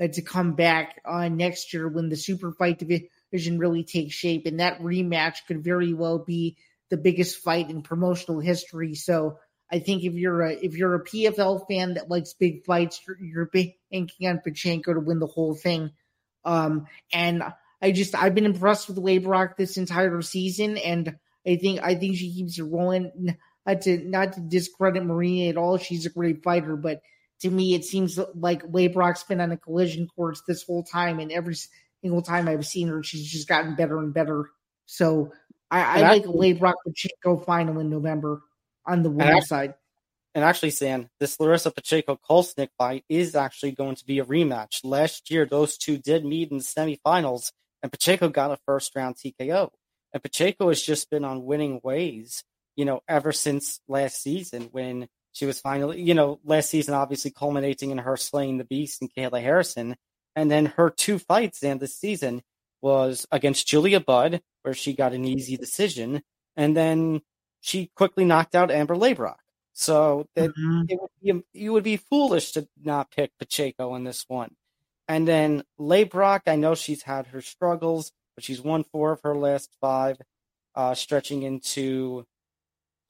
to 0.00 0.22
come 0.22 0.54
back 0.54 1.00
uh, 1.04 1.28
next 1.28 1.74
year 1.74 1.88
when 1.88 2.08
the 2.08 2.16
super 2.16 2.52
fight 2.52 2.78
division 2.78 3.58
really 3.58 3.84
takes 3.84 4.14
shape. 4.14 4.46
And 4.46 4.60
that 4.60 4.80
rematch 4.80 5.38
could 5.46 5.62
very 5.62 5.92
well 5.92 6.20
be 6.20 6.56
the 6.90 6.96
biggest 6.96 7.38
fight 7.38 7.70
in 7.70 7.82
promotional 7.82 8.40
history. 8.40 8.94
So 8.94 9.38
I 9.70 9.78
think 9.78 10.04
if 10.04 10.14
you're 10.14 10.42
a 10.42 10.52
if 10.52 10.76
you're 10.76 10.96
a 10.96 11.04
PFL 11.04 11.66
fan 11.68 11.94
that 11.94 12.10
likes 12.10 12.34
big 12.34 12.64
fights, 12.64 13.00
you're, 13.06 13.18
you're 13.20 13.50
banking 13.90 14.26
on 14.26 14.40
Pacheco 14.40 14.94
to 14.94 15.00
win 15.00 15.20
the 15.20 15.26
whole 15.26 15.54
thing. 15.54 15.90
Um, 16.44 16.86
and 17.12 17.42
I 17.82 17.92
just 17.92 18.14
I've 18.14 18.34
been 18.34 18.46
impressed 18.46 18.88
with 18.88 18.98
Leibrock 18.98 19.56
this 19.56 19.76
entire 19.76 20.20
season, 20.22 20.76
and 20.76 21.16
I 21.46 21.56
think 21.56 21.80
I 21.82 21.94
think 21.94 22.16
she 22.16 22.32
keeps 22.32 22.58
it 22.58 22.64
rolling. 22.64 23.36
Not 23.66 23.82
to 23.82 23.98
not 23.98 24.32
to 24.34 24.40
discredit 24.40 25.04
Marina 25.04 25.50
at 25.50 25.56
all, 25.56 25.78
she's 25.78 26.06
a 26.06 26.10
great 26.10 26.42
fighter, 26.42 26.76
but 26.76 27.00
to 27.40 27.50
me 27.50 27.74
it 27.74 27.84
seems 27.84 28.18
like 28.34 28.64
Leibrock's 28.64 29.24
been 29.24 29.40
on 29.40 29.52
a 29.52 29.56
collision 29.56 30.08
course 30.08 30.42
this 30.46 30.62
whole 30.62 30.82
time, 30.82 31.20
and 31.20 31.32
every 31.32 31.56
single 32.02 32.22
time 32.22 32.48
I've 32.48 32.66
seen 32.66 32.88
her, 32.88 33.02
she's 33.02 33.30
just 33.30 33.48
gotten 33.48 33.76
better 33.76 33.98
and 33.98 34.12
better. 34.12 34.50
So 34.86 35.32
I, 35.70 36.00
I 36.00 36.10
like 36.10 36.24
a 36.24 36.28
Leibrock 36.28 36.74
Pacheco 36.86 37.38
final 37.38 37.78
in 37.78 37.90
November 37.90 38.42
on 38.86 39.02
the 39.02 39.10
women's 39.10 39.48
side. 39.48 39.74
And 40.34 40.44
actually, 40.44 40.70
Sam, 40.70 41.08
this 41.18 41.40
Larissa 41.40 41.70
Pacheco 41.70 42.18
Kolesnik 42.28 42.68
fight 42.78 43.04
is 43.08 43.34
actually 43.34 43.72
going 43.72 43.96
to 43.96 44.04
be 44.04 44.20
a 44.20 44.24
rematch. 44.24 44.84
Last 44.84 45.30
year, 45.30 45.44
those 45.44 45.76
two 45.76 45.98
did 45.98 46.24
meet 46.24 46.50
in 46.50 46.58
the 46.58 46.64
semifinals, 46.64 47.50
and 47.82 47.92
Pacheco 47.92 48.28
got 48.28 48.50
a 48.50 48.58
first 48.66 48.94
round 48.94 49.16
TKO. 49.16 49.70
And 50.12 50.22
Pacheco 50.22 50.68
has 50.68 50.82
just 50.82 51.10
been 51.10 51.24
on 51.24 51.44
winning 51.44 51.80
ways, 51.82 52.42
you 52.76 52.84
know, 52.84 53.00
ever 53.08 53.32
since 53.32 53.80
last 53.88 54.22
season 54.22 54.68
when 54.72 55.08
she 55.32 55.46
was 55.46 55.60
finally, 55.60 56.02
you 56.02 56.14
know, 56.14 56.40
last 56.44 56.70
season 56.70 56.94
obviously 56.94 57.30
culminating 57.30 57.90
in 57.90 57.98
her 57.98 58.16
slaying 58.16 58.58
the 58.58 58.64
beast 58.64 59.00
and 59.00 59.10
Kayla 59.14 59.40
Harrison. 59.40 59.96
And 60.34 60.50
then 60.50 60.66
her 60.66 60.90
two 60.90 61.18
fights 61.18 61.62
and 61.62 61.80
this 61.80 61.96
season 61.96 62.42
was 62.82 63.26
against 63.30 63.66
Julia 63.66 64.00
Budd, 64.00 64.40
where 64.62 64.74
she 64.74 64.94
got 64.94 65.12
an 65.12 65.24
easy 65.24 65.56
decision, 65.56 66.22
and 66.56 66.76
then 66.76 67.20
she 67.60 67.90
quickly 67.94 68.24
knocked 68.24 68.54
out 68.54 68.70
Amber 68.70 68.96
Leibrock. 68.96 69.36
So 69.72 70.26
that 70.34 70.50
mm-hmm. 70.50 70.82
it 70.88 70.98
would 71.00 71.10
be, 71.22 71.42
you 71.52 71.72
would 71.72 71.84
be 71.84 71.96
foolish 71.96 72.52
to 72.52 72.66
not 72.82 73.10
pick 73.10 73.32
Pacheco 73.38 73.94
in 73.94 74.04
this 74.04 74.24
one. 74.28 74.54
And 75.10 75.26
then 75.26 75.64
Leibrock, 75.76 76.42
I 76.46 76.54
know 76.54 76.76
she's 76.76 77.02
had 77.02 77.26
her 77.26 77.40
struggles, 77.40 78.12
but 78.36 78.44
she's 78.44 78.60
won 78.60 78.84
four 78.84 79.10
of 79.10 79.20
her 79.24 79.34
last 79.34 79.76
five, 79.80 80.20
uh, 80.76 80.94
stretching 80.94 81.42
into. 81.42 82.26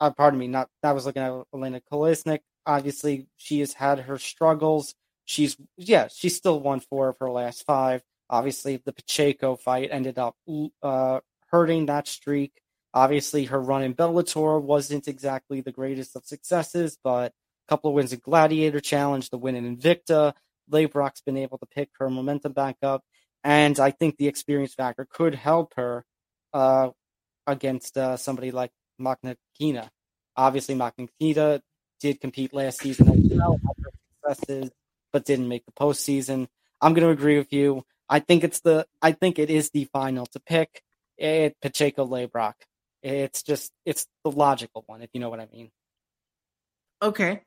Uh, 0.01 0.09
pardon 0.09 0.41
me, 0.41 0.49
not 0.49 0.71
I 0.83 0.93
was 0.93 1.05
looking 1.05 1.21
at 1.21 1.45
Elena 1.53 1.83
Kolesnik. 1.93 2.39
Obviously, 2.65 3.27
she 3.37 3.61
has 3.61 3.75
had 3.75 3.99
her 3.99 4.17
struggles. 4.17 4.95
She's 5.27 5.59
yeah, 5.77 6.09
she's 6.11 6.35
still 6.35 6.59
won 6.59 6.81
four 6.81 7.11
of 7.11 7.19
her 7.21 7.31
last 7.31 7.67
five. 7.67 8.03
Obviously, 8.31 8.79
the 8.79 8.95
Pacheco 8.95 9.57
fight 9.57 9.91
ended 9.93 10.19
up 10.19 10.37
uh, 10.83 11.21
hurting 11.51 11.85
that 11.85 12.09
streak. 12.09 12.63
Obviously, 12.95 13.45
her 13.45 13.61
run 13.61 13.83
in 13.83 13.95
Bellator 13.95 14.63
wasn't 14.63 15.07
exactly 15.07 15.61
the 15.61 15.71
greatest 15.71 16.17
of 16.17 16.25
successes, 16.25 16.97
but 17.05 17.33
a 17.33 17.69
couple 17.69 17.91
of 17.91 17.95
wins 17.95 18.15
in 18.15 18.21
Gladiator 18.21 18.81
Challenge, 18.81 19.29
the 19.29 19.37
win 19.37 19.55
in 19.55 19.77
Invicta. 19.77 20.33
Leibrock's 20.71 21.21
been 21.21 21.37
able 21.37 21.59
to 21.59 21.67
pick 21.67 21.91
her 21.99 22.11
momentum 22.11 22.53
back 22.53 22.77
up, 22.83 23.03
and 23.45 23.79
I 23.79 23.91
think 23.91 24.17
the 24.17 24.29
experience 24.29 24.75
factor 24.75 25.07
could 25.11 25.35
help 25.35 25.75
her 25.77 26.05
uh, 26.53 26.91
against 27.47 27.97
uh, 27.97 28.17
somebody 28.17 28.51
like 28.51 28.71
Makhnatskina. 29.01 29.89
Obviously, 30.37 30.75
Makhnatskina 30.75 31.61
did 32.01 32.21
compete 32.21 32.55
last 32.55 32.81
season 32.81 33.09
as 33.09 33.39
well, 33.39 33.61
successes, 34.25 34.71
but 35.13 35.25
didn't 35.25 35.49
make 35.49 35.65
the 35.67 35.73
postseason. 35.73 36.49
I'm 36.81 36.95
going 36.95 37.07
to 37.07 37.13
agree 37.13 37.39
with 37.39 37.53
you. 37.53 37.85
I 38.09 38.19
think 38.21 38.43
it's 38.43 38.61
the 38.61 38.87
I 39.01 39.13
think 39.13 39.39
it 39.39 39.51
is 39.51 39.71
the 39.71 39.85
final 39.85 40.27
to 40.27 40.41
pick. 40.41 40.83
It 41.17 41.57
Pacheco 41.61 42.07
Leibrock. 42.07 42.55
It's 43.03 43.43
just 43.43 43.71
it's 43.85 44.07
the 44.25 44.31
logical 44.31 44.85
one, 44.87 45.03
if 45.03 45.11
you 45.13 45.21
know 45.21 45.31
what 45.31 45.41
I 45.41 45.49
mean. 45.53 45.71
Okay. 47.03 47.43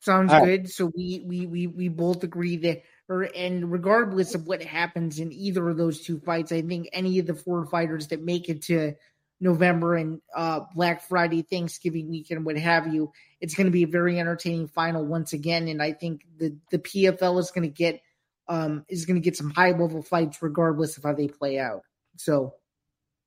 Sounds 0.00 0.32
All 0.32 0.44
good. 0.44 0.60
Right. 0.60 0.68
So 0.68 0.90
we, 0.94 1.22
we 1.26 1.46
we 1.46 1.66
we 1.66 1.88
both 1.88 2.24
agree 2.24 2.56
that 2.58 2.82
or 3.08 3.28
and 3.34 3.70
regardless 3.70 4.34
of 4.34 4.46
what 4.46 4.62
happens 4.62 5.18
in 5.18 5.32
either 5.32 5.68
of 5.68 5.76
those 5.76 6.00
two 6.00 6.18
fights, 6.20 6.52
I 6.52 6.62
think 6.62 6.88
any 6.92 7.18
of 7.18 7.26
the 7.26 7.34
four 7.34 7.66
fighters 7.66 8.08
that 8.08 8.22
make 8.22 8.48
it 8.48 8.62
to 8.62 8.94
November 9.40 9.96
and 9.96 10.20
uh, 10.34 10.60
Black 10.74 11.02
Friday, 11.02 11.42
Thanksgiving 11.42 12.08
weekend, 12.08 12.44
what 12.44 12.56
have 12.56 12.92
you, 12.92 13.12
it's 13.40 13.54
going 13.54 13.66
to 13.66 13.70
be 13.70 13.84
a 13.84 13.88
very 13.88 14.18
entertaining 14.18 14.68
final 14.68 15.04
once 15.04 15.32
again. 15.32 15.68
And 15.68 15.82
I 15.82 15.92
think 15.92 16.22
the 16.38 16.56
the 16.70 16.78
PFL 16.78 17.38
is 17.38 17.50
going 17.50 17.68
to 17.68 17.74
get 17.74 18.00
um, 18.48 18.84
is 18.88 19.04
going 19.04 19.20
to 19.20 19.24
get 19.24 19.36
some 19.36 19.50
high 19.50 19.72
level 19.72 20.02
fights 20.02 20.42
regardless 20.42 20.96
of 20.96 21.04
how 21.04 21.12
they 21.12 21.28
play 21.28 21.58
out. 21.58 21.82
So 22.16 22.54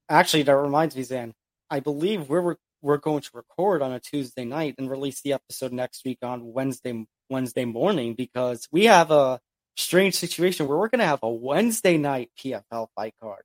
Actually, 0.09 0.43
that 0.43 0.55
reminds 0.55 0.95
me, 0.95 1.03
Zain. 1.03 1.33
I 1.69 1.79
believe 1.79 2.29
we're 2.29 2.55
we're 2.83 2.97
going 2.97 3.21
to 3.21 3.29
record 3.33 3.81
on 3.81 3.93
a 3.93 3.99
Tuesday 3.99 4.45
night 4.45 4.75
and 4.77 4.89
release 4.89 5.21
the 5.21 5.33
episode 5.33 5.71
next 5.71 6.03
week 6.05 6.19
on 6.21 6.53
Wednesday 6.53 7.05
Wednesday 7.29 7.65
morning 7.65 8.13
because 8.13 8.67
we 8.71 8.85
have 8.85 9.09
a 9.09 9.39
strange 9.75 10.15
situation 10.15 10.67
where 10.67 10.77
we're 10.77 10.89
going 10.89 10.99
to 10.99 11.05
have 11.05 11.23
a 11.23 11.29
Wednesday 11.29 11.97
night 11.97 12.29
PFL 12.37 12.87
fight 12.95 13.15
card. 13.21 13.43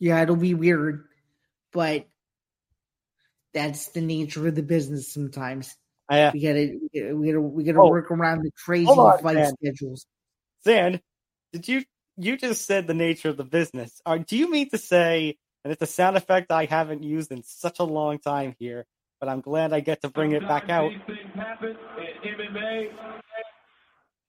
Yeah, 0.00 0.20
it'll 0.20 0.36
be 0.36 0.54
weird, 0.54 1.04
but 1.72 2.06
that's 3.54 3.88
the 3.88 4.00
nature 4.00 4.46
of 4.48 4.56
the 4.56 4.62
business. 4.62 5.14
Sometimes 5.14 5.74
uh, 6.08 6.32
we 6.34 6.40
gotta 6.40 6.78
we 7.14 7.28
gotta 7.28 7.40
we 7.40 7.64
gotta 7.64 7.78
oh, 7.78 7.88
work 7.88 8.10
around 8.10 8.42
the 8.42 8.50
crazy 8.64 8.86
on, 8.88 9.22
fight 9.22 9.36
Zain. 9.36 9.54
schedules. 9.62 10.06
Zain, 10.64 11.00
did 11.52 11.68
you 11.68 11.84
you 12.16 12.36
just 12.36 12.66
said 12.66 12.86
the 12.86 12.94
nature 12.94 13.30
of 13.30 13.36
the 13.36 13.44
business? 13.44 14.00
Are, 14.04 14.18
do 14.18 14.36
you 14.36 14.50
mean 14.50 14.68
to 14.70 14.78
say 14.78 15.36
and 15.64 15.72
it's 15.72 15.82
a 15.82 15.86
sound 15.86 16.16
effect 16.16 16.52
I 16.52 16.66
haven't 16.66 17.02
used 17.02 17.32
in 17.32 17.42
such 17.42 17.78
a 17.80 17.84
long 17.84 18.18
time 18.18 18.54
here, 18.58 18.86
but 19.18 19.28
I'm 19.28 19.40
glad 19.40 19.72
I 19.72 19.80
get 19.80 20.02
to 20.02 20.10
bring 20.10 20.32
it 20.32 20.42
back 20.42 20.68
out. 20.68 20.92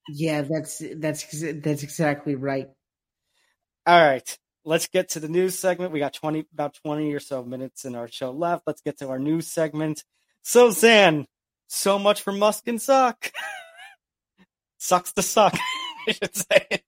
Yeah, 0.08 0.42
that's 0.42 0.82
that's 0.98 1.26
that's 1.62 1.84
exactly 1.84 2.36
right. 2.36 2.68
All 3.86 4.02
right, 4.02 4.38
let's 4.64 4.88
get 4.88 5.10
to 5.10 5.20
the 5.20 5.28
news 5.28 5.60
segment. 5.60 5.92
We 5.92 6.00
got 6.00 6.14
twenty 6.14 6.46
about 6.54 6.76
twenty 6.84 7.14
or 7.14 7.20
so 7.20 7.44
minutes 7.44 7.86
in 7.86 7.96
our 7.96 8.08
show 8.08 8.32
left. 8.32 8.64
Let's 8.66 8.82
get 8.82 9.00
to 9.00 9.10
our 9.10 9.20
news 9.20 9.48
segment. 9.48 10.04
So 10.42 10.70
Zain, 10.72 11.26
so 11.68 12.00
much 12.00 12.22
for 12.22 12.32
Musk 12.32 12.68
and 12.68 12.80
Zuck. 12.80 13.32
Sucks 14.78 15.14
to 15.14 15.24
suck, 15.24 15.58
I 16.08 16.12
should 16.12 16.36
say. 16.36 16.85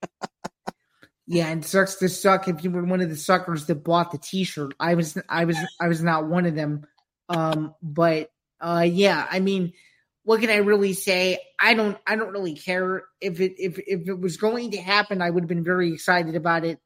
Yeah, 1.30 1.50
and 1.50 1.64
sucks 1.64 1.96
to 1.96 2.08
suck 2.08 2.48
if 2.48 2.64
you 2.64 2.72
were 2.72 2.86
one 2.86 3.02
of 3.02 3.10
the 3.10 3.18
suckers 3.18 3.66
that 3.66 3.84
bought 3.84 4.12
the 4.12 4.18
T-shirt. 4.18 4.74
I 4.80 4.96
was, 4.96 5.18
I 5.28 5.44
was, 5.44 5.58
I 5.80 5.90
was 5.90 6.02
not 6.02 6.28
one 6.28 6.46
of 6.46 6.56
them. 6.56 6.88
Um, 7.28 7.76
but 7.82 8.32
uh, 8.62 8.88
yeah, 8.90 9.28
I 9.30 9.42
mean, 9.42 9.74
what 10.24 10.40
can 10.40 10.50
I 10.50 10.58
really 10.58 10.94
say? 10.94 11.40
I 11.60 11.74
don't, 11.74 11.98
I 12.08 12.16
don't 12.16 12.32
really 12.32 12.56
care 12.56 13.04
if 13.20 13.42
it, 13.42 13.56
if 13.58 13.78
if 13.78 14.08
it 14.08 14.20
was 14.20 14.38
going 14.38 14.72
to 14.72 14.78
happen. 14.78 15.22
I 15.22 15.30
would 15.30 15.44
have 15.44 15.50
been 15.50 15.66
very 15.66 15.92
excited 15.92 16.36
about 16.36 16.64
it. 16.64 16.80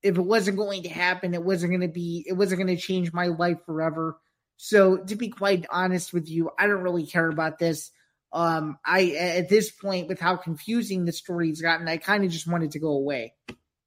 If 0.00 0.16
it 0.16 0.22
wasn't 0.22 0.58
going 0.58 0.84
to 0.84 0.88
happen, 0.88 1.34
it 1.34 1.42
wasn't 1.42 1.72
going 1.72 1.80
to 1.80 1.88
be, 1.88 2.24
it 2.28 2.34
wasn't 2.34 2.60
going 2.60 2.76
to 2.76 2.80
change 2.80 3.12
my 3.12 3.26
life 3.26 3.58
forever. 3.66 4.16
So 4.58 4.98
to 4.98 5.16
be 5.16 5.28
quite 5.28 5.66
honest 5.70 6.12
with 6.12 6.28
you, 6.28 6.50
I 6.56 6.68
don't 6.68 6.82
really 6.82 7.06
care 7.06 7.28
about 7.28 7.58
this. 7.58 7.90
Um, 8.32 8.78
I 8.86 9.10
at 9.10 9.48
this 9.48 9.72
point, 9.72 10.08
with 10.08 10.20
how 10.20 10.36
confusing 10.36 11.04
the 11.04 11.12
story's 11.12 11.60
gotten, 11.60 11.88
I 11.88 11.96
kind 11.96 12.24
of 12.24 12.30
just 12.30 12.46
wanted 12.46 12.70
to 12.72 12.78
go 12.78 12.90
away. 12.90 13.34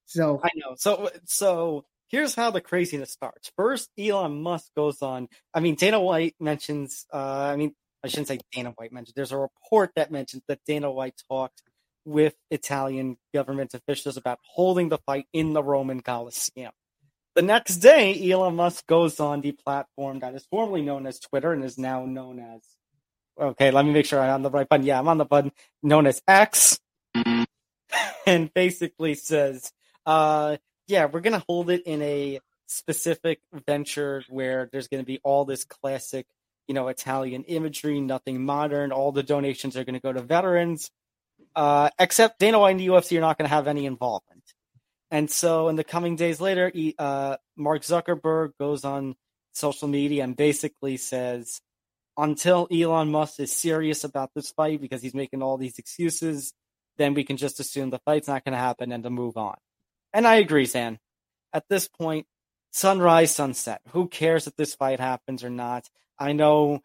So 0.06 0.40
I 0.44 0.50
know. 0.56 0.76
So 0.78 1.10
so 1.26 1.86
here's 2.10 2.36
how 2.36 2.52
the 2.52 2.62
craziness 2.62 3.12
starts. 3.12 3.52
First, 3.56 3.90
Elon 3.98 4.42
Musk 4.42 4.72
goes 4.76 5.02
on. 5.02 5.28
I 5.54 5.60
mean, 5.60 5.76
Dana 5.76 6.00
White 6.00 6.36
mentions. 6.40 7.06
Uh, 7.14 7.50
I 7.52 7.56
mean, 7.56 7.74
I 8.04 8.08
shouldn't 8.08 8.28
say 8.28 8.40
Dana 8.52 8.72
White 8.72 8.94
mentioned. 8.94 9.16
There's 9.16 9.32
a 9.32 9.38
report 9.38 9.92
that 9.96 10.12
mentions 10.12 10.44
that 10.48 10.60
Dana 10.66 10.92
White 10.92 11.22
talked 11.30 11.62
with 12.06 12.36
Italian 12.52 13.18
government 13.34 13.74
officials 13.74 14.16
about 14.16 14.40
holding 14.44 14.90
the 14.90 15.00
fight 15.00 15.26
in 15.34 15.54
the 15.54 15.64
Roman 15.64 16.02
Coliseum. 16.02 16.72
The 17.36 17.42
next 17.42 17.78
day, 17.78 18.32
Elon 18.32 18.56
Musk 18.56 18.86
goes 18.88 19.20
on 19.20 19.42
the 19.42 19.52
platform 19.52 20.20
that 20.20 20.36
is 20.36 20.46
formerly 20.46 20.82
known 20.84 21.06
as 21.06 21.20
Twitter 21.20 21.52
and 21.52 21.64
is 21.64 21.78
now 21.78 22.06
known 22.06 22.40
as. 22.40 22.62
Okay, 23.38 23.72
let 23.72 23.84
me 23.84 23.92
make 23.92 24.06
sure 24.06 24.22
I'm 24.22 24.30
on 24.30 24.42
the 24.44 24.50
right 24.50 24.70
button. 24.70 24.86
Yeah, 24.86 25.00
I'm 25.00 25.08
on 25.10 25.18
the 25.18 25.26
button 25.26 25.52
known 25.84 26.08
as 26.08 26.22
X, 26.28 26.80
and 28.26 28.54
basically 28.54 29.16
says, 29.16 29.74
uh, 30.06 30.58
"Yeah, 30.88 31.06
we're 31.06 31.22
gonna 31.22 31.44
hold 31.48 31.70
it 31.70 31.84
in 31.84 32.02
a 32.02 32.40
specific 32.68 33.40
venture 33.68 34.24
where 34.30 34.70
there's 34.72 34.88
gonna 34.88 35.04
be 35.04 35.20
all 35.24 35.46
this 35.46 35.66
classic, 35.66 36.28
you 36.68 36.74
know, 36.74 36.88
Italian 36.88 37.44
imagery, 37.46 38.02
nothing 38.02 38.44
modern. 38.44 38.92
All 38.92 39.12
the 39.12 39.24
donations 39.24 39.78
are 39.78 39.84
gonna 39.84 40.00
go 40.00 40.14
to 40.14 40.22
veterans, 40.22 40.92
uh, 41.56 41.90
except 42.00 42.40
Dana 42.40 42.60
White 42.60 42.72
and 42.72 42.80
the 42.80 42.88
UFC 42.88 43.18
are 43.18 43.22
not 43.22 43.38
gonna 43.38 43.50
have 43.50 43.68
any 43.68 43.86
involvement." 43.86 44.44
And 45.12 45.30
so, 45.30 45.70
in 45.70 45.76
the 45.76 45.84
coming 45.84 46.16
days 46.16 46.42
later, 46.42 46.72
he, 46.74 46.96
uh, 46.98 47.38
Mark 47.56 47.84
Zuckerberg 47.84 48.54
goes 48.60 48.84
on 48.84 49.16
social 49.54 49.88
media 49.88 50.24
and 50.24 50.36
basically 50.36 50.98
says, 50.98 51.62
until 52.18 52.68
Elon 52.72 53.12
Musk 53.12 53.40
is 53.40 53.52
serious 53.52 54.04
about 54.04 54.32
this 54.34 54.52
fight 54.52 54.82
because 54.82 55.02
he's 55.02 55.14
making 55.14 55.42
all 55.42 55.58
these 55.58 55.80
excuses, 55.80 56.54
then 56.98 57.14
we 57.14 57.24
can 57.24 57.38
just 57.38 57.60
assume 57.60 57.90
the 57.90 58.00
fight's 58.00 58.28
not 58.28 58.46
going 58.46 58.54
to 58.54 58.60
happen 58.60 58.92
and 58.92 59.04
to 59.04 59.10
move 59.10 59.38
on. 59.38 59.56
And 60.16 60.26
I 60.26 60.36
agree, 60.36 60.64
Zain. 60.64 61.00
At 61.52 61.66
this 61.68 61.90
point, 61.90 62.26
sunrise, 62.72 63.36
sunset. 63.36 63.82
Who 63.90 64.08
cares 64.08 64.48
if 64.48 64.56
this 64.56 64.74
fight 64.74 65.02
happens 65.02 65.44
or 65.44 65.50
not? 65.50 65.90
I 66.18 66.32
know, 66.32 66.80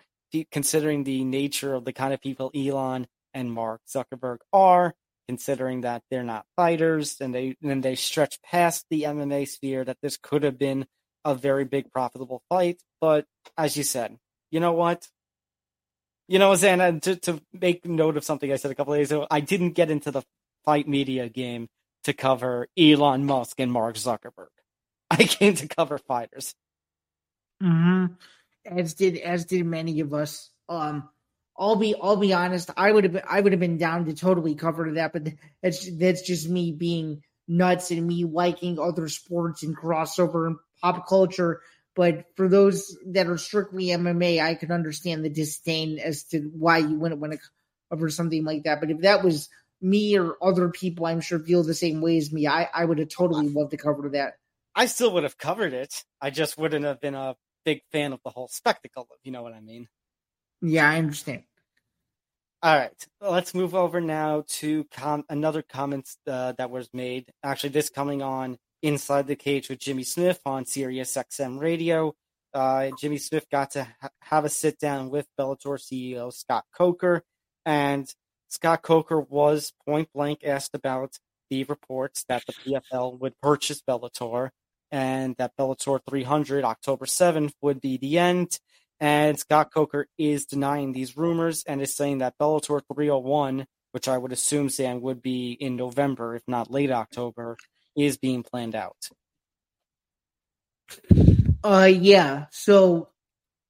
considering 0.51 1.05
the 1.05 1.23
nature 1.23 1.75
of 1.75 1.85
the 1.85 1.93
kind 1.93 2.13
of 2.13 2.21
people 2.21 2.51
Elon 2.57 3.07
and 3.33 3.53
Mark 3.53 3.83
Zuckerberg 3.89 4.39
are, 4.53 4.95
considering 5.29 5.83
that 5.83 6.03
they're 6.11 6.25
not 6.25 6.45
fighters 6.57 7.21
and 7.21 7.33
they 7.33 7.55
and 7.63 7.85
they 7.85 7.95
stretch 7.95 8.43
past 8.43 8.87
the 8.91 9.05
MMA 9.05 9.47
sphere 9.47 9.85
that 9.85 9.99
this 10.03 10.17
could 10.17 10.43
have 10.43 10.59
been 10.59 10.87
a 11.25 11.37
very 11.37 11.65
big 11.65 11.93
profitable 11.93 12.43
fight. 12.49 12.83
But 13.01 13.27
as 13.57 13.77
you 13.77 13.85
said, 13.85 14.19
you 14.51 14.59
know 14.59 14.73
what? 14.73 15.07
You 16.27 16.41
know, 16.41 16.53
Zain, 16.57 16.99
to, 16.99 17.15
to 17.15 17.41
make 17.53 17.87
note 17.87 18.17
of 18.17 18.25
something 18.25 18.53
I 18.53 18.57
said 18.57 18.73
a 18.73 18.75
couple 18.75 18.95
days 18.95 19.13
ago, 19.13 19.29
I 19.31 19.39
didn't 19.39 19.75
get 19.75 19.89
into 19.89 20.11
the 20.11 20.25
fight 20.65 20.89
media 20.89 21.29
game 21.29 21.69
to 22.05 22.13
cover 22.13 22.69
Elon 22.79 23.25
Musk 23.25 23.61
and 23.61 23.73
Mark 23.73 23.97
Zuckerberg. 23.97 24.49
I 25.11 25.25
came 25.25 25.55
to 25.55 25.69
cover 25.69 25.99
fighters. 25.99 26.55
Mm-hmm. 27.63 28.15
As 28.67 28.95
did 28.95 29.17
as 29.19 29.45
did 29.45 29.65
many 29.67 30.01
of 30.01 30.15
us. 30.15 30.51
Um, 30.69 31.09
I'll 31.59 31.77
be 31.77 31.95
I'll 32.01 32.17
be 32.17 32.33
honest. 32.33 32.71
I 32.77 32.91
would 32.91 33.05
have 33.05 33.13
been, 33.13 33.23
I 33.29 33.41
would 33.41 33.53
have 33.53 33.61
been 33.61 33.79
down 33.79 34.07
to 34.07 34.15
totally 34.15 34.55
cover 34.55 34.93
that, 34.93 35.13
but 35.13 35.29
that's 35.63 35.89
that's 35.99 36.23
just 36.23 36.49
me 36.49 36.73
being 36.73 37.23
nuts 37.49 37.91
and 37.91 38.07
me 38.07 38.25
liking 38.25 38.79
other 38.79 39.09
sports 39.09 39.63
and 39.63 39.77
crossover 39.77 40.47
and 40.47 40.57
pop 40.81 41.07
culture. 41.09 41.61
But 41.97 42.25
for 42.37 42.49
those 42.49 42.97
that 43.09 43.27
are 43.27 43.37
strictly 43.37 43.87
MMA, 43.87 44.41
I 44.41 44.55
can 44.55 44.71
understand 44.71 45.25
the 45.25 45.29
disdain 45.29 45.99
as 45.99 46.25
to 46.27 46.51
why 46.55 46.79
you 46.79 46.95
wouldn't 46.95 47.21
want 47.21 47.33
to 47.33 47.41
cover 47.91 48.09
something 48.09 48.45
like 48.45 48.63
that. 48.63 48.81
But 48.81 48.91
if 48.91 49.01
that 49.01 49.25
was 49.25 49.49
me 49.81 50.19
or 50.19 50.37
other 50.43 50.69
people, 50.69 51.07
I'm 51.07 51.21
sure 51.21 51.39
feel 51.39 51.63
the 51.63 51.75
same 51.75 52.01
way 52.01 52.17
as 52.19 52.33
me. 52.33 52.47
I, 52.47 52.69
I 52.75 52.85
would 52.85 52.99
have 52.99 53.09
totally 53.09 53.49
loved 53.49 53.71
to 53.73 53.77
cover 53.77 54.09
that. 54.11 54.35
I 54.75 54.87
still 54.87 55.13
would 55.15 55.25
have 55.25 55.39
covered 55.39 55.73
it. 55.73 56.05
I 56.21 56.31
just 56.31 56.59
wouldn't 56.59 56.85
have 56.85 57.01
been 57.01 57.15
a 57.15 57.37
big 57.65 57.83
fan 57.93 58.13
of 58.13 58.21
the 58.25 58.31
whole 58.31 58.49
spectacle. 58.49 59.09
If 59.11 59.19
you 59.25 59.33
know 59.33 59.43
what 59.43 59.53
I 59.53 59.61
mean. 59.61 59.89
Yeah, 60.63 60.89
I 60.89 60.99
understand. 60.99 61.45
All 62.63 62.77
right, 62.77 63.07
let's 63.23 63.55
move 63.55 63.75
over 63.75 64.03
now 64.03 64.45
to 64.47 64.85
com- 64.93 65.25
another 65.31 65.63
comment 65.63 66.07
uh, 66.27 66.53
that 66.59 66.71
was 66.71 66.91
made. 66.93 67.33
Actually, 67.43 67.71
this 67.71 67.89
coming 67.89 68.21
on 68.21 68.59
Inside 68.83 69.27
the 69.27 69.37
Cage 69.37 69.71
with 69.71 69.79
Jimmy 69.79 70.03
Smith 70.03 70.41
on 70.45 70.67
Sirius 70.67 71.17
XM 71.17 71.59
Radio. 71.59 72.15
Uh, 72.53 72.91
Jimmy 72.99 73.17
Smith 73.17 73.47
got 73.51 73.71
to 73.73 73.85
ha- 74.03 74.11
have 74.21 74.45
a 74.45 74.51
sit 74.51 74.79
down 74.79 75.09
with 75.09 75.27
Bellator 75.39 75.79
CEO 75.79 76.31
Scott 76.31 76.65
Coker, 76.77 77.23
and 77.65 78.13
Scott 78.51 78.83
Coker 78.83 79.21
was 79.21 79.73
point 79.87 80.09
blank 80.13 80.41
asked 80.45 80.75
about 80.75 81.19
the 81.51 81.65
reports 81.65 82.25
that 82.29 82.45
the 82.47 82.53
PFL 82.53 83.19
would 83.21 83.41
purchase 83.41 83.81
Bellator 83.81 84.51
and 84.91 85.37
that 85.39 85.57
Bellator 85.57 86.01
300 86.09 86.65
October 86.65 87.07
7th 87.07 87.53
would 87.63 87.81
be 87.81 87.97
the 87.97 88.19
end. 88.19 88.59
And 88.99 89.39
Scott 89.39 89.73
Coker 89.73 90.09
is 90.19 90.47
denying 90.47 90.93
these 90.93 91.17
rumors 91.17 91.65
and 91.65 91.81
is 91.81 91.95
saying 91.95 92.19
that 92.19 92.35
Bellator 92.39 92.83
301, 92.93 93.67
which 93.93 94.09
I 94.09 94.19
would 94.19 94.33
assume 94.33 94.69
Sam 94.69 95.01
would 95.01 95.23
be 95.23 95.53
in 95.53 95.77
November, 95.77 96.35
if 96.35 96.43
not 96.47 96.71
late 96.71 96.91
October, 96.91 97.57
is 97.97 98.19
being 98.19 98.43
planned 98.43 98.75
out. 98.75 99.09
Uh, 101.63 101.89
yeah. 101.91 102.47
So, 102.51 103.11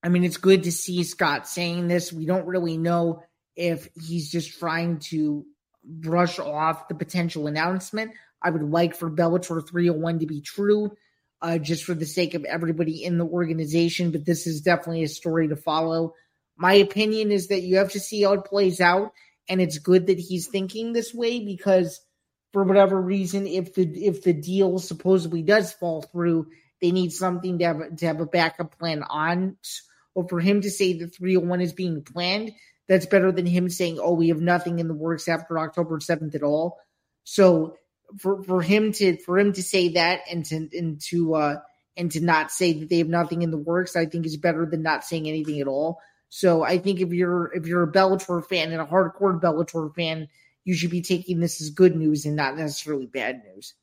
I 0.03 0.09
mean, 0.09 0.25
it's 0.25 0.39
good 0.39 0.65
to 0.65 0.73
see 0.73 1.05
Scott 1.05 1.47
saying 1.47 1.89
this. 1.89 2.13
We 2.13 2.25
don't 2.25 2.47
really 2.47 2.79
know 2.79 3.23
if 3.61 3.91
he's 3.95 4.31
just 4.31 4.59
trying 4.59 4.99
to 4.99 5.45
brush 5.85 6.39
off 6.39 6.89
the 6.89 6.95
potential 6.95 7.47
announcement. 7.47 8.13
I 8.43 8.49
would 8.49 8.63
like 8.63 8.97
for 8.97 9.11
Bellator 9.11 9.67
301 9.67 10.21
to 10.21 10.27
be 10.27 10.41
true 10.41 10.97
uh, 11.43 11.59
just 11.59 11.85
for 11.85 11.93
the 11.93 12.07
sake 12.07 12.33
of 12.33 12.45
everybody 12.45 13.05
in 13.05 13.19
the 13.19 13.27
organization. 13.27 14.13
But 14.13 14.25
this 14.25 14.47
is 14.47 14.63
definitely 14.63 15.03
a 15.03 15.09
story 15.09 15.49
to 15.49 15.57
follow. 15.57 16.15
My 16.57 16.73
opinion 16.73 17.33
is 17.33 17.49
that 17.49 17.61
you 17.61 17.77
have 17.77 17.93
to 17.93 18.01
see 18.01 18.23
how 18.23 18.33
it 18.33 18.47
plays 18.47 18.81
out, 18.81 19.13
and 19.47 19.61
it's 19.61 19.79
good 19.79 20.07
that 20.07 20.19
he's 20.19 20.47
thinking 20.47 20.93
this 20.93 21.13
way 21.13 21.45
because, 21.45 22.01
for 22.55 22.65
whatever 22.65 22.99
reason, 23.01 23.47
if 23.47 23.75
the 23.75 23.85
if 24.07 24.23
the 24.23 24.33
deal 24.33 24.79
supposedly 24.79 25.43
does 25.43 25.73
fall 25.73 26.01
through, 26.01 26.47
they 26.81 26.93
need 26.93 27.13
something 27.13 27.59
to 27.59 27.65
have 27.65 27.97
to 27.97 28.07
have 28.07 28.21
a 28.21 28.27
backup 28.27 28.79
plan 28.79 29.03
on. 29.03 29.57
Or 30.15 30.27
for 30.29 30.41
him 30.41 30.63
to 30.63 30.71
say 30.71 30.95
the 30.95 31.07
301 31.07 31.61
is 31.61 31.73
being 31.73 32.03
planned, 32.03 32.53
that's 32.91 33.07
better 33.07 33.31
than 33.31 33.47
him 33.47 33.71
saying, 33.71 34.01
"Oh, 34.01 34.15
we 34.15 34.29
have 34.29 34.41
nothing 34.41 34.81
in 34.81 34.89
the 34.89 34.95
works 34.95 35.29
after 35.29 35.61
October 35.61 36.01
7th 36.01 36.35
at 36.35 36.43
all." 36.43 36.77
So 37.23 37.77
for 38.19 38.43
for 38.43 38.61
him 38.61 38.91
to 38.95 39.17
for 39.19 39.39
him 39.39 39.53
to 39.53 39.63
say 39.63 39.91
that 39.91 40.23
and 40.29 40.45
to 40.47 40.69
and 40.77 41.01
to 41.03 41.35
uh 41.35 41.57
and 41.97 42.11
to 42.11 42.21
not 42.21 42.51
say 42.51 42.73
that 42.73 42.89
they 42.89 42.99
have 42.99 43.09
nothing 43.09 43.43
in 43.43 43.53
the 43.53 43.57
works, 43.57 43.95
I 43.95 44.07
think 44.07 44.27
is 44.27 44.37
better 44.37 44.67
than 44.67 44.83
not 44.83 45.05
saying 45.05 45.29
anything 45.29 45.61
at 45.61 45.69
all. 45.69 46.01
So 46.31 46.65
I 46.65 46.79
think 46.79 47.01
if 47.01 47.13
you're 47.13 47.53
if 47.55 47.69
you're 47.69 47.85
a 47.85 47.93
Bellator 47.93 48.45
fan 48.45 48.73
and 48.73 48.81
a 48.81 48.87
hardcore 48.87 49.41
Bellator 49.41 49.95
fan, 49.95 50.29
you 50.65 50.75
should 50.75 50.91
be 50.91 51.03
taking 51.03 51.39
this 51.39 51.61
as 51.61 51.71
good 51.71 51.95
news 51.95 52.27
and 52.27 52.35
not 52.35 52.57
necessarily 52.57 53.07
bad 53.07 53.43
news. 53.55 53.75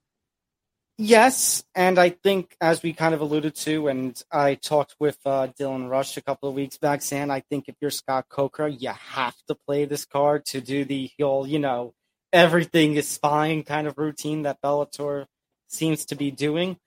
Yes, 1.00 1.64
and 1.76 2.00
I 2.00 2.10
think 2.10 2.56
as 2.60 2.82
we 2.82 2.92
kind 2.92 3.14
of 3.14 3.22
alluded 3.22 3.54
to, 3.58 3.88
and 3.88 4.20
I 4.32 4.56
talked 4.56 4.96
with 5.00 5.20
uh, 5.28 5.50
Dylan 5.60 5.90
Rush 5.90 6.18
a 6.18 6.24
couple 6.24 6.50
of 6.50 6.56
weeks 6.56 6.80
back, 6.80 7.04
Sam, 7.04 7.30
I 7.30 7.42
think 7.52 7.66
if 7.68 7.76
you're 7.80 7.92
Scott 7.92 8.26
Coker, 8.30 8.68
you 8.68 8.90
have 8.90 9.36
to 9.48 9.56
play 9.68 9.86
this 9.86 10.06
card 10.06 10.46
to 10.46 10.60
do 10.60 10.86
the 10.86 11.12
whole, 11.20 11.46
you 11.46 11.60
know, 11.60 11.94
everything 12.34 12.96
is 12.96 13.16
fine 13.16 13.62
kind 13.62 13.86
of 13.86 14.00
routine 14.00 14.42
that 14.42 14.60
Bellator 14.64 15.28
seems 15.68 16.06
to 16.06 16.16
be 16.16 16.32
doing. 16.32 16.78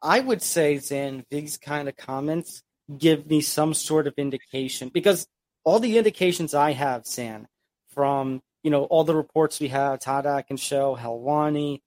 I 0.00 0.20
would 0.20 0.40
say, 0.40 0.78
Zain, 0.78 1.26
these 1.30 1.58
kind 1.58 1.86
of 1.86 1.96
comments 1.96 2.62
give 2.96 3.28
me 3.28 3.42
some 3.42 3.74
sort 3.74 4.06
of 4.06 4.14
indication 4.16 4.88
because 4.88 5.26
all 5.64 5.80
the 5.80 5.98
indications 5.98 6.54
I 6.54 6.72
have, 6.72 7.06
San, 7.06 7.46
from 7.90 8.40
you 8.62 8.70
know 8.70 8.84
all 8.84 9.04
the 9.04 9.14
reports 9.14 9.60
we 9.60 9.68
have, 9.68 10.00
Todd 10.00 10.24
Atkins-Show, 10.24 10.96
Helwani, 10.96 11.80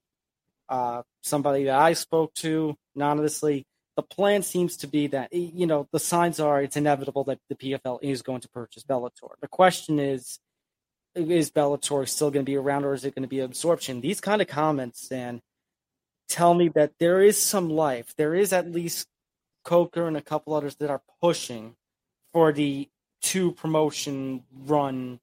uh, 0.73 1.03
somebody 1.21 1.65
that 1.65 1.79
I 1.79 1.93
spoke 1.93 2.33
to 2.35 2.75
anonymously, 2.95 3.67
the 3.95 4.01
plan 4.01 4.41
seems 4.41 4.77
to 4.77 4.87
be 4.87 5.05
that 5.07 5.31
you 5.31 5.67
know 5.67 5.87
the 5.91 5.99
signs 5.99 6.39
are 6.39 6.63
it's 6.63 6.77
inevitable 6.77 7.25
that 7.25 7.37
the 7.47 7.55
PFL 7.55 7.99
is 8.01 8.23
going 8.23 8.41
to 8.41 8.49
purchase 8.49 8.83
Bellator. 8.83 9.33
The 9.39 9.47
question 9.47 9.99
is, 9.99 10.39
is 11.13 11.51
Bellator 11.51 12.09
still 12.09 12.31
going 12.31 12.43
to 12.43 12.49
be 12.49 12.57
around 12.57 12.85
or 12.85 12.95
is 12.95 13.05
it 13.05 13.13
going 13.13 13.21
to 13.21 13.29
be 13.29 13.41
absorption? 13.41 14.01
These 14.01 14.19
kind 14.19 14.41
of 14.41 14.47
comments 14.47 15.11
and 15.11 15.41
tell 16.27 16.55
me 16.55 16.69
that 16.69 16.93
there 16.99 17.21
is 17.21 17.37
some 17.37 17.69
life. 17.69 18.15
There 18.17 18.33
is 18.33 18.51
at 18.51 18.71
least 18.71 19.07
Coker 19.63 20.07
and 20.07 20.17
a 20.17 20.21
couple 20.21 20.55
others 20.55 20.75
that 20.77 20.89
are 20.89 21.03
pushing 21.21 21.75
for 22.33 22.51
the 22.51 22.89
two 23.21 23.51
promotion 23.51 24.43
run 24.65 25.19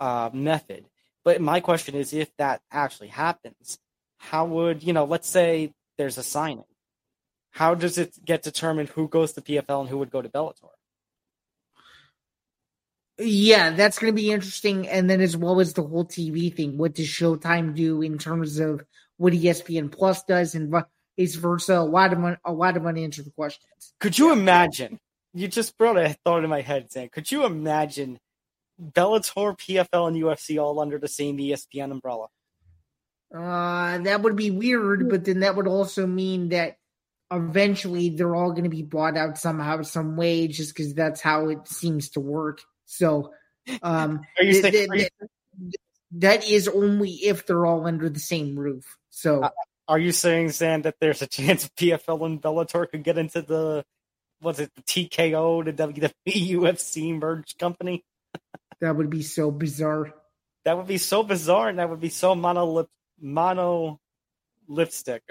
uh, 0.00 0.30
method. 0.32 0.86
But 1.22 1.42
my 1.42 1.60
question 1.60 1.96
is 1.96 2.14
if 2.14 2.34
that 2.38 2.62
actually 2.72 3.08
happens, 3.08 3.78
how 4.18 4.46
would, 4.46 4.82
you 4.82 4.92
know, 4.92 5.04
let's 5.04 5.28
say 5.28 5.72
there's 5.98 6.18
a 6.18 6.22
signing. 6.22 6.64
How 7.50 7.74
does 7.74 7.96
it 7.96 8.14
get 8.24 8.42
determined 8.42 8.90
who 8.90 9.08
goes 9.08 9.32
to 9.32 9.40
PFL 9.40 9.80
and 9.80 9.88
who 9.88 9.98
would 9.98 10.10
go 10.10 10.20
to 10.20 10.28
Bellator? 10.28 10.68
Yeah, 13.18 13.70
that's 13.70 13.98
going 13.98 14.12
to 14.12 14.16
be 14.16 14.30
interesting. 14.30 14.86
And 14.88 15.08
then, 15.08 15.22
as 15.22 15.36
well 15.36 15.60
as 15.60 15.72
the 15.72 15.82
whole 15.82 16.04
TV 16.04 16.54
thing, 16.54 16.76
what 16.76 16.94
does 16.94 17.06
Showtime 17.06 17.74
do 17.74 18.02
in 18.02 18.18
terms 18.18 18.58
of 18.58 18.84
what 19.16 19.32
ESPN 19.32 19.90
Plus 19.90 20.22
does, 20.24 20.54
and 20.54 20.70
vice 20.70 21.34
versa? 21.36 21.76
A 21.76 21.80
lot 21.80 22.12
of 22.12 22.36
a 22.44 22.52
lot 22.52 22.76
of 22.76 22.86
unanswered 22.86 23.34
questions. 23.34 23.94
Could 24.00 24.18
you 24.18 24.32
imagine? 24.32 25.00
You 25.32 25.48
just 25.48 25.78
brought 25.78 25.96
a 25.96 26.14
thought 26.24 26.44
in 26.44 26.50
my 26.50 26.60
head, 26.60 26.92
saying, 26.92 27.08
"Could 27.10 27.32
you 27.32 27.46
imagine 27.46 28.18
Bellator, 28.78 29.58
PFL, 29.58 30.08
and 30.08 30.16
UFC 30.16 30.62
all 30.62 30.78
under 30.78 30.98
the 30.98 31.08
same 31.08 31.38
ESPN 31.38 31.92
umbrella? 31.92 32.26
Uh, 33.36 33.98
that 33.98 34.22
would 34.22 34.36
be 34.36 34.50
weird, 34.50 35.08
but 35.08 35.24
then 35.24 35.40
that 35.40 35.56
would 35.56 35.66
also 35.66 36.06
mean 36.06 36.50
that 36.50 36.78
eventually 37.30 38.10
they're 38.10 38.34
all 38.34 38.50
going 38.50 38.64
to 38.64 38.70
be 38.70 38.82
bought 38.82 39.16
out 39.16 39.36
somehow, 39.36 39.82
some 39.82 40.16
way, 40.16 40.48
just 40.48 40.74
because 40.74 40.94
that's 40.94 41.20
how 41.20 41.48
it 41.48 41.68
seems 41.68 42.10
to 42.10 42.20
work. 42.20 42.60
So, 42.86 43.32
um, 43.82 44.20
Are 44.38 44.44
you 44.44 44.52
th- 44.52 44.62
saying, 44.62 44.90
th- 44.90 45.10
th- 45.18 45.74
that 46.12 46.48
is 46.48 46.68
only 46.68 47.10
if 47.10 47.46
they're 47.46 47.66
all 47.66 47.86
under 47.86 48.08
the 48.08 48.20
same 48.20 48.58
roof. 48.58 48.96
So, 49.10 49.42
Uh, 49.42 49.50
are 49.88 49.98
you 49.98 50.12
saying, 50.12 50.50
Zain, 50.50 50.82
that 50.82 50.96
there's 51.00 51.22
a 51.22 51.26
chance 51.26 51.68
PFL 51.76 52.26
and 52.26 52.42
Bellator 52.42 52.88
could 52.90 53.04
get 53.04 53.18
into 53.18 53.42
the 53.42 53.84
was 54.42 54.60
it 54.60 54.70
the 54.74 54.82
TKO, 54.82 55.64
the 55.64 55.72
WWE 55.72 56.50
UFC 56.50 57.18
merged 57.18 57.58
company? 57.58 58.04
that 58.80 58.96
would 58.96 59.10
be 59.10 59.22
so 59.22 59.50
bizarre. 59.50 60.12
That 60.64 60.76
would 60.76 60.86
be 60.86 60.98
so 60.98 61.22
bizarre, 61.22 61.68
and 61.68 61.78
that 61.78 61.88
would 61.88 62.00
be 62.00 62.08
so 62.08 62.34
mono 62.34 62.88
mono 63.20 64.00
lipstick, 64.68 65.22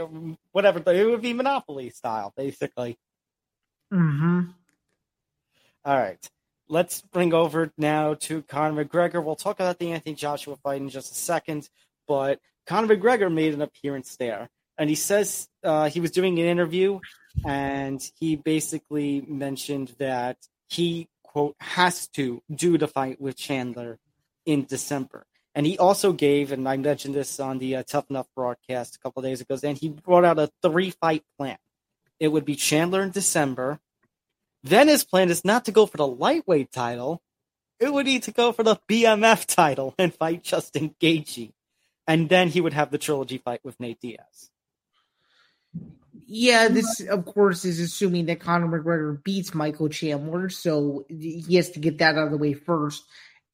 whatever. 0.51 0.79
It 0.91 1.05
would 1.05 1.21
be 1.21 1.33
Monopoly 1.33 1.89
style, 1.89 2.33
basically. 2.35 2.97
hmm 3.91 4.41
All 5.83 5.97
right. 5.97 6.29
Let's 6.67 7.01
bring 7.01 7.33
over 7.33 7.71
now 7.77 8.15
to 8.15 8.41
Conor 8.43 8.85
McGregor. 8.85 9.23
We'll 9.23 9.35
talk 9.35 9.59
about 9.59 9.77
the 9.77 9.91
Anthony 9.91 10.15
Joshua 10.15 10.55
fight 10.55 10.81
in 10.81 10.89
just 10.89 11.11
a 11.11 11.15
second, 11.15 11.69
but 12.07 12.39
Conor 12.65 12.95
McGregor 12.95 13.31
made 13.31 13.53
an 13.53 13.61
appearance 13.61 14.15
there, 14.15 14.49
and 14.77 14.89
he 14.89 14.95
says 14.95 15.47
uh, 15.63 15.89
he 15.89 15.99
was 15.99 16.09
doing 16.09 16.39
an 16.39 16.45
interview, 16.45 16.99
and 17.45 18.01
he 18.19 18.35
basically 18.35 19.21
mentioned 19.21 19.93
that 19.99 20.37
he 20.67 21.07
quote 21.23 21.55
has 21.59 22.07
to 22.09 22.41
do 22.49 22.77
the 22.79 22.87
fight 22.87 23.21
with 23.21 23.37
Chandler 23.37 23.99
in 24.45 24.65
December. 24.65 25.27
And 25.55 25.65
he 25.65 25.77
also 25.77 26.11
gave, 26.11 26.51
and 26.51 26.67
I 26.67 26.75
mentioned 26.75 27.15
this 27.15 27.39
on 27.39 27.59
the 27.59 27.77
uh, 27.77 27.83
Tough 27.83 28.09
Enough 28.09 28.27
broadcast 28.35 28.97
a 28.97 28.99
couple 28.99 29.21
days 29.21 29.39
ago, 29.39 29.57
and 29.63 29.77
he 29.77 29.87
brought 29.87 30.25
out 30.25 30.37
a 30.37 30.51
three 30.61 30.91
fight 30.91 31.23
plan. 31.37 31.57
It 32.19 32.27
would 32.27 32.43
be 32.43 32.55
Chandler 32.55 33.01
in 33.01 33.11
December. 33.11 33.79
Then 34.63 34.89
his 34.89 35.05
plan 35.05 35.29
is 35.29 35.45
not 35.45 35.65
to 35.65 35.71
go 35.71 35.85
for 35.85 35.95
the 35.95 36.07
lightweight 36.07 36.73
title. 36.73 37.21
It 37.79 37.93
would 37.93 38.05
be 38.05 38.19
to 38.19 38.31
go 38.31 38.51
for 38.51 38.63
the 38.63 38.77
BMF 38.89 39.45
title 39.45 39.95
and 39.97 40.13
fight 40.13 40.43
Justin 40.43 40.93
Gaethje. 41.01 41.53
And 42.07 42.27
then 42.27 42.49
he 42.49 42.61
would 42.61 42.73
have 42.73 42.91
the 42.91 42.97
trilogy 42.97 43.37
fight 43.37 43.61
with 43.63 43.79
Nate 43.79 44.01
Diaz. 44.01 44.49
Yeah, 46.27 46.67
this 46.67 47.01
of 47.01 47.25
course 47.25 47.65
is 47.65 47.79
assuming 47.79 48.25
that 48.25 48.39
Conor 48.39 48.67
McGregor 48.67 49.23
beats 49.23 49.53
Michael 49.53 49.89
Chandler, 49.89 50.49
so 50.49 51.05
he 51.07 51.55
has 51.55 51.69
to 51.71 51.79
get 51.79 51.99
that 51.99 52.15
out 52.15 52.25
of 52.25 52.31
the 52.31 52.37
way 52.37 52.53
first. 52.53 53.03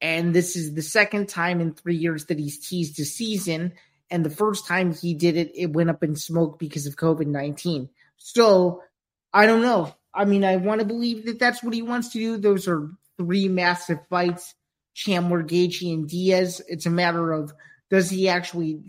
And 0.01 0.33
this 0.33 0.55
is 0.55 0.73
the 0.73 0.81
second 0.81 1.29
time 1.29 1.61
in 1.61 1.73
three 1.73 1.95
years 1.95 2.25
that 2.25 2.39
he's 2.39 2.67
teased 2.67 2.99
a 2.99 3.05
season. 3.05 3.73
And 4.09 4.25
the 4.25 4.31
first 4.31 4.67
time 4.67 4.93
he 4.93 5.13
did 5.13 5.37
it, 5.37 5.51
it 5.55 5.71
went 5.71 5.89
up 5.89 6.03
in 6.03 6.15
smoke 6.15 6.59
because 6.59 6.87
of 6.87 6.95
COVID 6.95 7.27
19. 7.27 7.89
So 8.17 8.81
I 9.31 9.45
don't 9.45 9.61
know. 9.61 9.95
I 10.13 10.25
mean, 10.25 10.43
I 10.43 10.57
want 10.57 10.79
to 10.81 10.85
believe 10.85 11.25
that 11.25 11.39
that's 11.39 11.63
what 11.63 11.73
he 11.73 11.81
wants 11.81 12.09
to 12.09 12.19
do. 12.19 12.37
Those 12.37 12.67
are 12.67 12.89
three 13.17 13.47
massive 13.47 13.99
fights 14.09 14.53
Chandler, 14.93 15.43
Gaethje, 15.43 15.93
and 15.93 16.07
Diaz. 16.07 16.61
It's 16.67 16.85
a 16.85 16.89
matter 16.89 17.31
of 17.31 17.53
does 17.89 18.09
he 18.09 18.27
actually 18.29 18.79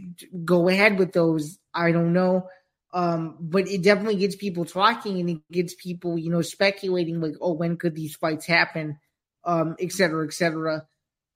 go 0.45 0.69
ahead 0.69 0.99
with 0.99 1.13
those? 1.13 1.59
I 1.75 1.93
don't 1.93 2.13
know. 2.13 2.49
Um, 2.95 3.37
but 3.41 3.69
it 3.69 3.83
definitely 3.83 4.17
gets 4.17 4.37
people 4.37 4.65
talking 4.65 5.19
and 5.19 5.31
it 5.31 5.39
gets 5.51 5.75
people, 5.75 6.19
you 6.19 6.31
know, 6.31 6.43
speculating 6.43 7.21
like, 7.21 7.35
oh, 7.41 7.55
when 7.55 7.77
could 7.77 7.95
these 7.95 8.17
fights 8.17 8.47
happen? 8.47 8.99
Um, 9.45 9.77
et 9.81 9.93
cetera, 9.93 10.27
et 10.27 10.33
cetera. 10.33 10.87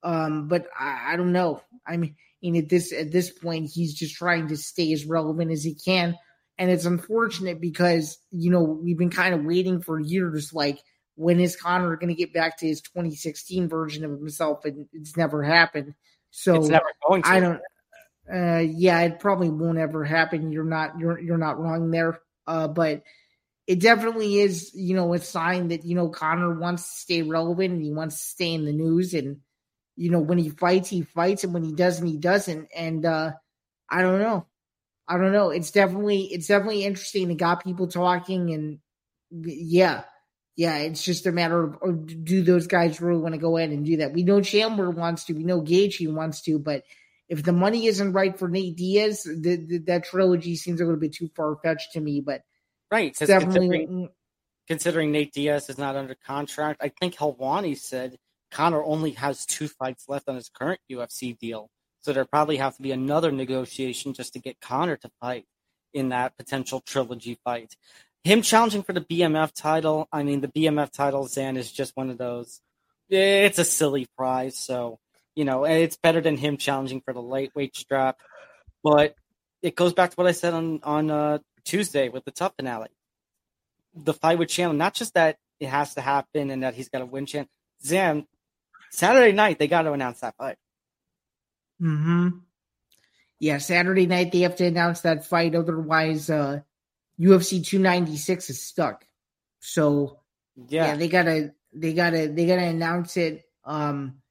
Um, 0.06 0.46
but 0.46 0.68
I, 0.78 1.14
I 1.14 1.16
don't 1.16 1.32
know. 1.32 1.62
I 1.84 1.96
mean, 1.96 2.14
at 2.56 2.68
this 2.68 2.92
at 2.92 3.10
this 3.10 3.30
point, 3.30 3.70
he's 3.72 3.92
just 3.92 4.14
trying 4.14 4.48
to 4.48 4.56
stay 4.56 4.92
as 4.92 5.04
relevant 5.04 5.50
as 5.50 5.64
he 5.64 5.74
can. 5.74 6.16
And 6.58 6.70
it's 6.70 6.84
unfortunate 6.84 7.60
because, 7.60 8.16
you 8.30 8.52
know, 8.52 8.62
we've 8.62 8.96
been 8.96 9.10
kind 9.10 9.34
of 9.34 9.44
waiting 9.44 9.82
for 9.82 9.98
years, 9.98 10.52
like 10.52 10.78
when 11.16 11.40
is 11.40 11.56
Conor 11.56 11.96
going 11.96 12.08
to 12.08 12.14
get 12.14 12.32
back 12.32 12.58
to 12.58 12.66
his 12.66 12.80
2016 12.82 13.68
version 13.68 14.04
of 14.04 14.12
himself? 14.12 14.64
And 14.64 14.86
it's 14.92 15.16
never 15.16 15.42
happened. 15.42 15.94
So 16.30 16.54
it's 16.54 16.68
never 16.68 16.92
going 17.06 17.22
to. 17.22 17.28
I 17.28 17.40
don't. 17.40 17.60
Uh, 18.32 18.62
yeah, 18.64 19.00
it 19.00 19.18
probably 19.18 19.48
won't 19.48 19.78
ever 19.78 20.04
happen. 20.04 20.52
You're 20.52 20.64
not. 20.64 21.00
You're 21.00 21.18
you're 21.18 21.36
not 21.36 21.58
wrong 21.58 21.90
there. 21.90 22.20
Uh, 22.46 22.68
but 22.68 23.02
it 23.66 23.80
definitely 23.80 24.38
is. 24.38 24.72
You 24.72 24.94
know, 24.94 25.12
a 25.14 25.18
sign 25.18 25.68
that 25.68 25.84
you 25.84 25.96
know 25.96 26.10
Conor 26.10 26.58
wants 26.58 26.84
to 26.84 27.00
stay 27.00 27.22
relevant 27.22 27.74
and 27.74 27.82
he 27.82 27.92
wants 27.92 28.18
to 28.18 28.24
stay 28.24 28.54
in 28.54 28.64
the 28.64 28.72
news. 28.72 29.12
And 29.12 29.38
you 29.96 30.10
know, 30.10 30.20
when 30.20 30.38
he 30.38 30.50
fights, 30.50 30.88
he 30.88 31.02
fights, 31.02 31.44
and 31.44 31.54
when 31.54 31.64
he 31.64 31.72
doesn't, 31.72 32.06
he 32.06 32.18
doesn't. 32.18 32.68
And 32.76 33.04
uh, 33.04 33.32
I 33.90 34.02
don't 34.02 34.20
know. 34.20 34.46
I 35.08 35.16
don't 35.16 35.32
know. 35.32 35.50
It's 35.50 35.70
definitely 35.70 36.24
it's 36.24 36.48
definitely 36.48 36.84
interesting. 36.84 37.30
It 37.30 37.38
got 37.38 37.64
people 37.64 37.86
talking, 37.86 38.52
and 38.52 38.78
yeah, 39.30 40.04
yeah. 40.56 40.78
It's 40.78 41.02
just 41.02 41.26
a 41.26 41.32
matter 41.32 41.62
of, 41.62 41.78
of 41.82 42.24
do 42.24 42.42
those 42.42 42.66
guys 42.66 43.00
really 43.00 43.20
want 43.20 43.34
to 43.34 43.40
go 43.40 43.56
ahead 43.56 43.70
and 43.70 43.86
do 43.86 43.98
that? 43.98 44.12
We 44.12 44.22
know 44.22 44.40
Chandler 44.40 44.90
wants 44.90 45.24
to. 45.24 45.32
We 45.32 45.44
know 45.44 45.62
Gaethje 45.62 46.12
wants 46.12 46.42
to, 46.42 46.58
but 46.58 46.82
if 47.28 47.42
the 47.42 47.52
money 47.52 47.86
isn't 47.86 48.12
right 48.12 48.38
for 48.38 48.48
Nate 48.48 48.76
Diaz, 48.76 49.24
the, 49.24 49.56
the, 49.56 49.78
that 49.86 50.04
trilogy 50.04 50.56
seems 50.56 50.80
a 50.80 50.84
little 50.84 51.00
bit 51.00 51.14
too 51.14 51.30
far 51.34 51.56
fetched 51.62 51.92
to 51.92 52.00
me. 52.00 52.20
But 52.20 52.42
right, 52.90 53.16
definitely. 53.16 53.68
considering, 53.68 54.08
considering 54.68 55.12
Nate 55.12 55.32
Diaz 55.32 55.68
is 55.70 55.78
not 55.78 55.96
under 55.96 56.16
contract, 56.26 56.82
I 56.82 56.88
think 57.00 57.14
Helwani 57.14 57.76
said 57.76 58.18
Conor 58.56 58.82
only 58.82 59.10
has 59.10 59.44
two 59.44 59.68
fights 59.68 60.06
left 60.08 60.30
on 60.30 60.34
his 60.34 60.48
current 60.48 60.80
UFC 60.90 61.38
deal. 61.38 61.68
So 62.00 62.14
there 62.14 62.24
probably 62.24 62.56
have 62.56 62.74
to 62.76 62.82
be 62.82 62.90
another 62.90 63.30
negotiation 63.30 64.14
just 64.14 64.32
to 64.32 64.38
get 64.38 64.62
Conor 64.62 64.96
to 64.96 65.10
fight 65.20 65.44
in 65.92 66.08
that 66.08 66.38
potential 66.38 66.80
trilogy 66.80 67.38
fight. 67.44 67.76
Him 68.24 68.40
challenging 68.40 68.82
for 68.82 68.94
the 68.94 69.02
BMF 69.02 69.52
title, 69.52 70.08
I 70.10 70.22
mean, 70.22 70.40
the 70.40 70.48
BMF 70.48 70.90
title, 70.90 71.26
Zain, 71.26 71.58
is 71.58 71.70
just 71.70 71.94
one 71.96 72.08
of 72.08 72.16
those. 72.16 72.62
It's 73.10 73.58
a 73.58 73.64
silly 73.64 74.08
prize, 74.16 74.58
so 74.58 75.00
you 75.34 75.44
know 75.44 75.64
it's 75.64 75.98
better 75.98 76.22
than 76.22 76.38
him 76.38 76.56
challenging 76.56 77.02
for 77.02 77.12
the 77.12 77.20
lightweight 77.20 77.76
strap. 77.76 78.16
But 78.82 79.16
it 79.60 79.76
goes 79.76 79.92
back 79.92 80.10
to 80.10 80.14
what 80.16 80.26
I 80.26 80.32
said 80.32 80.54
on 80.54 80.80
on 80.82 81.10
uh, 81.10 81.38
Tuesday 81.64 82.08
with 82.08 82.24
the 82.24 82.30
TUF 82.30 82.54
finale. 82.56 82.88
The 83.94 84.14
fight 84.14 84.38
with 84.38 84.48
Chandler, 84.48 84.78
not 84.78 84.94
just 84.94 85.12
that 85.12 85.36
it 85.60 85.68
has 85.68 85.94
to 85.94 86.00
happen 86.00 86.50
and 86.50 86.62
that 86.62 86.74
he's 86.74 86.88
got 86.88 87.02
a 87.02 87.06
win. 87.06 87.26
chance. 87.26 87.48
Zain, 87.84 88.26
Saturday 88.96 89.32
night 89.32 89.58
they 89.58 89.68
got 89.68 89.82
to 89.82 89.92
announce 89.92 90.20
that 90.20 90.36
fight. 90.36 90.56
Hmm. 91.78 92.28
Yeah, 93.38 93.58
Saturday 93.58 94.06
night 94.06 94.32
they 94.32 94.40
have 94.40 94.56
to 94.56 94.64
announce 94.64 95.02
that 95.02 95.26
fight. 95.26 95.54
Otherwise, 95.54 96.30
uh, 96.30 96.60
UFC 97.20 97.62
296 97.62 98.48
is 98.48 98.62
stuck. 98.62 99.04
So 99.60 100.20
Yeah, 100.68 100.86
yeah, 100.86 100.96
they 100.96 101.08
gotta 101.08 101.52
they 101.74 101.92
gotta 101.92 102.28
they 102.28 102.46
gotta 102.46 102.64
announce 102.64 103.18
it. 103.18 103.44
Um, 103.64 104.22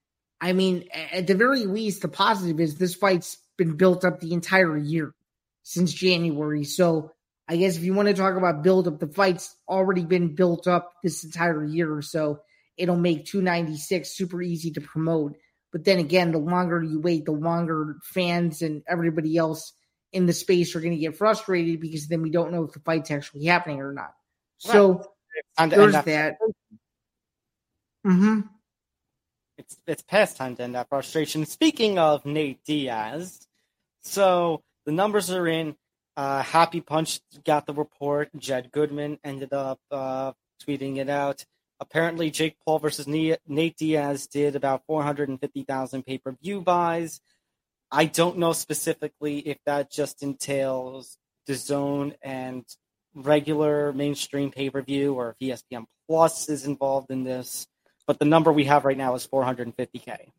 I 0.42 0.54
mean, 0.54 0.90
at 0.92 1.28
the 1.28 1.36
very 1.36 1.66
least, 1.66 2.02
the 2.02 2.08
positive 2.08 2.60
is 2.60 2.76
this 2.76 2.96
fight's 2.96 3.38
been 3.58 3.78
built 3.78 4.04
up 4.04 4.20
the 4.20 4.34
entire 4.34 4.76
year 4.76 5.14
since 5.62 5.94
January. 5.94 6.64
So 6.64 7.12
I 7.48 7.58
guess 7.58 7.78
if 7.78 7.84
you 7.84 7.94
want 7.94 8.08
to 8.08 8.16
talk 8.16 8.36
about 8.36 8.64
build 8.64 8.88
up, 8.88 9.00
the 9.00 9.08
fight's 9.08 9.56
already 9.68 10.06
been 10.06 10.34
built 10.34 10.68
up 10.68 10.92
this 11.04 11.24
entire 11.24 11.64
year. 11.64 11.96
Or 11.96 12.02
so 12.02 12.42
it'll 12.78 12.96
make 12.98 13.26
296 13.26 14.10
super 14.10 14.42
easy 14.42 14.72
to 14.72 14.82
promote. 14.82 15.36
But 15.72 15.84
then 15.84 16.00
again, 16.00 16.32
the 16.32 16.38
longer 16.40 16.82
you 16.84 17.00
wait, 17.02 17.26
the 17.26 17.32
longer 17.32 17.98
fans 18.04 18.62
and 18.62 18.82
everybody 18.88 19.36
else 19.38 19.74
in 20.14 20.26
the 20.26 20.34
space 20.34 20.76
are 20.76 20.80
going 20.80 20.94
to 20.94 20.98
get 20.98 21.18
frustrated 21.18 21.82
because 21.82 22.08
then 22.08 22.22
we 22.22 22.30
don't 22.30 22.52
know 22.52 22.64
if 22.64 22.72
the 22.72 22.80
fight's 22.80 23.12
actually 23.12 23.46
happening 23.46 23.82
or 23.82 23.92
not. 23.92 24.14
So 24.58 25.04
Time 25.58 25.70
to 25.70 25.76
end 25.76 25.84
there's 25.84 25.94
that- 25.94 26.06
that. 26.06 26.38
Mm-hmm. 28.06 28.42
it's 29.58 29.78
it's 29.88 30.04
past 30.04 30.38
time 30.38 30.56
to 30.56 30.64
end 30.64 30.76
that 30.76 30.90
frustration. 30.90 31.46
Speaking 31.46 31.98
of 31.98 32.26
Nate 32.26 32.64
Diaz, 32.66 33.46
so 34.04 34.62
the 34.86 34.92
numbers 34.92 35.32
are 35.32 35.48
in. 35.48 35.76
Uh, 36.18 36.42
Happy 36.44 36.80
Punch 36.80 37.20
got 37.44 37.66
the 37.66 37.74
report. 37.74 38.30
Jed 38.38 38.72
Goodman 38.72 39.20
ended 39.24 39.52
up 39.52 39.80
uh, 39.92 40.32
tweeting 40.66 40.98
it 40.98 41.10
out. 41.10 41.44
Apparently, 41.80 42.32
Jake 42.32 42.56
Paul 42.66 42.80
versus 42.80 43.08
Nate 43.08 43.78
Diaz 43.78 44.28
did 44.28 44.56
about 44.56 44.84
450,000 44.88 46.06
pay 46.06 46.18
per 46.18 46.32
view 46.42 46.62
buys. 46.62 47.20
I 47.92 48.06
don't 48.06 48.38
know 48.38 48.54
specifically 48.54 49.40
if 49.40 49.58
that 49.66 49.92
just 49.92 50.24
entails 50.24 51.18
DAZN 51.48 52.16
and 52.22 52.64
regular 53.14 53.94
mainstream 53.94 54.52
pay 54.52 54.70
per 54.70 54.82
view 54.82 55.14
or 55.14 55.36
if 55.40 55.60
ESPN 55.62 55.86
Plus 56.08 56.50
is 56.50 56.66
involved 56.66 57.12
in 57.12 57.24
this 57.24 57.68
but 58.08 58.20
the 58.20 58.26
number 58.26 58.52
we 58.52 58.66
have 58.66 58.86
right 58.86 58.98
now 58.98 59.16
is 59.16 59.28
450k. 59.28 60.32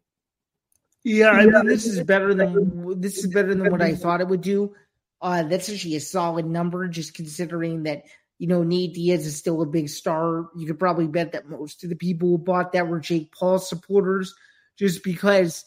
Yeah, 1.05 1.31
I 1.31 1.47
mean, 1.47 1.67
this 1.67 1.87
is 1.87 2.03
better 2.03 2.35
than 2.35 3.01
this 3.01 3.19
is 3.19 3.29
better 3.29 3.55
than 3.55 3.71
what 3.71 3.81
I 3.81 3.95
thought 3.95 4.21
it 4.21 4.29
would 4.29 4.41
do. 4.41 4.75
Uh, 5.23 5.45
that's 5.45 5.71
actually 5.71 5.97
a 5.97 6.01
solid 6.01 6.47
number, 6.47 6.89
just 6.89 7.15
considering 7.15 7.85
that 7.85 8.05
you 8.39 8.47
know 8.47 8.63
Nate 8.63 8.95
Diaz 8.95 9.27
is 9.27 9.37
still 9.37 9.63
a 9.63 9.67
big 9.67 9.89
star. 9.89 10.49
You 10.57 10.67
could 10.67 10.79
probably 10.79 11.07
bet 11.07 11.33
that 11.33 11.49
most 11.49 11.83
of 11.85 11.91
the 11.91 11.97
people 11.97 12.29
who 12.29 12.39
bought 12.39 12.73
that 12.73 12.89
were 12.89 13.01
Jake 13.01 13.33
Paul 13.33 13.59
supporters. 13.59 14.35
just 14.77 15.03
because 15.03 15.65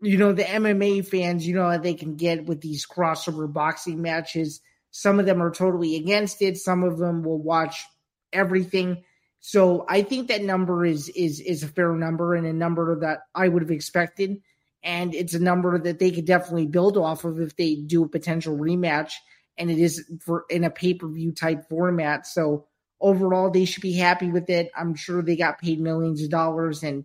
you 0.00 0.18
know 0.18 0.32
the 0.32 0.44
MMA 0.44 1.06
fans, 1.06 1.46
you 1.46 1.54
know 1.54 1.78
they 1.78 1.94
can 1.94 2.16
get 2.16 2.46
with 2.46 2.60
these 2.60 2.86
crossover 2.86 3.50
boxing 3.52 4.02
matches. 4.02 4.60
Some 4.90 5.18
of 5.18 5.26
them 5.26 5.42
are 5.42 5.50
totally 5.50 5.96
against 5.96 6.42
it. 6.42 6.56
Some 6.56 6.84
of 6.84 6.98
them 6.98 7.22
will 7.22 7.42
watch 7.42 7.84
everything. 8.32 9.02
So 9.40 9.84
I 9.88 10.02
think 10.02 10.28
that 10.28 10.42
number 10.42 10.84
is 10.84 11.08
is 11.10 11.40
is 11.40 11.62
a 11.62 11.68
fair 11.68 11.92
number 11.94 12.34
and 12.34 12.46
a 12.46 12.52
number 12.52 13.00
that 13.00 13.20
I 13.34 13.46
would 13.46 13.62
have 13.62 13.70
expected, 13.70 14.42
and 14.82 15.14
it's 15.14 15.34
a 15.34 15.38
number 15.38 15.78
that 15.78 15.98
they 15.98 16.10
could 16.10 16.24
definitely 16.24 16.66
build 16.66 16.96
off 16.96 17.24
of 17.24 17.40
if 17.40 17.54
they 17.56 17.76
do 17.76 18.04
a 18.04 18.08
potential 18.08 18.56
rematch, 18.56 19.12
and 19.58 19.70
it 19.70 19.78
is 19.78 20.04
for 20.20 20.44
in 20.50 20.64
a 20.64 20.70
pay 20.70 20.94
per 20.94 21.08
view 21.08 21.32
type 21.32 21.68
format. 21.68 22.26
So 22.26 22.66
overall, 23.00 23.50
they 23.50 23.64
should 23.64 23.82
be 23.82 23.92
happy 23.92 24.30
with 24.30 24.50
it. 24.50 24.70
I'm 24.76 24.94
sure 24.94 25.22
they 25.22 25.36
got 25.36 25.60
paid 25.60 25.80
millions 25.80 26.22
of 26.22 26.30
dollars, 26.30 26.82
and 26.82 27.04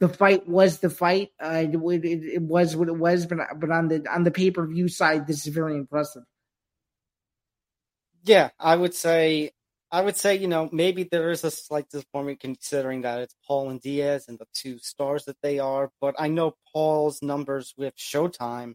the 0.00 0.08
fight 0.08 0.48
was 0.48 0.78
the 0.78 0.90
fight. 0.90 1.30
Uh, 1.42 1.66
it, 1.66 2.04
it, 2.04 2.24
it 2.34 2.42
was 2.42 2.76
what 2.76 2.88
it 2.88 2.96
was, 2.96 3.26
but 3.26 3.38
but 3.56 3.70
on 3.70 3.88
the 3.88 4.04
on 4.10 4.24
the 4.24 4.30
pay 4.30 4.50
per 4.50 4.66
view 4.66 4.88
side, 4.88 5.26
this 5.26 5.46
is 5.46 5.54
very 5.54 5.74
impressive. 5.74 6.22
Yeah, 8.24 8.50
I 8.58 8.76
would 8.76 8.94
say 8.94 9.52
I 9.90 10.02
would 10.02 10.16
say, 10.16 10.36
you 10.36 10.48
know, 10.48 10.68
maybe 10.70 11.04
there 11.04 11.30
is 11.30 11.44
a 11.44 11.50
slight 11.50 11.88
disappointment 11.88 12.40
considering 12.40 13.02
that 13.02 13.20
it's 13.20 13.34
Paul 13.46 13.70
and 13.70 13.80
Diaz 13.80 14.26
and 14.28 14.38
the 14.38 14.46
two 14.52 14.78
stars 14.78 15.24
that 15.24 15.40
they 15.42 15.58
are. 15.58 15.90
But 16.00 16.14
I 16.18 16.28
know 16.28 16.56
Paul's 16.72 17.22
numbers 17.22 17.72
with 17.76 17.96
Showtime 17.96 18.74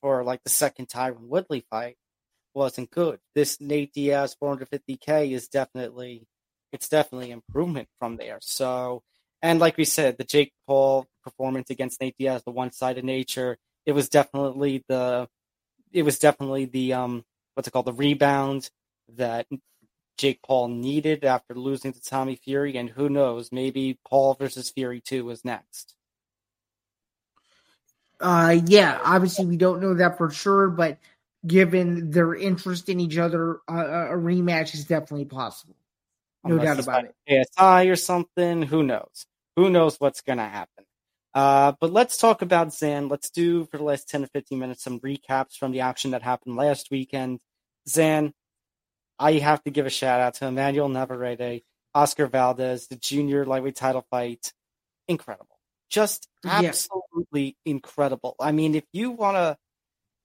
for 0.00 0.22
like 0.22 0.44
the 0.44 0.50
second 0.50 0.88
Tyron 0.88 1.28
Woodley 1.28 1.66
fight 1.70 1.96
wasn't 2.54 2.90
good. 2.90 3.18
This 3.34 3.60
Nate 3.60 3.92
Diaz 3.92 4.36
450k 4.42 5.32
is 5.32 5.48
definitely 5.48 6.26
it's 6.72 6.88
definitely 6.88 7.30
improvement 7.30 7.88
from 7.98 8.16
there. 8.16 8.38
So 8.40 9.02
and 9.42 9.60
like 9.60 9.76
we 9.76 9.84
said, 9.84 10.16
the 10.16 10.24
Jake 10.24 10.52
Paul 10.66 11.06
performance 11.22 11.70
against 11.70 12.00
Nate 12.00 12.16
Diaz, 12.18 12.42
the 12.44 12.50
one 12.50 12.72
sided 12.72 13.04
nature, 13.04 13.58
it 13.86 13.92
was 13.92 14.08
definitely 14.08 14.84
the 14.88 15.28
it 15.92 16.02
was 16.02 16.18
definitely 16.18 16.64
the 16.66 16.94
um 16.94 17.24
what's 17.54 17.68
it 17.68 17.70
called, 17.70 17.86
the 17.86 17.92
rebound 17.92 18.70
that 19.16 19.46
Jake 20.16 20.40
Paul 20.46 20.68
needed 20.68 21.24
after 21.24 21.54
losing 21.54 21.92
to 21.92 22.00
Tommy 22.00 22.36
Fury, 22.36 22.76
and 22.76 22.88
who 22.88 23.08
knows, 23.08 23.50
maybe 23.50 23.98
Paul 24.08 24.34
versus 24.34 24.70
Fury 24.70 25.00
2 25.00 25.30
is 25.30 25.44
next. 25.44 25.94
Uh, 28.20 28.56
yeah, 28.66 29.00
obviously 29.04 29.44
we 29.44 29.56
don't 29.56 29.80
know 29.80 29.94
that 29.94 30.16
for 30.16 30.30
sure, 30.30 30.70
but 30.70 30.98
given 31.46 32.10
their 32.10 32.34
interest 32.34 32.88
in 32.88 33.00
each 33.00 33.18
other, 33.18 33.60
uh, 33.68 34.08
a 34.10 34.16
rematch 34.16 34.74
is 34.74 34.84
definitely 34.84 35.26
possible. 35.26 35.76
No 36.44 36.56
Unless 36.58 36.76
doubt 36.76 36.84
about 36.84 37.04
it. 37.04 37.46
KSI 37.58 37.90
or 37.90 37.96
something, 37.96 38.62
who 38.62 38.82
knows? 38.82 39.26
Who 39.56 39.70
knows 39.70 39.96
what's 39.98 40.20
going 40.20 40.38
to 40.38 40.44
happen? 40.44 40.84
Uh, 41.34 41.72
but 41.80 41.92
let's 41.92 42.16
talk 42.16 42.42
about 42.42 42.72
Zain. 42.72 43.08
Let's 43.08 43.30
do 43.30 43.64
for 43.66 43.78
the 43.78 43.84
last 43.84 44.08
10 44.08 44.22
to 44.22 44.26
15 44.28 44.58
minutes 44.58 44.84
some 44.84 45.00
recaps 45.00 45.56
from 45.56 45.72
the 45.72 45.80
action 45.80 46.12
that 46.12 46.22
happened 46.22 46.56
last 46.56 46.90
weekend. 46.90 47.40
Zain, 47.88 48.32
I 49.18 49.32
have 49.34 49.62
to 49.64 49.70
give 49.70 49.86
a 49.86 49.90
shout 49.90 50.20
out 50.20 50.34
to 50.34 50.46
Emmanuel 50.46 50.88
Navarrete, 50.88 51.64
Oscar 51.94 52.26
Valdez, 52.26 52.86
the 52.86 52.96
junior 52.96 53.44
lightweight 53.44 53.76
title 53.76 54.06
fight. 54.10 54.52
Incredible. 55.08 55.58
Just 55.90 56.28
absolutely 56.44 57.56
yeah. 57.64 57.72
incredible. 57.72 58.36
I 58.40 58.52
mean, 58.52 58.74
if 58.74 58.84
you 58.92 59.10
want 59.10 59.36
to, 59.36 59.56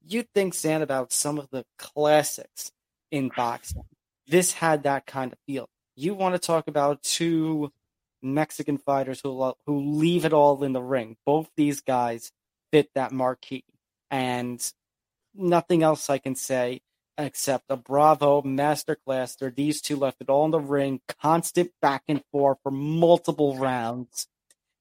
you 0.08 0.24
think, 0.34 0.54
Sam, 0.54 0.82
about 0.82 1.12
some 1.12 1.38
of 1.38 1.50
the 1.52 1.66
classics 1.78 2.72
in 3.12 3.32
boxing, 3.36 3.84
this 4.28 4.54
had 4.54 4.84
that 4.84 5.06
kind 5.06 5.34
of 5.34 5.39
feel. 5.45 5.70
You 5.95 6.14
want 6.14 6.36
to 6.36 6.39
talk 6.39 6.68
about 6.68 7.04
two 7.04 7.72
Mexican 8.22 8.78
fighters 8.78 9.22
who 9.22 9.54
who 9.66 9.80
leave 9.80 10.26
it 10.26 10.34
all 10.34 10.64
in 10.64 10.74
the 10.74 10.82
ring. 10.82 11.18
Both 11.26 11.50
these 11.56 11.82
guys 11.82 12.32
fit 12.72 12.89
that 12.95 13.12
marquee, 13.12 13.66
and 14.12 14.62
nothing 15.34 15.84
else 15.84 16.10
I 16.10 16.18
can 16.18 16.36
say 16.36 16.82
except 17.18 17.66
a 17.70 17.76
bravo 17.76 18.41
masterclass. 18.41 19.38
There, 19.38 19.52
these 19.52 19.82
two 19.82 19.97
left 19.97 20.22
it 20.22 20.30
all 20.30 20.45
in 20.45 20.52
the 20.52 20.60
ring, 20.60 21.02
constant 21.22 21.72
back 21.82 22.04
and 22.08 22.24
forth 22.32 22.60
for 22.64 22.72
multiple 22.72 23.58
rounds. 23.58 24.28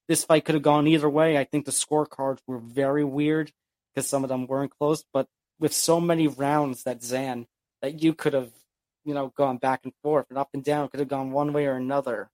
This 0.06 0.24
fight 0.24 0.44
could 0.44 0.54
have 0.54 0.62
gone 0.62 0.86
either 0.86 1.10
way. 1.10 1.36
I 1.36 1.44
think 1.44 1.66
the 1.66 1.72
scorecards 1.72 2.38
were 2.46 2.58
very 2.58 3.04
weird 3.04 3.52
because 3.94 4.08
some 4.08 4.24
of 4.24 4.28
them 4.28 4.46
weren't 4.46 4.72
close, 4.78 5.04
but 5.12 5.26
with 5.58 5.72
so 5.72 6.00
many 6.00 6.28
rounds 6.28 6.84
that 6.84 7.02
Zain 7.02 7.46
that 7.82 8.02
you 8.02 8.14
could 8.14 8.32
have, 8.32 8.50
you 9.04 9.14
know, 9.14 9.32
gone 9.36 9.58
back 9.58 9.80
and 9.84 9.92
forth 10.02 10.26
and 10.30 10.38
up 10.38 10.50
and 10.54 10.64
down, 10.64 10.88
could 10.88 11.00
have 11.00 11.08
gone 11.08 11.30
one 11.30 11.52
way 11.52 11.66
or 11.66 11.74
another. 11.74 12.30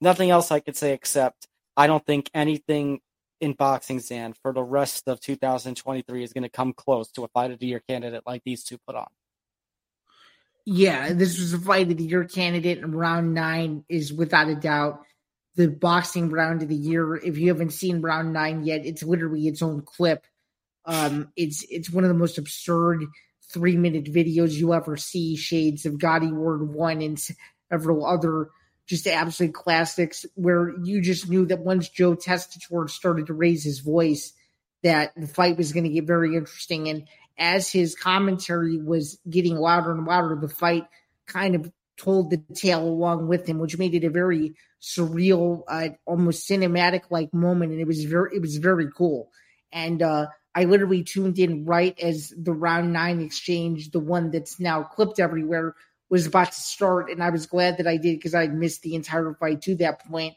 Nothing 0.00 0.30
else 0.30 0.50
I 0.50 0.60
could 0.60 0.76
say 0.76 0.92
except 0.92 1.46
I 1.76 1.86
don't 1.86 2.04
think 2.04 2.30
anything 2.34 3.00
in 3.40 3.52
boxing, 3.54 4.00
Zain, 4.00 4.34
for 4.42 4.52
the 4.52 4.62
rest 4.62 5.08
of 5.08 5.20
2023 5.20 6.22
is 6.22 6.32
going 6.32 6.42
to 6.44 6.48
come 6.48 6.72
close 6.72 7.10
to 7.12 7.24
a 7.24 7.28
fight 7.28 7.50
of 7.50 7.58
the 7.58 7.66
year 7.66 7.82
candidate 7.88 8.22
like 8.24 8.42
these 8.44 8.62
two 8.64 8.78
put 8.86 8.94
on. 8.94 9.08
Yeah, 10.64 11.12
this 11.12 11.40
was 11.40 11.52
a 11.52 11.58
fight 11.58 11.90
of 11.90 11.96
the 11.96 12.04
year 12.04 12.24
candidate, 12.24 12.78
and 12.78 12.94
round 12.94 13.34
nine 13.34 13.84
is 13.88 14.12
without 14.12 14.48
a 14.48 14.54
doubt 14.54 15.02
the 15.56 15.68
boxing 15.68 16.30
round 16.30 16.62
of 16.62 16.68
the 16.68 16.74
year. 16.74 17.16
If 17.16 17.36
you 17.36 17.48
haven't 17.48 17.72
seen 17.72 18.00
round 18.00 18.32
nine 18.32 18.64
yet, 18.64 18.86
it's 18.86 19.02
literally 19.02 19.48
its 19.48 19.60
own 19.60 19.82
clip. 19.82 20.24
Um, 20.84 21.32
it's 21.36 21.64
it's 21.70 21.90
one 21.90 22.04
of 22.04 22.08
the 22.08 22.14
most 22.14 22.38
absurd 22.38 23.04
three 23.52 23.76
minute 23.76 24.04
videos 24.04 24.52
you 24.52 24.72
ever 24.74 24.96
see. 24.96 25.36
Shades 25.36 25.86
of 25.86 25.98
Gatti 25.98 26.32
Ward 26.32 26.72
one 26.72 27.02
and 27.02 27.20
several 27.70 28.06
other 28.06 28.50
just 28.86 29.06
absolute 29.06 29.54
classics 29.54 30.26
where 30.34 30.74
you 30.82 31.00
just 31.00 31.28
knew 31.28 31.46
that 31.46 31.60
once 31.60 31.88
Joe 31.88 32.14
Tessitore 32.14 32.90
started 32.90 33.26
to 33.26 33.34
raise 33.34 33.62
his 33.62 33.78
voice, 33.78 34.32
that 34.82 35.12
the 35.16 35.26
fight 35.26 35.56
was 35.56 35.72
going 35.72 35.84
to 35.84 35.90
get 35.90 36.06
very 36.06 36.36
interesting. 36.36 36.88
And 36.88 37.08
as 37.38 37.70
his 37.70 37.94
commentary 37.94 38.78
was 38.78 39.18
getting 39.28 39.56
louder 39.56 39.92
and 39.92 40.04
louder, 40.06 40.36
the 40.40 40.48
fight 40.48 40.86
kind 41.26 41.54
of 41.54 41.70
told 41.96 42.30
the 42.30 42.42
tale 42.54 42.82
along 42.82 43.28
with 43.28 43.46
him, 43.46 43.58
which 43.58 43.78
made 43.78 43.94
it 43.94 44.04
a 44.04 44.10
very 44.10 44.54
surreal, 44.80 45.62
uh, 45.68 45.90
almost 46.04 46.48
cinematic 46.48 47.02
like 47.10 47.32
moment. 47.32 47.72
And 47.72 47.80
it 47.80 47.86
was 47.86 48.04
very, 48.04 48.34
it 48.34 48.40
was 48.40 48.56
very 48.56 48.88
cool. 48.90 49.30
And, 49.72 50.02
uh, 50.02 50.26
I 50.54 50.64
literally 50.64 51.02
tuned 51.02 51.38
in 51.38 51.64
right 51.64 51.98
as 51.98 52.32
the 52.36 52.52
round 52.52 52.92
nine 52.92 53.20
exchange, 53.20 53.90
the 53.90 54.00
one 54.00 54.30
that's 54.30 54.60
now 54.60 54.82
clipped 54.82 55.18
everywhere, 55.18 55.74
was 56.10 56.26
about 56.26 56.52
to 56.52 56.60
start, 56.60 57.10
and 57.10 57.22
I 57.22 57.30
was 57.30 57.46
glad 57.46 57.78
that 57.78 57.86
I 57.86 57.96
did 57.96 58.18
because 58.18 58.34
I 58.34 58.46
missed 58.46 58.82
the 58.82 58.94
entire 58.94 59.34
fight 59.34 59.62
to 59.62 59.76
that 59.76 60.04
point. 60.04 60.34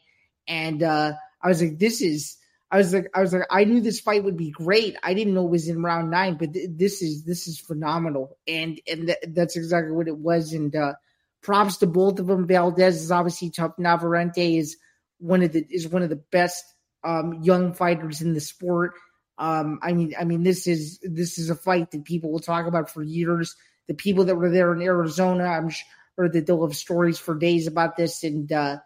And 0.48 0.82
uh, 0.82 1.12
I 1.42 1.48
was 1.48 1.62
like, 1.62 1.78
"This 1.78 2.00
is." 2.00 2.36
I 2.68 2.78
was 2.78 2.92
like, 2.92 3.08
I 3.14 3.20
was 3.20 3.32
like, 3.32 3.46
I 3.48 3.62
knew 3.62 3.80
this 3.80 4.00
fight 4.00 4.24
would 4.24 4.36
be 4.36 4.50
great. 4.50 4.96
I 5.00 5.14
didn't 5.14 5.34
know 5.34 5.46
it 5.46 5.50
was 5.50 5.68
in 5.68 5.84
round 5.84 6.10
nine, 6.10 6.36
but 6.36 6.52
th- 6.52 6.70
this 6.72 7.00
is 7.00 7.24
this 7.24 7.46
is 7.46 7.60
phenomenal, 7.60 8.36
and 8.48 8.80
and 8.88 9.06
th- 9.06 9.18
that's 9.28 9.56
exactly 9.56 9.92
what 9.92 10.08
it 10.08 10.18
was. 10.18 10.52
And 10.52 10.74
uh, 10.74 10.94
props 11.42 11.76
to 11.78 11.86
both 11.86 12.18
of 12.18 12.26
them. 12.26 12.46
Valdez 12.48 13.00
is 13.00 13.12
obviously 13.12 13.50
tough. 13.50 13.78
Navarrete 13.78 14.58
is 14.58 14.76
one 15.18 15.42
of 15.42 15.52
the 15.52 15.64
is 15.70 15.86
one 15.86 16.02
of 16.02 16.08
the 16.08 16.16
best 16.16 16.64
um, 17.04 17.42
young 17.42 17.72
fighters 17.72 18.20
in 18.20 18.34
the 18.34 18.40
sport. 18.40 18.94
Um, 19.38 19.80
I 19.82 19.92
mean, 19.92 20.14
I 20.18 20.24
mean, 20.24 20.42
this 20.42 20.66
is 20.66 20.98
this 21.02 21.38
is 21.38 21.50
a 21.50 21.54
fight 21.54 21.90
that 21.90 22.04
people 22.04 22.32
will 22.32 22.40
talk 22.40 22.66
about 22.66 22.90
for 22.90 23.02
years 23.02 23.54
the 23.88 23.94
people 23.94 24.24
that 24.24 24.36
were 24.36 24.50
there 24.50 24.72
in 24.72 24.82
Arizona, 24.82 25.44
I'm 25.44 25.70
sure 25.70 26.28
that 26.28 26.46
they'll 26.46 26.66
have 26.66 26.76
stories 26.76 27.18
for 27.18 27.34
days 27.34 27.66
about 27.66 27.96
this. 27.96 28.24
And 28.24 28.50
uh, 28.50 28.78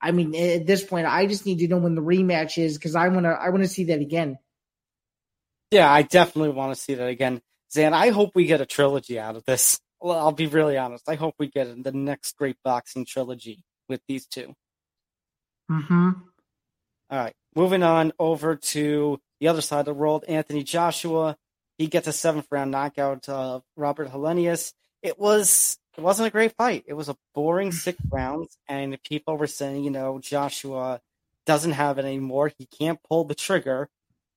I 0.00 0.12
mean, 0.12 0.34
at 0.34 0.66
this 0.66 0.84
point, 0.84 1.06
I 1.06 1.26
just 1.26 1.46
need 1.46 1.58
to 1.60 1.68
know 1.68 1.78
when 1.78 1.94
the 1.94 2.02
rematch 2.02 2.62
is 2.62 2.76
because 2.76 2.94
I 2.94 3.08
want 3.08 3.24
to. 3.24 3.30
I 3.30 3.50
want 3.50 3.62
to 3.62 3.68
see 3.68 3.84
that 3.84 4.00
again. 4.00 4.38
Yeah, 5.70 5.90
I 5.90 6.02
definitely 6.02 6.50
want 6.50 6.74
to 6.74 6.80
see 6.80 6.94
that 6.94 7.08
again, 7.08 7.40
Zain. 7.72 7.94
I 7.94 8.10
hope 8.10 8.32
we 8.34 8.46
get 8.46 8.60
a 8.60 8.66
trilogy 8.66 9.18
out 9.18 9.36
of 9.36 9.44
this. 9.44 9.80
Well, 10.00 10.18
I'll 10.18 10.32
be 10.32 10.46
really 10.46 10.76
honest. 10.76 11.08
I 11.08 11.14
hope 11.14 11.34
we 11.38 11.48
get 11.48 11.82
the 11.82 11.92
next 11.92 12.36
great 12.36 12.56
boxing 12.62 13.06
trilogy 13.06 13.64
with 13.88 14.02
these 14.06 14.26
two. 14.26 14.54
Mm-hmm. 15.70 16.10
All 17.10 17.18
right, 17.18 17.34
moving 17.56 17.82
on 17.82 18.12
over 18.18 18.56
to 18.56 19.20
the 19.40 19.48
other 19.48 19.60
side 19.60 19.80
of 19.80 19.86
the 19.86 19.94
world. 19.94 20.24
Anthony 20.28 20.62
Joshua 20.62 21.36
he 21.78 21.86
gets 21.86 22.06
a 22.06 22.12
seventh 22.12 22.46
round 22.50 22.70
knockout 22.70 23.28
of 23.28 23.62
Robert 23.76 24.10
Helenius. 24.10 24.72
It 25.02 25.18
was 25.18 25.78
it 25.96 26.00
wasn't 26.00 26.28
a 26.28 26.30
great 26.30 26.56
fight. 26.56 26.84
It 26.86 26.94
was 26.94 27.08
a 27.08 27.16
boring 27.34 27.70
hmm. 27.70 27.76
six 27.76 27.98
rounds, 28.10 28.56
and 28.68 29.00
people 29.02 29.36
were 29.36 29.46
saying, 29.46 29.84
you 29.84 29.90
know, 29.90 30.18
Joshua 30.18 31.00
doesn't 31.46 31.72
have 31.72 31.98
it 31.98 32.04
anymore. 32.04 32.52
He 32.56 32.66
can't 32.66 33.02
pull 33.08 33.24
the 33.24 33.34
trigger, 33.34 33.88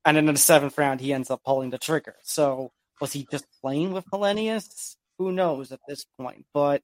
and 0.06 0.18
then 0.18 0.28
in 0.28 0.34
the 0.34 0.40
seventh 0.40 0.78
round, 0.78 1.02
he 1.02 1.14
ends 1.14 1.32
up 1.32 1.44
pulling 1.44 1.70
the 1.70 1.78
trigger. 1.78 2.16
So 2.24 2.72
was 3.00 3.14
he 3.14 3.28
just 3.32 3.46
playing 3.62 3.94
with 3.94 4.06
Helenius? 4.12 4.96
Who 5.18 5.32
knows 5.32 5.72
at 5.72 5.80
this 5.88 6.06
point? 6.20 6.46
But 6.54 6.82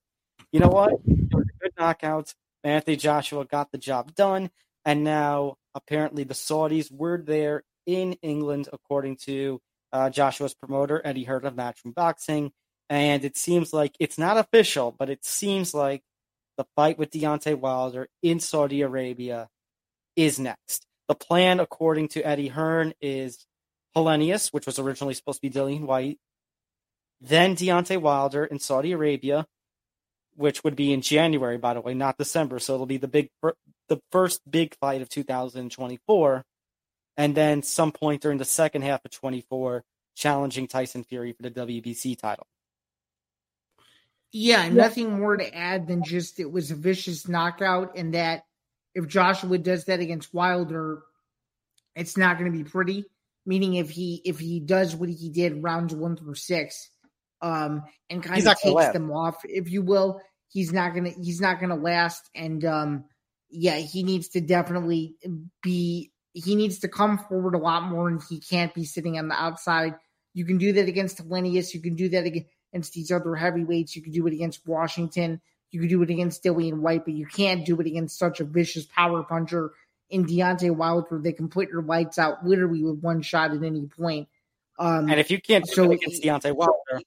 you 0.51 0.59
know 0.59 0.69
what? 0.69 0.93
It 0.93 1.33
was 1.33 1.45
a 1.45 1.63
good 1.63 1.73
knockout. 1.77 2.33
Anthony 2.63 2.95
Joshua 2.95 3.45
got 3.45 3.71
the 3.71 3.77
job 3.77 4.15
done, 4.15 4.49
and 4.85 5.03
now 5.03 5.57
apparently 5.75 6.23
the 6.23 6.33
Saudis 6.33 6.91
were 6.91 7.17
there 7.17 7.63
in 7.85 8.13
England, 8.21 8.69
according 8.71 9.17
to 9.25 9.59
uh, 9.91 10.09
Joshua's 10.09 10.53
promoter, 10.53 11.01
Eddie 11.03 11.23
Hearn 11.23 11.45
of 11.45 11.55
Matchroom 11.55 11.93
Boxing. 11.93 12.51
And 12.89 13.23
it 13.23 13.37
seems 13.37 13.73
like 13.73 13.95
it's 13.99 14.17
not 14.17 14.37
official, 14.37 14.93
but 14.97 15.09
it 15.09 15.23
seems 15.25 15.73
like 15.73 16.03
the 16.57 16.65
fight 16.75 16.97
with 16.97 17.11
Deontay 17.11 17.55
Wilder 17.55 18.07
in 18.21 18.39
Saudi 18.39 18.81
Arabia 18.81 19.49
is 20.15 20.39
next. 20.39 20.85
The 21.07 21.15
plan, 21.15 21.59
according 21.59 22.09
to 22.09 22.21
Eddie 22.21 22.49
Hearn, 22.49 22.93
is 23.01 23.45
Helenius, 23.95 24.49
which 24.51 24.65
was 24.65 24.79
originally 24.79 25.13
supposed 25.13 25.41
to 25.41 25.49
be 25.49 25.53
Dillian 25.53 25.81
Whyte, 25.81 26.19
then 27.21 27.55
Deontay 27.55 27.99
Wilder 28.01 28.45
in 28.45 28.59
Saudi 28.59 28.91
Arabia, 28.91 29.45
which 30.35 30.63
would 30.63 30.75
be 30.75 30.93
in 30.93 31.01
January, 31.01 31.57
by 31.57 31.73
the 31.73 31.81
way, 31.81 31.93
not 31.93 32.17
December. 32.17 32.59
So 32.59 32.73
it'll 32.73 32.85
be 32.85 32.97
the 32.97 33.07
big, 33.07 33.29
the 33.87 34.01
first 34.11 34.41
big 34.49 34.75
fight 34.79 35.01
of 35.01 35.09
2024, 35.09 36.43
and 37.17 37.35
then 37.35 37.63
some 37.63 37.91
point 37.91 38.21
during 38.21 38.37
the 38.37 38.45
second 38.45 38.83
half 38.83 39.05
of 39.05 39.11
24, 39.11 39.83
challenging 40.15 40.67
Tyson 40.67 41.03
Fury 41.03 41.33
for 41.33 41.43
the 41.43 41.51
WBC 41.51 42.17
title. 42.17 42.47
Yeah, 44.31 44.67
nothing 44.69 45.19
more 45.19 45.37
to 45.37 45.55
add 45.55 45.87
than 45.87 46.03
just 46.03 46.39
it 46.39 46.51
was 46.51 46.71
a 46.71 46.75
vicious 46.75 47.27
knockout, 47.27 47.95
and 47.95 48.15
that 48.15 48.45
if 48.95 49.07
Joshua 49.07 49.59
does 49.59 49.85
that 49.85 49.99
against 49.99 50.33
Wilder, 50.33 51.03
it's 51.95 52.17
not 52.17 52.39
going 52.39 52.51
to 52.51 52.57
be 52.57 52.63
pretty. 52.63 53.05
Meaning, 53.45 53.75
if 53.75 53.91
he 53.91 54.21
if 54.25 54.39
he 54.39 54.59
does 54.59 54.95
what 54.95 55.09
he 55.09 55.29
did 55.29 55.61
rounds 55.61 55.93
one 55.93 56.15
through 56.15 56.35
six, 56.35 56.89
um, 57.41 57.83
and 58.09 58.23
kind 58.23 58.45
of 58.47 58.57
takes 58.59 58.87
them 58.87 59.11
off, 59.11 59.41
if 59.43 59.69
you 59.69 59.81
will, 59.83 60.21
he's 60.47 60.71
not 60.71 60.95
gonna 60.95 61.11
he's 61.11 61.41
not 61.41 61.59
gonna 61.59 61.75
last. 61.75 62.29
And 62.33 62.63
um, 62.65 63.05
yeah, 63.49 63.75
he 63.75 64.01
needs 64.01 64.29
to 64.29 64.41
definitely 64.41 65.15
be 65.61 66.12
he 66.33 66.55
needs 66.55 66.79
to 66.79 66.87
come 66.87 67.17
forward 67.17 67.55
a 67.55 67.59
lot 67.59 67.83
more, 67.83 68.07
and 68.07 68.21
he 68.27 68.39
can't 68.39 68.73
be 68.73 68.85
sitting 68.85 69.17
on 69.17 69.27
the 69.27 69.35
outside. 69.35 69.95
You 70.33 70.45
can 70.45 70.57
do 70.57 70.73
that 70.73 70.87
against 70.87 71.17
Helenius. 71.17 71.73
You 71.73 71.81
can 71.81 71.95
do 71.95 72.09
that 72.09 72.25
against 72.25 72.49
against 72.73 72.93
these 72.93 73.11
other 73.11 73.35
heavyweights. 73.35 73.95
You 73.95 74.01
can 74.01 74.11
do 74.11 74.25
it 74.27 74.33
against 74.33 74.65
Washington. 74.67 75.39
You 75.71 75.79
can 75.79 75.89
do 75.89 76.01
it 76.01 76.09
against 76.09 76.43
Dillian 76.43 76.79
Whyte, 76.79 77.05
but 77.05 77.13
you 77.13 77.25
can't 77.25 77.65
do 77.65 77.79
it 77.79 77.87
against 77.87 78.17
such 78.17 78.39
a 78.39 78.43
vicious 78.43 78.85
power 78.85 79.23
puncher 79.23 79.71
in 80.09 80.25
Deontay 80.25 80.75
Wilder 80.75 81.19
They 81.19 81.33
can 81.33 81.49
put 81.49 81.69
your 81.69 81.81
lights 81.81 82.19
out 82.19 82.45
literally 82.45 82.83
with 82.83 82.99
one 82.99 83.21
shot 83.21 83.51
at 83.51 83.63
any 83.63 83.87
point. 83.87 84.27
Um, 84.79 85.09
and 85.09 85.19
if 85.19 85.31
you 85.31 85.39
can't 85.39 85.65
do 85.65 85.73
so, 85.73 85.87
that 85.87 85.93
against 85.93 86.23
Deontay 86.23 86.55
Wilder, 86.55 87.01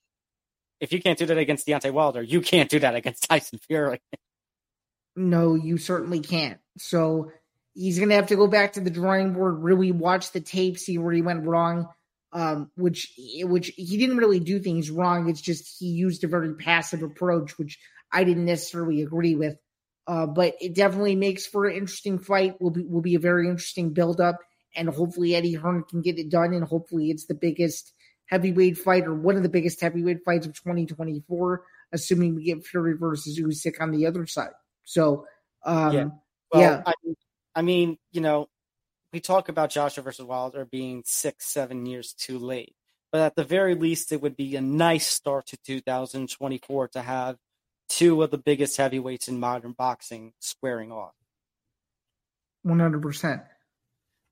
if 0.80 0.92
you 0.92 1.02
can't 1.02 1.18
do 1.18 1.26
that 1.26 1.38
against 1.38 1.66
Deontay 1.66 1.92
Wilder, 1.92 2.22
you 2.22 2.40
can't 2.40 2.70
do 2.70 2.78
that 2.80 2.94
against 2.94 3.24
Tyson 3.28 3.58
Fury. 3.58 4.00
no, 5.16 5.54
you 5.54 5.78
certainly 5.78 6.20
can't. 6.20 6.58
So 6.78 7.32
he's 7.76 7.98
going 7.98 8.08
to 8.08 8.16
have 8.16 8.28
to 8.28 8.36
go 8.36 8.48
back 8.48 8.72
to 8.72 8.80
the 8.80 8.90
drawing 8.90 9.34
board, 9.34 9.62
really 9.62 9.92
watch 9.92 10.32
the 10.32 10.40
tape, 10.40 10.78
see 10.78 10.98
where 10.98 11.12
he 11.12 11.22
went 11.22 11.44
wrong 11.44 11.86
um, 12.36 12.70
which 12.76 13.14
which 13.38 13.72
he 13.76 13.96
didn't 13.96 14.18
really 14.18 14.40
do 14.40 14.58
things 14.58 14.90
wrong. 14.90 15.28
It's 15.28 15.40
just 15.40 15.78
he 15.78 15.86
used 15.86 16.22
a 16.22 16.28
very 16.28 16.54
passive 16.54 17.02
approach, 17.02 17.58
which 17.58 17.78
I 18.12 18.24
didn't 18.24 18.44
necessarily 18.44 19.00
agree 19.00 19.34
with. 19.34 19.56
Uh, 20.06 20.26
but 20.26 20.54
it 20.60 20.74
definitely 20.74 21.16
makes 21.16 21.46
for 21.46 21.64
an 21.64 21.76
interesting 21.76 22.18
fight. 22.18 22.60
Will 22.60 22.70
be 22.70 22.84
will 22.84 23.00
be 23.00 23.14
a 23.14 23.20
very 23.20 23.48
interesting 23.48 23.94
build 23.94 24.20
up, 24.20 24.36
and 24.74 24.88
hopefully 24.90 25.34
Eddie 25.34 25.54
Hearn 25.54 25.84
can 25.84 26.02
get 26.02 26.18
it 26.18 26.28
done, 26.28 26.52
and 26.52 26.62
hopefully 26.62 27.10
it's 27.10 27.24
the 27.24 27.34
biggest 27.34 27.94
heavyweight 28.26 28.76
fight 28.76 29.06
or 29.06 29.14
one 29.14 29.36
of 29.36 29.42
the 29.42 29.48
biggest 29.48 29.80
heavyweight 29.80 30.24
fights 30.24 30.46
of 30.46 30.52
2024, 30.52 31.62
assuming 31.92 32.34
we 32.34 32.44
get 32.44 32.66
Fury 32.66 32.94
versus 32.98 33.40
Usyk 33.40 33.80
on 33.80 33.92
the 33.92 34.04
other 34.04 34.26
side. 34.26 34.50
So, 34.84 35.24
um, 35.64 35.94
yeah. 35.94 36.04
Well, 36.52 36.62
yeah. 36.62 36.82
I, 36.84 36.92
I 37.56 37.62
mean, 37.62 37.96
you 38.12 38.20
know, 38.20 38.48
we 39.12 39.20
talk 39.20 39.48
about 39.48 39.70
Joshua 39.70 40.04
versus 40.04 40.26
Wilder 40.26 40.66
being 40.66 41.02
six, 41.06 41.46
seven 41.46 41.86
years 41.86 42.12
too 42.12 42.38
late. 42.38 42.74
But 43.10 43.22
at 43.22 43.34
the 43.34 43.44
very 43.44 43.74
least, 43.74 44.12
it 44.12 44.20
would 44.20 44.36
be 44.36 44.56
a 44.56 44.60
nice 44.60 45.06
start 45.06 45.46
to 45.46 45.56
2024 45.56 46.88
to 46.88 47.02
have 47.02 47.38
two 47.88 48.22
of 48.22 48.30
the 48.30 48.36
biggest 48.36 48.76
heavyweights 48.76 49.26
in 49.26 49.40
modern 49.40 49.72
boxing 49.72 50.34
squaring 50.38 50.92
off. 50.92 51.14
100%. 52.66 53.42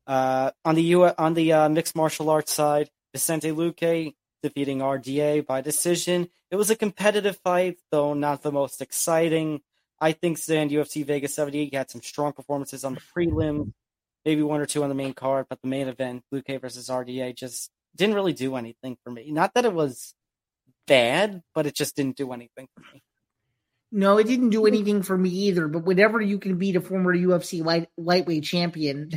Uh, 0.06 0.50
on 0.66 0.74
the 0.74 0.82
U- 0.82 1.14
on 1.16 1.32
the 1.32 1.52
uh, 1.52 1.68
mixed 1.70 1.96
martial 1.96 2.28
arts 2.28 2.52
side, 2.52 2.90
Vicente 3.14 3.52
Luque 3.52 4.14
defeating 4.42 4.80
RDA 4.80 5.46
by 5.46 5.62
decision. 5.62 6.28
It 6.50 6.56
was 6.56 6.68
a 6.68 6.76
competitive 6.76 7.38
fight, 7.38 7.78
though 7.90 8.12
not 8.12 8.42
the 8.42 8.52
most 8.52 8.82
exciting. 8.82 9.62
I 10.04 10.12
think 10.12 10.38
Zain 10.38 10.68
UFC 10.68 11.04
Vegas 11.04 11.34
78 11.34 11.74
had 11.74 11.90
some 11.90 12.02
strong 12.02 12.32
performances 12.32 12.84
on 12.84 12.94
the 12.94 13.00
prelim 13.00 13.72
maybe 14.24 14.42
one 14.42 14.60
or 14.60 14.66
two 14.66 14.82
on 14.82 14.88
the 14.88 14.94
main 14.94 15.14
card, 15.14 15.46
but 15.48 15.60
the 15.60 15.68
main 15.68 15.88
event, 15.88 16.22
Luque 16.32 16.60
versus 16.60 16.88
RDA, 16.88 17.36
just 17.36 17.70
didn't 17.94 18.14
really 18.14 18.32
do 18.32 18.56
anything 18.56 18.96
for 19.04 19.10
me. 19.10 19.30
Not 19.30 19.54
that 19.54 19.64
it 19.64 19.72
was 19.72 20.14
bad, 20.86 21.42
but 21.54 21.66
it 21.66 21.74
just 21.74 21.96
didn't 21.96 22.16
do 22.16 22.32
anything 22.32 22.68
for 22.74 22.80
me. 22.92 23.02
No, 23.92 24.18
it 24.18 24.26
didn't 24.26 24.50
do 24.50 24.66
anything 24.66 25.02
for 25.02 25.16
me 25.16 25.30
either. 25.30 25.68
But 25.68 25.84
whenever 25.84 26.20
you 26.20 26.38
can 26.38 26.58
beat 26.58 26.76
a 26.76 26.80
former 26.80 27.14
UFC 27.14 27.64
light, 27.64 27.88
lightweight 27.96 28.44
champion, 28.44 29.10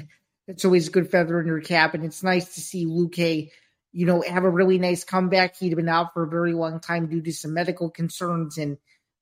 it's 0.48 0.66
always 0.66 0.88
a 0.88 0.92
good 0.92 1.10
feather 1.10 1.40
in 1.40 1.48
your 1.48 1.62
cap. 1.62 1.96
And 1.96 2.06
it's 2.06 2.22
nice 2.22 2.56
to 2.56 2.62
see 2.62 2.86
Luque, 2.86 3.50
you 3.92 4.06
know, 4.06 4.22
have 4.22 4.44
a 4.44 4.50
really 4.50 4.78
nice 4.78 5.04
comeback. 5.04 5.58
He'd 5.58 5.76
been 5.76 5.90
out 5.90 6.14
for 6.14 6.24
a 6.24 6.30
very 6.30 6.54
long 6.54 6.80
time 6.80 7.08
due 7.08 7.22
to 7.22 7.34
some 7.34 7.54
medical 7.54 7.90
concerns, 7.90 8.58
and 8.58 8.78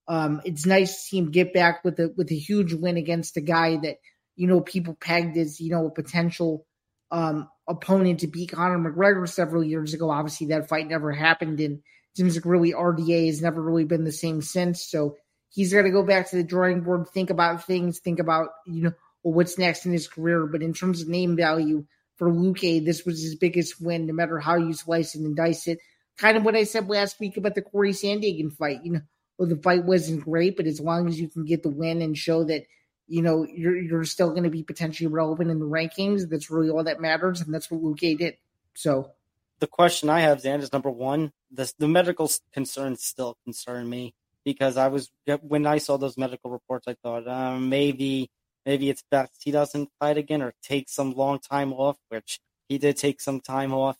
um, 0.07 0.41
it's 0.45 0.65
nice 0.65 0.93
to 0.93 1.01
see 1.01 1.17
him 1.17 1.31
get 1.31 1.53
back 1.53 1.83
with 1.83 1.99
a 1.99 2.13
with 2.15 2.31
a 2.31 2.37
huge 2.37 2.73
win 2.73 2.97
against 2.97 3.37
a 3.37 3.41
guy 3.41 3.77
that 3.77 3.97
you 4.35 4.47
know, 4.47 4.61
people 4.61 4.95
pegged 4.95 5.37
as, 5.37 5.59
you 5.59 5.71
know, 5.71 5.87
a 5.87 5.91
potential 5.91 6.65
um, 7.11 7.49
opponent 7.67 8.19
to 8.19 8.27
beat 8.27 8.51
Conor 8.51 8.77
McGregor 8.77 9.27
several 9.27 9.63
years 9.63 9.93
ago. 9.93 10.09
Obviously, 10.09 10.47
that 10.47 10.67
fight 10.67 10.87
never 10.87 11.11
happened, 11.11 11.59
and 11.59 11.81
seems 12.15 12.35
like 12.35 12.45
really 12.45 12.73
RDA 12.73 13.27
has 13.27 13.41
never 13.41 13.61
really 13.61 13.85
been 13.85 14.03
the 14.03 14.11
same 14.11 14.41
since. 14.41 14.89
So 14.89 15.15
he's 15.49 15.73
got 15.73 15.83
to 15.83 15.89
go 15.89 16.03
back 16.03 16.29
to 16.29 16.35
the 16.35 16.43
drawing 16.43 16.81
board, 16.81 17.07
think 17.09 17.29
about 17.29 17.65
things, 17.65 17.99
think 17.99 18.19
about, 18.19 18.49
you 18.65 18.83
know, 18.83 18.91
well, 19.23 19.33
what's 19.33 19.57
next 19.57 19.85
in 19.85 19.93
his 19.93 20.07
career. 20.07 20.45
But 20.45 20.61
in 20.61 20.73
terms 20.73 21.01
of 21.01 21.07
name 21.07 21.35
value 21.35 21.85
for 22.17 22.29
Luque, 22.29 22.83
this 22.83 23.05
was 23.05 23.21
his 23.21 23.35
biggest 23.35 23.81
win, 23.81 24.05
no 24.05 24.13
matter 24.13 24.39
how 24.39 24.55
you 24.55 24.73
slice 24.73 25.15
it 25.15 25.21
and 25.21 25.35
dice 25.35 25.67
it. 25.67 25.79
Kind 26.17 26.37
of 26.37 26.43
what 26.43 26.55
I 26.55 26.63
said 26.63 26.89
last 26.89 27.19
week 27.19 27.37
about 27.37 27.55
the 27.55 27.61
Cory 27.61 27.91
Sandhagen 27.91 28.51
fight. 28.53 28.79
You 28.83 28.93
know, 28.93 29.01
well, 29.37 29.49
the 29.49 29.57
fight 29.57 29.83
wasn't 29.83 30.23
great, 30.23 30.57
but 30.57 30.65
as 30.65 30.79
long 30.79 31.07
as 31.07 31.19
you 31.19 31.27
can 31.27 31.45
get 31.45 31.63
the 31.63 31.69
win 31.69 32.01
and 32.01 32.17
show 32.17 32.43
that– 32.45 32.65
you 33.07 33.21
know, 33.21 33.45
you're 33.45 33.77
you're 33.77 34.05
still 34.05 34.31
going 34.31 34.43
to 34.43 34.49
be 34.49 34.63
potentially 34.63 35.07
relevant 35.07 35.51
in 35.51 35.59
the 35.59 35.65
rankings. 35.65 36.27
That's 36.29 36.49
really 36.49 36.69
all 36.69 36.83
that 36.83 36.99
matters, 36.99 37.41
and 37.41 37.53
that's 37.53 37.69
what 37.69 37.81
Luque 37.81 38.17
did. 38.17 38.37
So, 38.73 39.11
the 39.59 39.67
question 39.67 40.09
I 40.09 40.21
have, 40.21 40.41
Zain, 40.41 40.59
is 40.59 40.73
number 40.73 40.89
one: 40.89 41.31
the 41.51 41.71
the 41.77 41.87
medical 41.87 42.29
concerns 42.51 43.03
still 43.03 43.37
concern 43.43 43.89
me 43.89 44.15
because 44.43 44.77
I 44.77 44.87
was 44.87 45.11
when 45.41 45.65
I 45.67 45.77
saw 45.77 45.97
those 45.97 46.17
medical 46.17 46.49
reports, 46.49 46.87
I 46.87 46.95
thought 47.03 47.27
um, 47.27 47.69
maybe 47.69 48.31
maybe 48.65 48.89
it's 48.89 49.03
best 49.11 49.41
he 49.43 49.51
doesn't 49.51 49.89
fight 49.99 50.17
again 50.17 50.41
or 50.41 50.53
take 50.63 50.89
some 50.89 51.13
long 51.13 51.39
time 51.39 51.73
off, 51.73 51.97
which 52.09 52.39
he 52.67 52.77
did 52.79 52.97
take 52.97 53.21
some 53.21 53.39
time 53.39 53.73
off. 53.73 53.97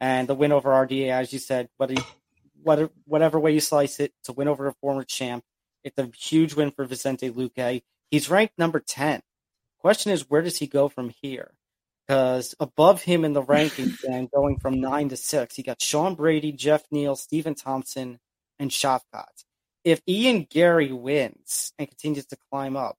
And 0.00 0.28
the 0.28 0.34
win 0.34 0.52
over 0.52 0.70
RDA, 0.70 1.10
as 1.10 1.32
you 1.32 1.40
said, 1.40 1.68
whether 1.76 1.94
whatever 2.68 2.92
whatever 3.06 3.40
way 3.40 3.52
you 3.52 3.60
slice 3.60 3.98
it, 3.98 4.12
to 4.24 4.32
win 4.32 4.48
over 4.48 4.66
a 4.66 4.74
former 4.74 5.04
champ, 5.04 5.42
it's 5.84 5.98
a 5.98 6.10
huge 6.16 6.54
win 6.54 6.70
for 6.70 6.84
Vicente 6.84 7.30
Luque. 7.30 7.82
He's 8.10 8.30
ranked 8.30 8.58
number 8.58 8.80
10. 8.80 9.22
Question 9.80 10.12
is, 10.12 10.28
where 10.28 10.42
does 10.42 10.58
he 10.58 10.66
go 10.66 10.88
from 10.88 11.12
here? 11.22 11.52
Because 12.06 12.54
above 12.60 13.02
him 13.02 13.24
in 13.24 13.32
the 13.32 13.42
rankings, 13.54 14.04
and 14.04 14.30
going 14.30 14.58
from 14.58 14.80
nine 14.80 15.08
to 15.08 15.16
six, 15.16 15.56
he 15.56 15.62
got 15.62 15.80
Sean 15.80 16.14
Brady, 16.14 16.52
Jeff 16.52 16.84
Neal, 16.90 17.16
Stephen 17.16 17.54
Thompson, 17.54 18.18
and 18.58 18.70
Shavkat. 18.70 19.44
If 19.84 20.02
Ian 20.06 20.46
Garry 20.50 20.92
wins 20.92 21.72
and 21.78 21.88
continues 21.88 22.26
to 22.26 22.36
climb 22.50 22.76
up, 22.76 22.96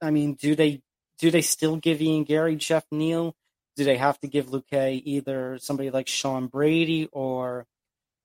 I 0.00 0.10
mean, 0.10 0.34
do 0.34 0.56
they 0.56 0.82
do 1.18 1.30
they 1.30 1.42
still 1.42 1.76
give 1.76 2.02
Ian 2.02 2.24
Garry 2.24 2.56
Jeff 2.56 2.84
Neal? 2.90 3.36
Do 3.76 3.84
they 3.84 3.96
have 3.96 4.18
to 4.20 4.26
give 4.26 4.46
Luque 4.46 5.02
either 5.04 5.58
somebody 5.58 5.90
like 5.90 6.08
Sean 6.08 6.48
Brady 6.48 7.08
or, 7.12 7.66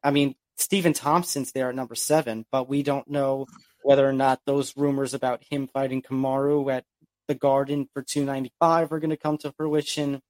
I 0.04 0.12
mean, 0.12 0.36
Stephen 0.58 0.94
Thompson's 0.94 1.52
there 1.52 1.70
at 1.70 1.76
number 1.76 1.96
seven, 1.96 2.46
but 2.52 2.68
we 2.68 2.84
don't 2.84 3.08
know 3.10 3.46
whether 3.84 4.08
or 4.08 4.14
not 4.14 4.42
those 4.46 4.76
rumors 4.76 5.14
about 5.14 5.44
him 5.50 5.68
fighting 5.68 6.02
Kamaru 6.02 6.72
at 6.74 6.84
the 7.28 7.36
Garden 7.36 7.88
for 7.94 8.02
295 8.02 8.92
are 8.92 9.00
going 9.00 9.12
to 9.12 9.18
come 9.18 9.38
to 9.40 9.52
fruition. 9.52 10.22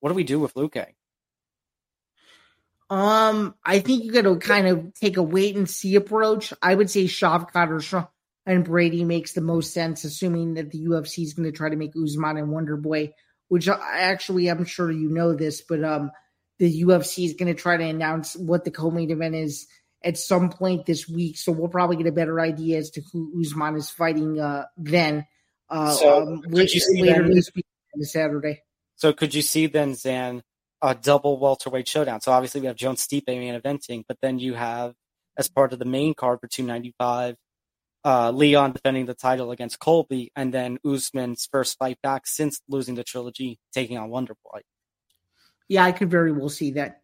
What 0.00 0.10
do 0.10 0.14
we 0.14 0.24
do 0.24 0.38
with 0.38 0.54
Luque? 0.54 0.86
Um, 2.90 3.54
I 3.64 3.78
think 3.78 4.04
you 4.04 4.12
got 4.12 4.22
to 4.22 4.36
kind 4.36 4.68
of 4.68 4.92
take 4.94 5.16
a 5.16 5.22
wait 5.22 5.56
and 5.56 5.68
see 5.68 5.94
approach. 5.94 6.52
I 6.60 6.74
would 6.74 6.90
say 6.90 7.04
Shavkat 7.04 7.70
or 7.70 7.80
Sean 7.80 8.08
and 8.44 8.64
Brady 8.64 9.04
makes 9.04 9.32
the 9.32 9.40
most 9.40 9.72
sense, 9.72 10.04
assuming 10.04 10.54
that 10.54 10.70
the 10.70 10.84
UFC 10.84 11.22
is 11.22 11.32
going 11.32 11.50
to 11.50 11.56
try 11.56 11.70
to 11.70 11.76
make 11.76 11.92
Usman 11.96 12.36
and 12.36 12.50
Wonder 12.50 12.76
Boy, 12.76 13.14
which 13.48 13.68
I, 13.68 13.78
actually 14.00 14.50
I'm 14.50 14.64
sure 14.64 14.90
you 14.90 15.08
know 15.08 15.34
this, 15.34 15.62
but 15.62 15.82
um, 15.82 16.10
the 16.58 16.82
UFC 16.82 17.24
is 17.24 17.34
going 17.34 17.54
to 17.54 17.60
try 17.60 17.76
to 17.76 17.84
announce 17.84 18.36
what 18.36 18.64
the 18.64 18.70
co-main 18.70 19.10
event 19.10 19.34
is 19.34 19.66
at 20.04 20.18
some 20.18 20.50
point 20.50 20.86
this 20.86 21.08
week. 21.08 21.38
So 21.38 21.52
we'll 21.52 21.68
probably 21.68 21.96
get 21.96 22.06
a 22.06 22.12
better 22.12 22.40
idea 22.40 22.78
as 22.78 22.90
to 22.90 23.02
who 23.12 23.32
Usman 23.40 23.76
is 23.76 23.90
fighting 23.90 24.40
uh, 24.40 24.64
then. 24.76 25.26
Uh, 25.68 25.92
so 25.92 26.22
um, 26.22 26.42
later, 26.48 26.78
later 26.94 27.22
then, 27.22 27.34
this 27.34 27.50
week, 27.54 27.66
this 27.94 28.12
Saturday. 28.12 28.62
So 28.96 29.12
could 29.12 29.34
you 29.34 29.42
see 29.42 29.66
then, 29.66 29.94
Zain, 29.94 30.42
a 30.82 30.94
double 30.94 31.38
welterweight 31.38 31.88
showdown? 31.88 32.20
So 32.20 32.32
obviously 32.32 32.60
we 32.60 32.66
have 32.66 32.76
Jones 32.76 33.06
Stipe 33.06 33.26
main 33.26 33.58
eventing, 33.58 34.04
but 34.06 34.18
then 34.20 34.38
you 34.38 34.54
have 34.54 34.94
as 35.38 35.48
part 35.48 35.72
of 35.72 35.78
the 35.78 35.84
main 35.84 36.14
card 36.14 36.40
for 36.40 36.46
295 36.46 37.36
uh, 38.04 38.30
Leon 38.32 38.72
defending 38.72 39.06
the 39.06 39.14
title 39.14 39.50
against 39.50 39.78
Colby, 39.78 40.32
and 40.34 40.52
then 40.52 40.78
Usman's 40.84 41.48
first 41.50 41.78
fight 41.78 41.98
back 42.02 42.26
since 42.26 42.60
losing 42.68 42.94
the 42.94 43.04
trilogy, 43.04 43.58
taking 43.72 43.98
on 43.98 44.10
Wonderboy. 44.10 44.62
Yeah, 45.72 45.86
I 45.86 45.92
could 45.92 46.10
very 46.10 46.32
well 46.32 46.50
see 46.50 46.72
that. 46.72 47.00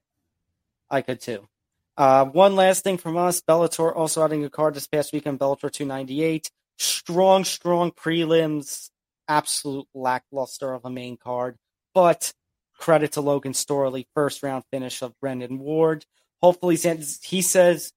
I 0.91 1.01
could 1.01 1.23
too. 1.23 1.49
Uh, 1.97 2.27
one 2.27 2.55
last 2.55 2.85
thing 2.85 2.99
from 2.99 3.17
us 3.17 3.41
Bellator 3.41 3.97
also 3.97 4.23
adding 4.23 4.45
a 4.45 4.51
card 4.51 4.75
this 4.75 4.87
past 4.87 5.11
weekend, 5.15 5.39
Bellator 5.39 5.73
298. 5.73 6.51
Strong, 6.77 7.45
strong 7.45 7.93
prelims, 7.93 8.91
absolute 9.27 9.87
lackluster 9.95 10.75
of 10.75 10.85
a 10.85 10.91
main 10.91 11.17
card. 11.17 11.57
But 11.95 12.35
credit 12.77 13.13
to 13.13 13.23
Logan 13.23 13.55
Storley, 13.55 14.05
first 14.15 14.43
round 14.43 14.65
finish 14.71 15.01
of 15.01 15.19
Brennan 15.19 15.61
Ward. 15.61 16.05
Hopefully, 16.43 16.77
he 16.77 17.41
says 17.41 17.95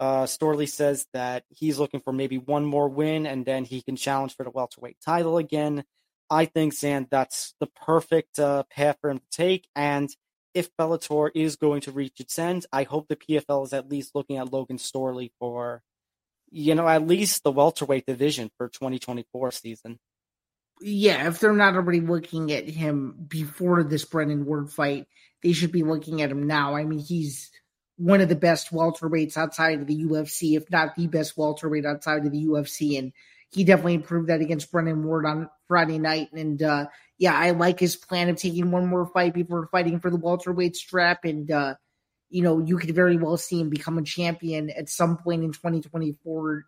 uh, 0.00 0.22
Storley 0.22 0.70
says 0.70 1.06
that 1.12 1.44
he's 1.50 1.78
looking 1.78 2.00
for 2.00 2.14
maybe 2.14 2.38
one 2.38 2.64
more 2.64 2.88
win 2.88 3.26
and 3.26 3.44
then 3.44 3.66
he 3.66 3.82
can 3.82 3.94
challenge 3.94 4.34
for 4.34 4.44
the 4.44 4.50
welterweight 4.50 4.96
title 5.04 5.36
again. 5.36 5.84
I 6.30 6.46
think, 6.46 6.74
Zain, 6.74 7.06
that's 7.10 7.54
the 7.60 7.66
perfect 7.66 8.38
uh, 8.38 8.64
path 8.70 8.98
for 9.00 9.10
him 9.10 9.18
to 9.18 9.30
take. 9.30 9.68
And 9.76 10.08
if 10.54 10.74
Bellator 10.76 11.30
is 11.34 11.56
going 11.56 11.82
to 11.82 11.92
reach 11.92 12.20
its 12.20 12.38
end, 12.38 12.66
I 12.72 12.84
hope 12.84 13.08
the 13.08 13.16
PFL 13.16 13.66
is 13.66 13.72
at 13.72 13.90
least 13.90 14.14
looking 14.14 14.36
at 14.36 14.52
Logan 14.52 14.78
Storley 14.78 15.30
for, 15.38 15.82
you 16.50 16.74
know, 16.74 16.88
at 16.88 17.06
least 17.06 17.42
the 17.42 17.52
welterweight 17.52 18.06
division 18.06 18.50
for 18.56 18.68
2024 18.68 19.50
season. 19.52 19.98
Yeah, 20.80 21.28
if 21.28 21.40
they're 21.40 21.52
not 21.52 21.76
already 21.76 22.00
looking 22.00 22.52
at 22.52 22.68
him 22.68 23.26
before 23.28 23.82
this 23.84 24.04
Brennan 24.04 24.44
Ward 24.44 24.70
fight, 24.70 25.06
they 25.42 25.52
should 25.52 25.72
be 25.72 25.82
looking 25.82 26.22
at 26.22 26.30
him 26.30 26.46
now. 26.46 26.74
I 26.74 26.84
mean, 26.84 26.98
he's 26.98 27.50
one 27.96 28.20
of 28.20 28.28
the 28.28 28.34
best 28.34 28.70
welterweights 28.70 29.36
outside 29.36 29.80
of 29.80 29.86
the 29.86 30.04
UFC, 30.04 30.56
if 30.56 30.70
not 30.70 30.96
the 30.96 31.06
best 31.06 31.36
welterweight 31.36 31.86
outside 31.86 32.26
of 32.26 32.32
the 32.32 32.44
UFC. 32.46 32.98
And 32.98 33.12
he 33.54 33.64
definitely 33.64 33.98
proved 33.98 34.28
that 34.28 34.40
against 34.40 34.72
Brennan 34.72 35.04
Ward 35.04 35.26
on 35.26 35.48
Friday 35.68 35.98
night. 35.98 36.32
And 36.32 36.60
uh, 36.60 36.86
yeah, 37.18 37.34
I 37.34 37.52
like 37.52 37.78
his 37.78 37.94
plan 37.94 38.28
of 38.28 38.36
taking 38.36 38.70
one 38.70 38.86
more 38.86 39.06
fight 39.06 39.32
before 39.32 39.68
fighting 39.70 40.00
for 40.00 40.10
the 40.10 40.16
welterweight 40.16 40.76
strap. 40.76 41.24
And 41.24 41.50
uh, 41.50 41.74
you 42.30 42.42
know, 42.42 42.58
you 42.58 42.78
could 42.78 42.94
very 42.94 43.16
well 43.16 43.36
see 43.36 43.60
him 43.60 43.70
become 43.70 43.96
a 43.96 44.02
champion 44.02 44.70
at 44.70 44.88
some 44.88 45.16
point 45.16 45.44
in 45.44 45.52
2024. 45.52 46.66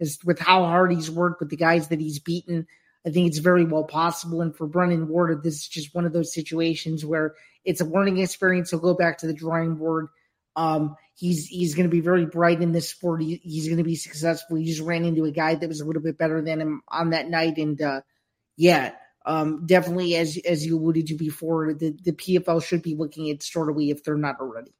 As 0.00 0.18
with 0.24 0.38
how 0.38 0.64
hard 0.64 0.92
he's 0.92 1.10
worked 1.10 1.40
with 1.40 1.50
the 1.50 1.56
guys 1.56 1.88
that 1.88 2.00
he's 2.00 2.18
beaten, 2.18 2.66
I 3.06 3.10
think 3.10 3.28
it's 3.28 3.38
very 3.38 3.64
well 3.64 3.84
possible. 3.84 4.40
And 4.40 4.56
for 4.56 4.66
Brennan 4.66 5.08
Ward, 5.08 5.42
this 5.42 5.54
is 5.54 5.68
just 5.68 5.94
one 5.94 6.06
of 6.06 6.12
those 6.12 6.32
situations 6.32 7.04
where 7.04 7.34
it's 7.64 7.80
a 7.80 7.84
learning 7.84 8.18
experience. 8.18 8.70
He'll 8.70 8.80
go 8.80 8.94
back 8.94 9.18
to 9.18 9.26
the 9.26 9.34
drawing 9.34 9.76
board 9.76 10.08
um, 10.56 10.96
he's 11.14 11.46
he's 11.46 11.74
going 11.74 11.88
to 11.88 11.94
be 11.94 12.00
very 12.00 12.26
bright 12.26 12.62
in 12.62 12.72
this 12.72 12.88
sport. 12.88 13.22
He, 13.22 13.40
he's 13.42 13.66
going 13.66 13.78
to 13.78 13.84
be 13.84 13.96
successful. 13.96 14.56
He 14.56 14.64
just 14.64 14.80
ran 14.80 15.04
into 15.04 15.24
a 15.24 15.30
guy 15.30 15.54
that 15.54 15.68
was 15.68 15.80
a 15.80 15.84
little 15.84 16.02
bit 16.02 16.18
better 16.18 16.42
than 16.42 16.60
him 16.60 16.82
on 16.88 17.10
that 17.10 17.28
night, 17.28 17.58
and 17.58 17.80
uh, 17.80 18.00
yeah, 18.56 18.92
um, 19.26 19.66
definitely 19.66 20.16
as 20.16 20.38
as 20.38 20.64
you 20.64 20.78
alluded 20.78 21.08
to 21.08 21.14
before, 21.14 21.74
the 21.74 21.96
the 22.02 22.12
PFL 22.12 22.62
should 22.62 22.82
be 22.82 22.94
looking 22.94 23.30
at 23.30 23.38
Storley 23.38 23.90
if 23.90 24.04
they're 24.04 24.16
not 24.16 24.40
already. 24.40 24.72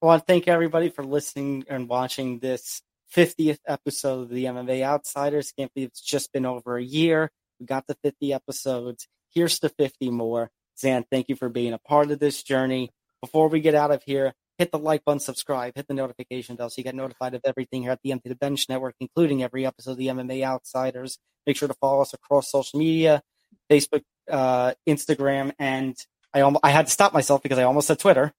Well 0.00 0.10
I 0.10 0.14
want 0.14 0.26
to 0.26 0.32
thank 0.32 0.48
everybody 0.48 0.90
for 0.90 1.02
listening 1.02 1.64
and 1.68 1.88
watching 1.88 2.38
this 2.38 2.82
50th 3.14 3.60
episode 3.66 4.22
of 4.22 4.28
the 4.28 4.44
MMA 4.44 4.82
Outsiders. 4.82 5.52
Can't 5.52 5.72
believe 5.72 5.88
it's 5.88 6.00
just 6.00 6.32
been 6.32 6.44
over 6.44 6.76
a 6.76 6.82
year. 6.82 7.30
We 7.58 7.66
got 7.66 7.86
the 7.86 7.96
50 8.02 8.34
episodes. 8.34 9.06
Here's 9.30 9.58
to 9.60 9.70
50 9.70 10.10
more. 10.10 10.50
Zain, 10.78 11.04
thank 11.10 11.28
you 11.28 11.36
for 11.36 11.48
being 11.48 11.72
a 11.72 11.78
part 11.78 12.10
of 12.10 12.18
this 12.18 12.42
journey 12.42 12.90
before 13.24 13.48
we 13.48 13.60
get 13.60 13.74
out 13.74 13.90
of 13.90 14.02
here, 14.02 14.34
hit 14.58 14.70
the 14.70 14.78
like 14.78 15.02
button, 15.02 15.18
subscribe, 15.18 15.72
hit 15.74 15.88
the 15.88 15.94
notification 15.94 16.56
bell 16.56 16.68
so 16.68 16.74
you 16.76 16.84
get 16.84 16.94
notified 16.94 17.32
of 17.34 17.40
everything 17.46 17.80
here 17.82 17.90
at 17.90 18.00
the 18.04 18.12
Empty 18.12 18.28
the 18.28 18.34
Bench 18.34 18.68
Network, 18.68 18.94
including 19.00 19.42
every 19.42 19.64
episode 19.64 19.92
of 19.92 19.96
the 19.96 20.08
MMA 20.08 20.44
Outsiders. 20.44 21.18
Make 21.46 21.56
sure 21.56 21.68
to 21.68 21.74
follow 21.74 22.02
us 22.02 22.12
across 22.12 22.50
social 22.50 22.78
media, 22.78 23.22
Facebook, 23.70 24.02
uh, 24.30 24.74
Instagram, 24.86 25.52
and 25.58 25.96
I 26.34 26.42
almost, 26.42 26.62
I 26.62 26.70
had 26.70 26.84
to 26.86 26.92
stop 26.92 27.14
myself 27.14 27.42
because 27.42 27.58
I 27.58 27.62
almost 27.62 27.86
said 27.86 27.98
Twitter. 27.98 28.34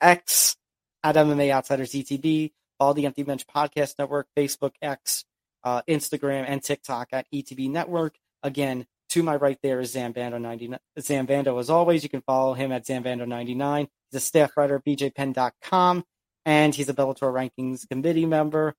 X 0.00 0.56
at 1.04 1.16
MMA 1.16 1.50
Outsiders 1.50 1.92
ETB. 1.92 2.52
Follow 2.78 2.94
the 2.94 3.04
Empty 3.04 3.24
Bench 3.24 3.46
Podcast 3.46 3.96
Network, 3.98 4.28
Facebook, 4.34 4.72
X, 4.80 5.26
uh, 5.64 5.82
Instagram, 5.86 6.46
and 6.48 6.62
TikTok 6.62 7.08
at 7.12 7.26
ETB 7.30 7.68
Network. 7.68 8.16
Again, 8.42 8.86
to 9.12 9.22
my 9.22 9.36
right 9.36 9.58
there 9.62 9.78
is 9.80 9.94
ZainBando99. 9.94 10.78
Zambando, 10.98 11.60
as 11.60 11.68
always, 11.68 12.02
you 12.02 12.08
can 12.08 12.22
follow 12.22 12.54
him 12.54 12.72
at 12.72 12.86
ZainBando99. 12.86 13.80
He's 13.80 14.16
a 14.16 14.20
staff 14.20 14.52
writer 14.56 14.76
at 14.76 14.84
BJPenn.com, 14.86 16.04
and 16.46 16.74
he's 16.74 16.88
a 16.88 16.94
Bellator 16.94 17.30
Rankings 17.30 17.86
Committee 17.86 18.24
member. 18.24 18.74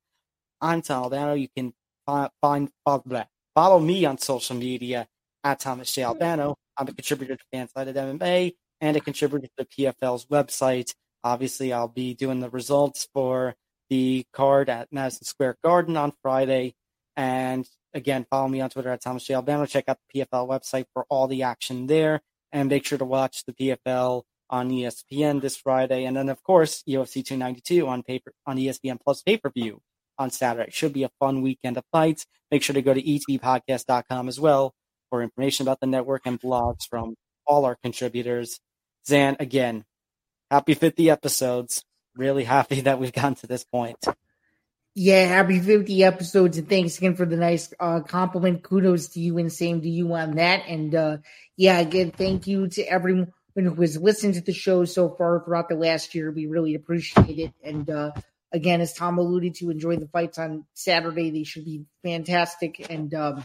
I'm 0.59 0.81
Tom 0.81 1.03
Albano. 1.03 1.35
You 1.35 1.49
can 1.55 1.71
find, 2.07 2.31
find 2.41 2.69
follow, 2.83 3.79
me 3.79 4.05
on 4.05 4.17
social 4.17 4.55
media 4.55 5.07
at 5.43 5.59
Thomas 5.59 5.93
J. 5.93 6.03
Albano. 6.03 6.55
I'm 6.77 6.87
a 6.87 6.93
contributor 6.93 7.35
to 7.35 7.43
Fansided 7.53 7.93
MMA 7.93 8.55
and 8.81 8.97
a 8.97 9.01
contributor 9.01 9.45
to 9.45 9.53
the 9.55 9.65
PFL's 9.65 10.25
website. 10.25 10.95
Obviously, 11.23 11.71
I'll 11.71 11.87
be 11.87 12.15
doing 12.15 12.39
the 12.39 12.49
results 12.49 13.07
for 13.13 13.53
the 13.91 14.25
card 14.33 14.69
at 14.69 14.87
Madison 14.91 15.25
Square 15.25 15.57
Garden 15.63 15.95
on 15.95 16.11
Friday. 16.23 16.73
And 17.15 17.69
Again, 17.93 18.25
follow 18.29 18.47
me 18.47 18.61
on 18.61 18.69
Twitter 18.69 18.89
at 18.89 19.01
Thomas 19.01 19.23
J. 19.25 19.35
Albano. 19.35 19.65
Check 19.65 19.85
out 19.87 19.97
the 20.13 20.21
PFL 20.21 20.47
website 20.47 20.85
for 20.93 21.05
all 21.09 21.27
the 21.27 21.43
action 21.43 21.87
there. 21.87 22.21
And 22.51 22.69
make 22.69 22.85
sure 22.85 22.97
to 22.97 23.05
watch 23.05 23.45
the 23.45 23.53
PFL 23.53 24.23
on 24.49 24.69
ESPN 24.69 25.41
this 25.41 25.57
Friday. 25.57 26.05
And 26.05 26.15
then, 26.15 26.29
of 26.29 26.43
course, 26.43 26.83
UFC 26.87 27.25
292 27.25 27.87
on 27.87 28.03
paper 28.03 28.33
on 28.45 28.57
ESPN 28.57 28.99
Plus 29.03 29.21
pay 29.21 29.37
per 29.37 29.49
view 29.49 29.81
on 30.17 30.29
Saturday. 30.29 30.71
Should 30.71 30.93
be 30.93 31.03
a 31.03 31.11
fun 31.19 31.41
weekend 31.41 31.77
of 31.77 31.83
fights. 31.91 32.25
Make 32.51 32.63
sure 32.63 32.75
to 32.75 32.81
go 32.81 32.93
to 32.93 33.01
etbpodcast.com 33.01 34.27
as 34.27 34.39
well 34.39 34.73
for 35.09 35.23
information 35.23 35.63
about 35.63 35.79
the 35.79 35.87
network 35.87 36.21
and 36.25 36.39
blogs 36.39 36.87
from 36.89 37.15
all 37.45 37.65
our 37.65 37.75
contributors. 37.81 38.59
Zain, 39.07 39.35
again, 39.39 39.85
happy 40.49 40.73
50 40.73 41.09
episodes. 41.09 41.83
Really 42.15 42.43
happy 42.43 42.81
that 42.87 42.99
we've 42.99 43.13
gotten 43.13 43.35
to 43.35 43.47
this 43.47 43.63
point. 43.63 43.97
Yeah, 44.95 45.25
happy 45.25 45.59
50 45.59 46.03
episodes 46.03 46.59
and 46.59 46.69
thanks 46.69 46.99
again 46.99 47.15
for 47.15 47.25
the 47.25 47.35
nice 47.35 47.73
uh, 47.79 48.01
compliment. 48.01 48.61
Kudos 48.61 49.07
to 49.09 49.19
you 49.19 49.39
and 49.39 49.51
same 49.51 49.81
to 49.81 49.89
you 49.89 50.13
on 50.13 50.35
that. 50.35 50.65
And 50.67 50.93
uh, 50.93 51.17
yeah, 51.57 51.79
again, 51.79 52.11
thank 52.11 52.45
you 52.45 52.67
to 52.67 52.83
everyone 52.83 53.33
who 53.55 53.73
has 53.81 53.97
listened 53.97 54.35
to 54.35 54.41
the 54.41 54.53
show 54.53 54.85
so 54.85 55.09
far 55.09 55.43
throughout 55.43 55.69
the 55.69 55.75
last 55.75 56.13
year. 56.13 56.29
We 56.29 56.45
really 56.45 56.75
appreciate 56.75 57.39
it. 57.39 57.53
And 57.63 57.89
uh, 57.89 58.11
again, 58.51 58.81
as 58.81 58.93
Tom 58.93 59.17
alluded 59.17 59.55
to, 59.55 59.71
enjoy 59.71 59.95
the 59.95 60.07
fights 60.07 60.37
on 60.37 60.65
Saturday. 60.75 61.31
They 61.31 61.43
should 61.43 61.65
be 61.65 61.85
fantastic. 62.03 62.85
And 62.91 63.11
um, 63.15 63.43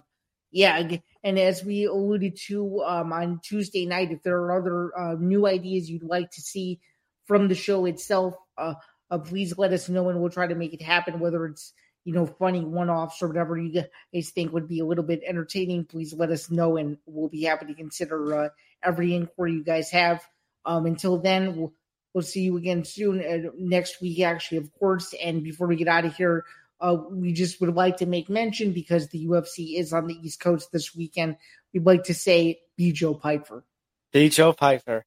yeah, 0.51 0.99
and 1.25 1.39
as 1.39 1.65
we 1.65 1.87
alluded 1.87 2.37
to 2.49 2.83
um, 2.83 3.11
on 3.11 3.41
Tuesday 3.43 3.87
night, 3.87 4.13
if 4.13 4.23
there 4.23 4.37
are 4.37 4.61
other 4.61 4.99
uh, 4.99 5.15
new 5.15 5.47
ideas 5.47 5.89
you'd 5.89 6.03
like 6.03 6.31
to 6.33 6.43
see 6.43 6.79
from 7.27 7.49
the 7.49 7.55
show 7.55 7.87
itself, 7.87 8.35
uh, 8.59 8.75
uh, 9.11 9.19
please 9.19 9.57
let 9.59 9.73
us 9.73 9.89
know 9.89 10.09
and 10.09 10.21
we'll 10.21 10.31
try 10.31 10.47
to 10.47 10.55
make 10.55 10.75
it 10.75 10.83
happen. 10.83 11.21
Whether 11.21 11.47
it's 11.47 11.73
you 12.05 12.13
know 12.13 12.27
funny 12.27 12.65
one-offs 12.65 13.23
or 13.23 13.29
whatever 13.29 13.59
you 13.59 13.85
guys 14.15 14.31
think 14.31 14.53
would 14.53 14.69
be 14.69 14.81
a 14.81 14.87
little 14.87 15.05
bit 15.05 15.23
entertaining, 15.27 15.85
please 15.85 16.13
let 16.13 16.31
us 16.31 16.51
know 16.51 16.77
and 16.77 16.99
we'll 17.07 17.29
be 17.29 17.45
happy 17.45 17.67
to 17.67 17.75
consider 17.75 18.35
uh, 18.35 18.49
every 18.83 19.15
inquiry 19.15 19.53
you 19.53 19.65
guys 19.65 19.91
have. 19.91 20.27
Um, 20.65 20.87
until 20.87 21.19
then, 21.19 21.57
we'll, 21.57 21.73
we'll 22.13 22.23
see 22.23 22.43
you 22.43 22.57
again 22.57 22.85
soon 22.85 23.21
uh, 23.21 23.51
next 23.59 24.01
week, 24.01 24.21
actually, 24.21 24.59
of 24.59 24.73
course. 24.79 25.15
And 25.23 25.43
before 25.43 25.67
we 25.67 25.77
get 25.77 25.89
out 25.89 26.05
of 26.05 26.15
here, 26.15 26.45
uh, 26.81 26.97
we 27.11 27.33
just 27.33 27.61
would 27.61 27.75
like 27.75 27.99
to 27.99 28.07
make 28.07 28.29
mention 28.29 28.73
because 28.73 29.09
the 29.09 29.27
UFC 29.27 29.79
is 29.79 29.93
on 29.93 30.07
the 30.07 30.15
East 30.15 30.41
Coast 30.41 30.71
this 30.73 30.95
weekend. 30.95 31.37
We'd 31.73 31.87
like 31.87 32.05
to 32.05 32.15
say, 32.15 32.61
be 32.77 32.93
Joe 32.93 33.15
Piper. 33.15 33.65
Be 34.13 34.29
Joe 34.29 34.53
Piper. 34.53 35.05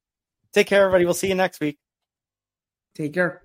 Take 0.54 0.68
care, 0.68 0.82
everybody. 0.82 1.06
We'll 1.06 1.14
see 1.14 1.30
you 1.30 1.36
next 1.36 1.60
week. 1.60 1.78
Take 2.95 3.14
care. 3.14 3.41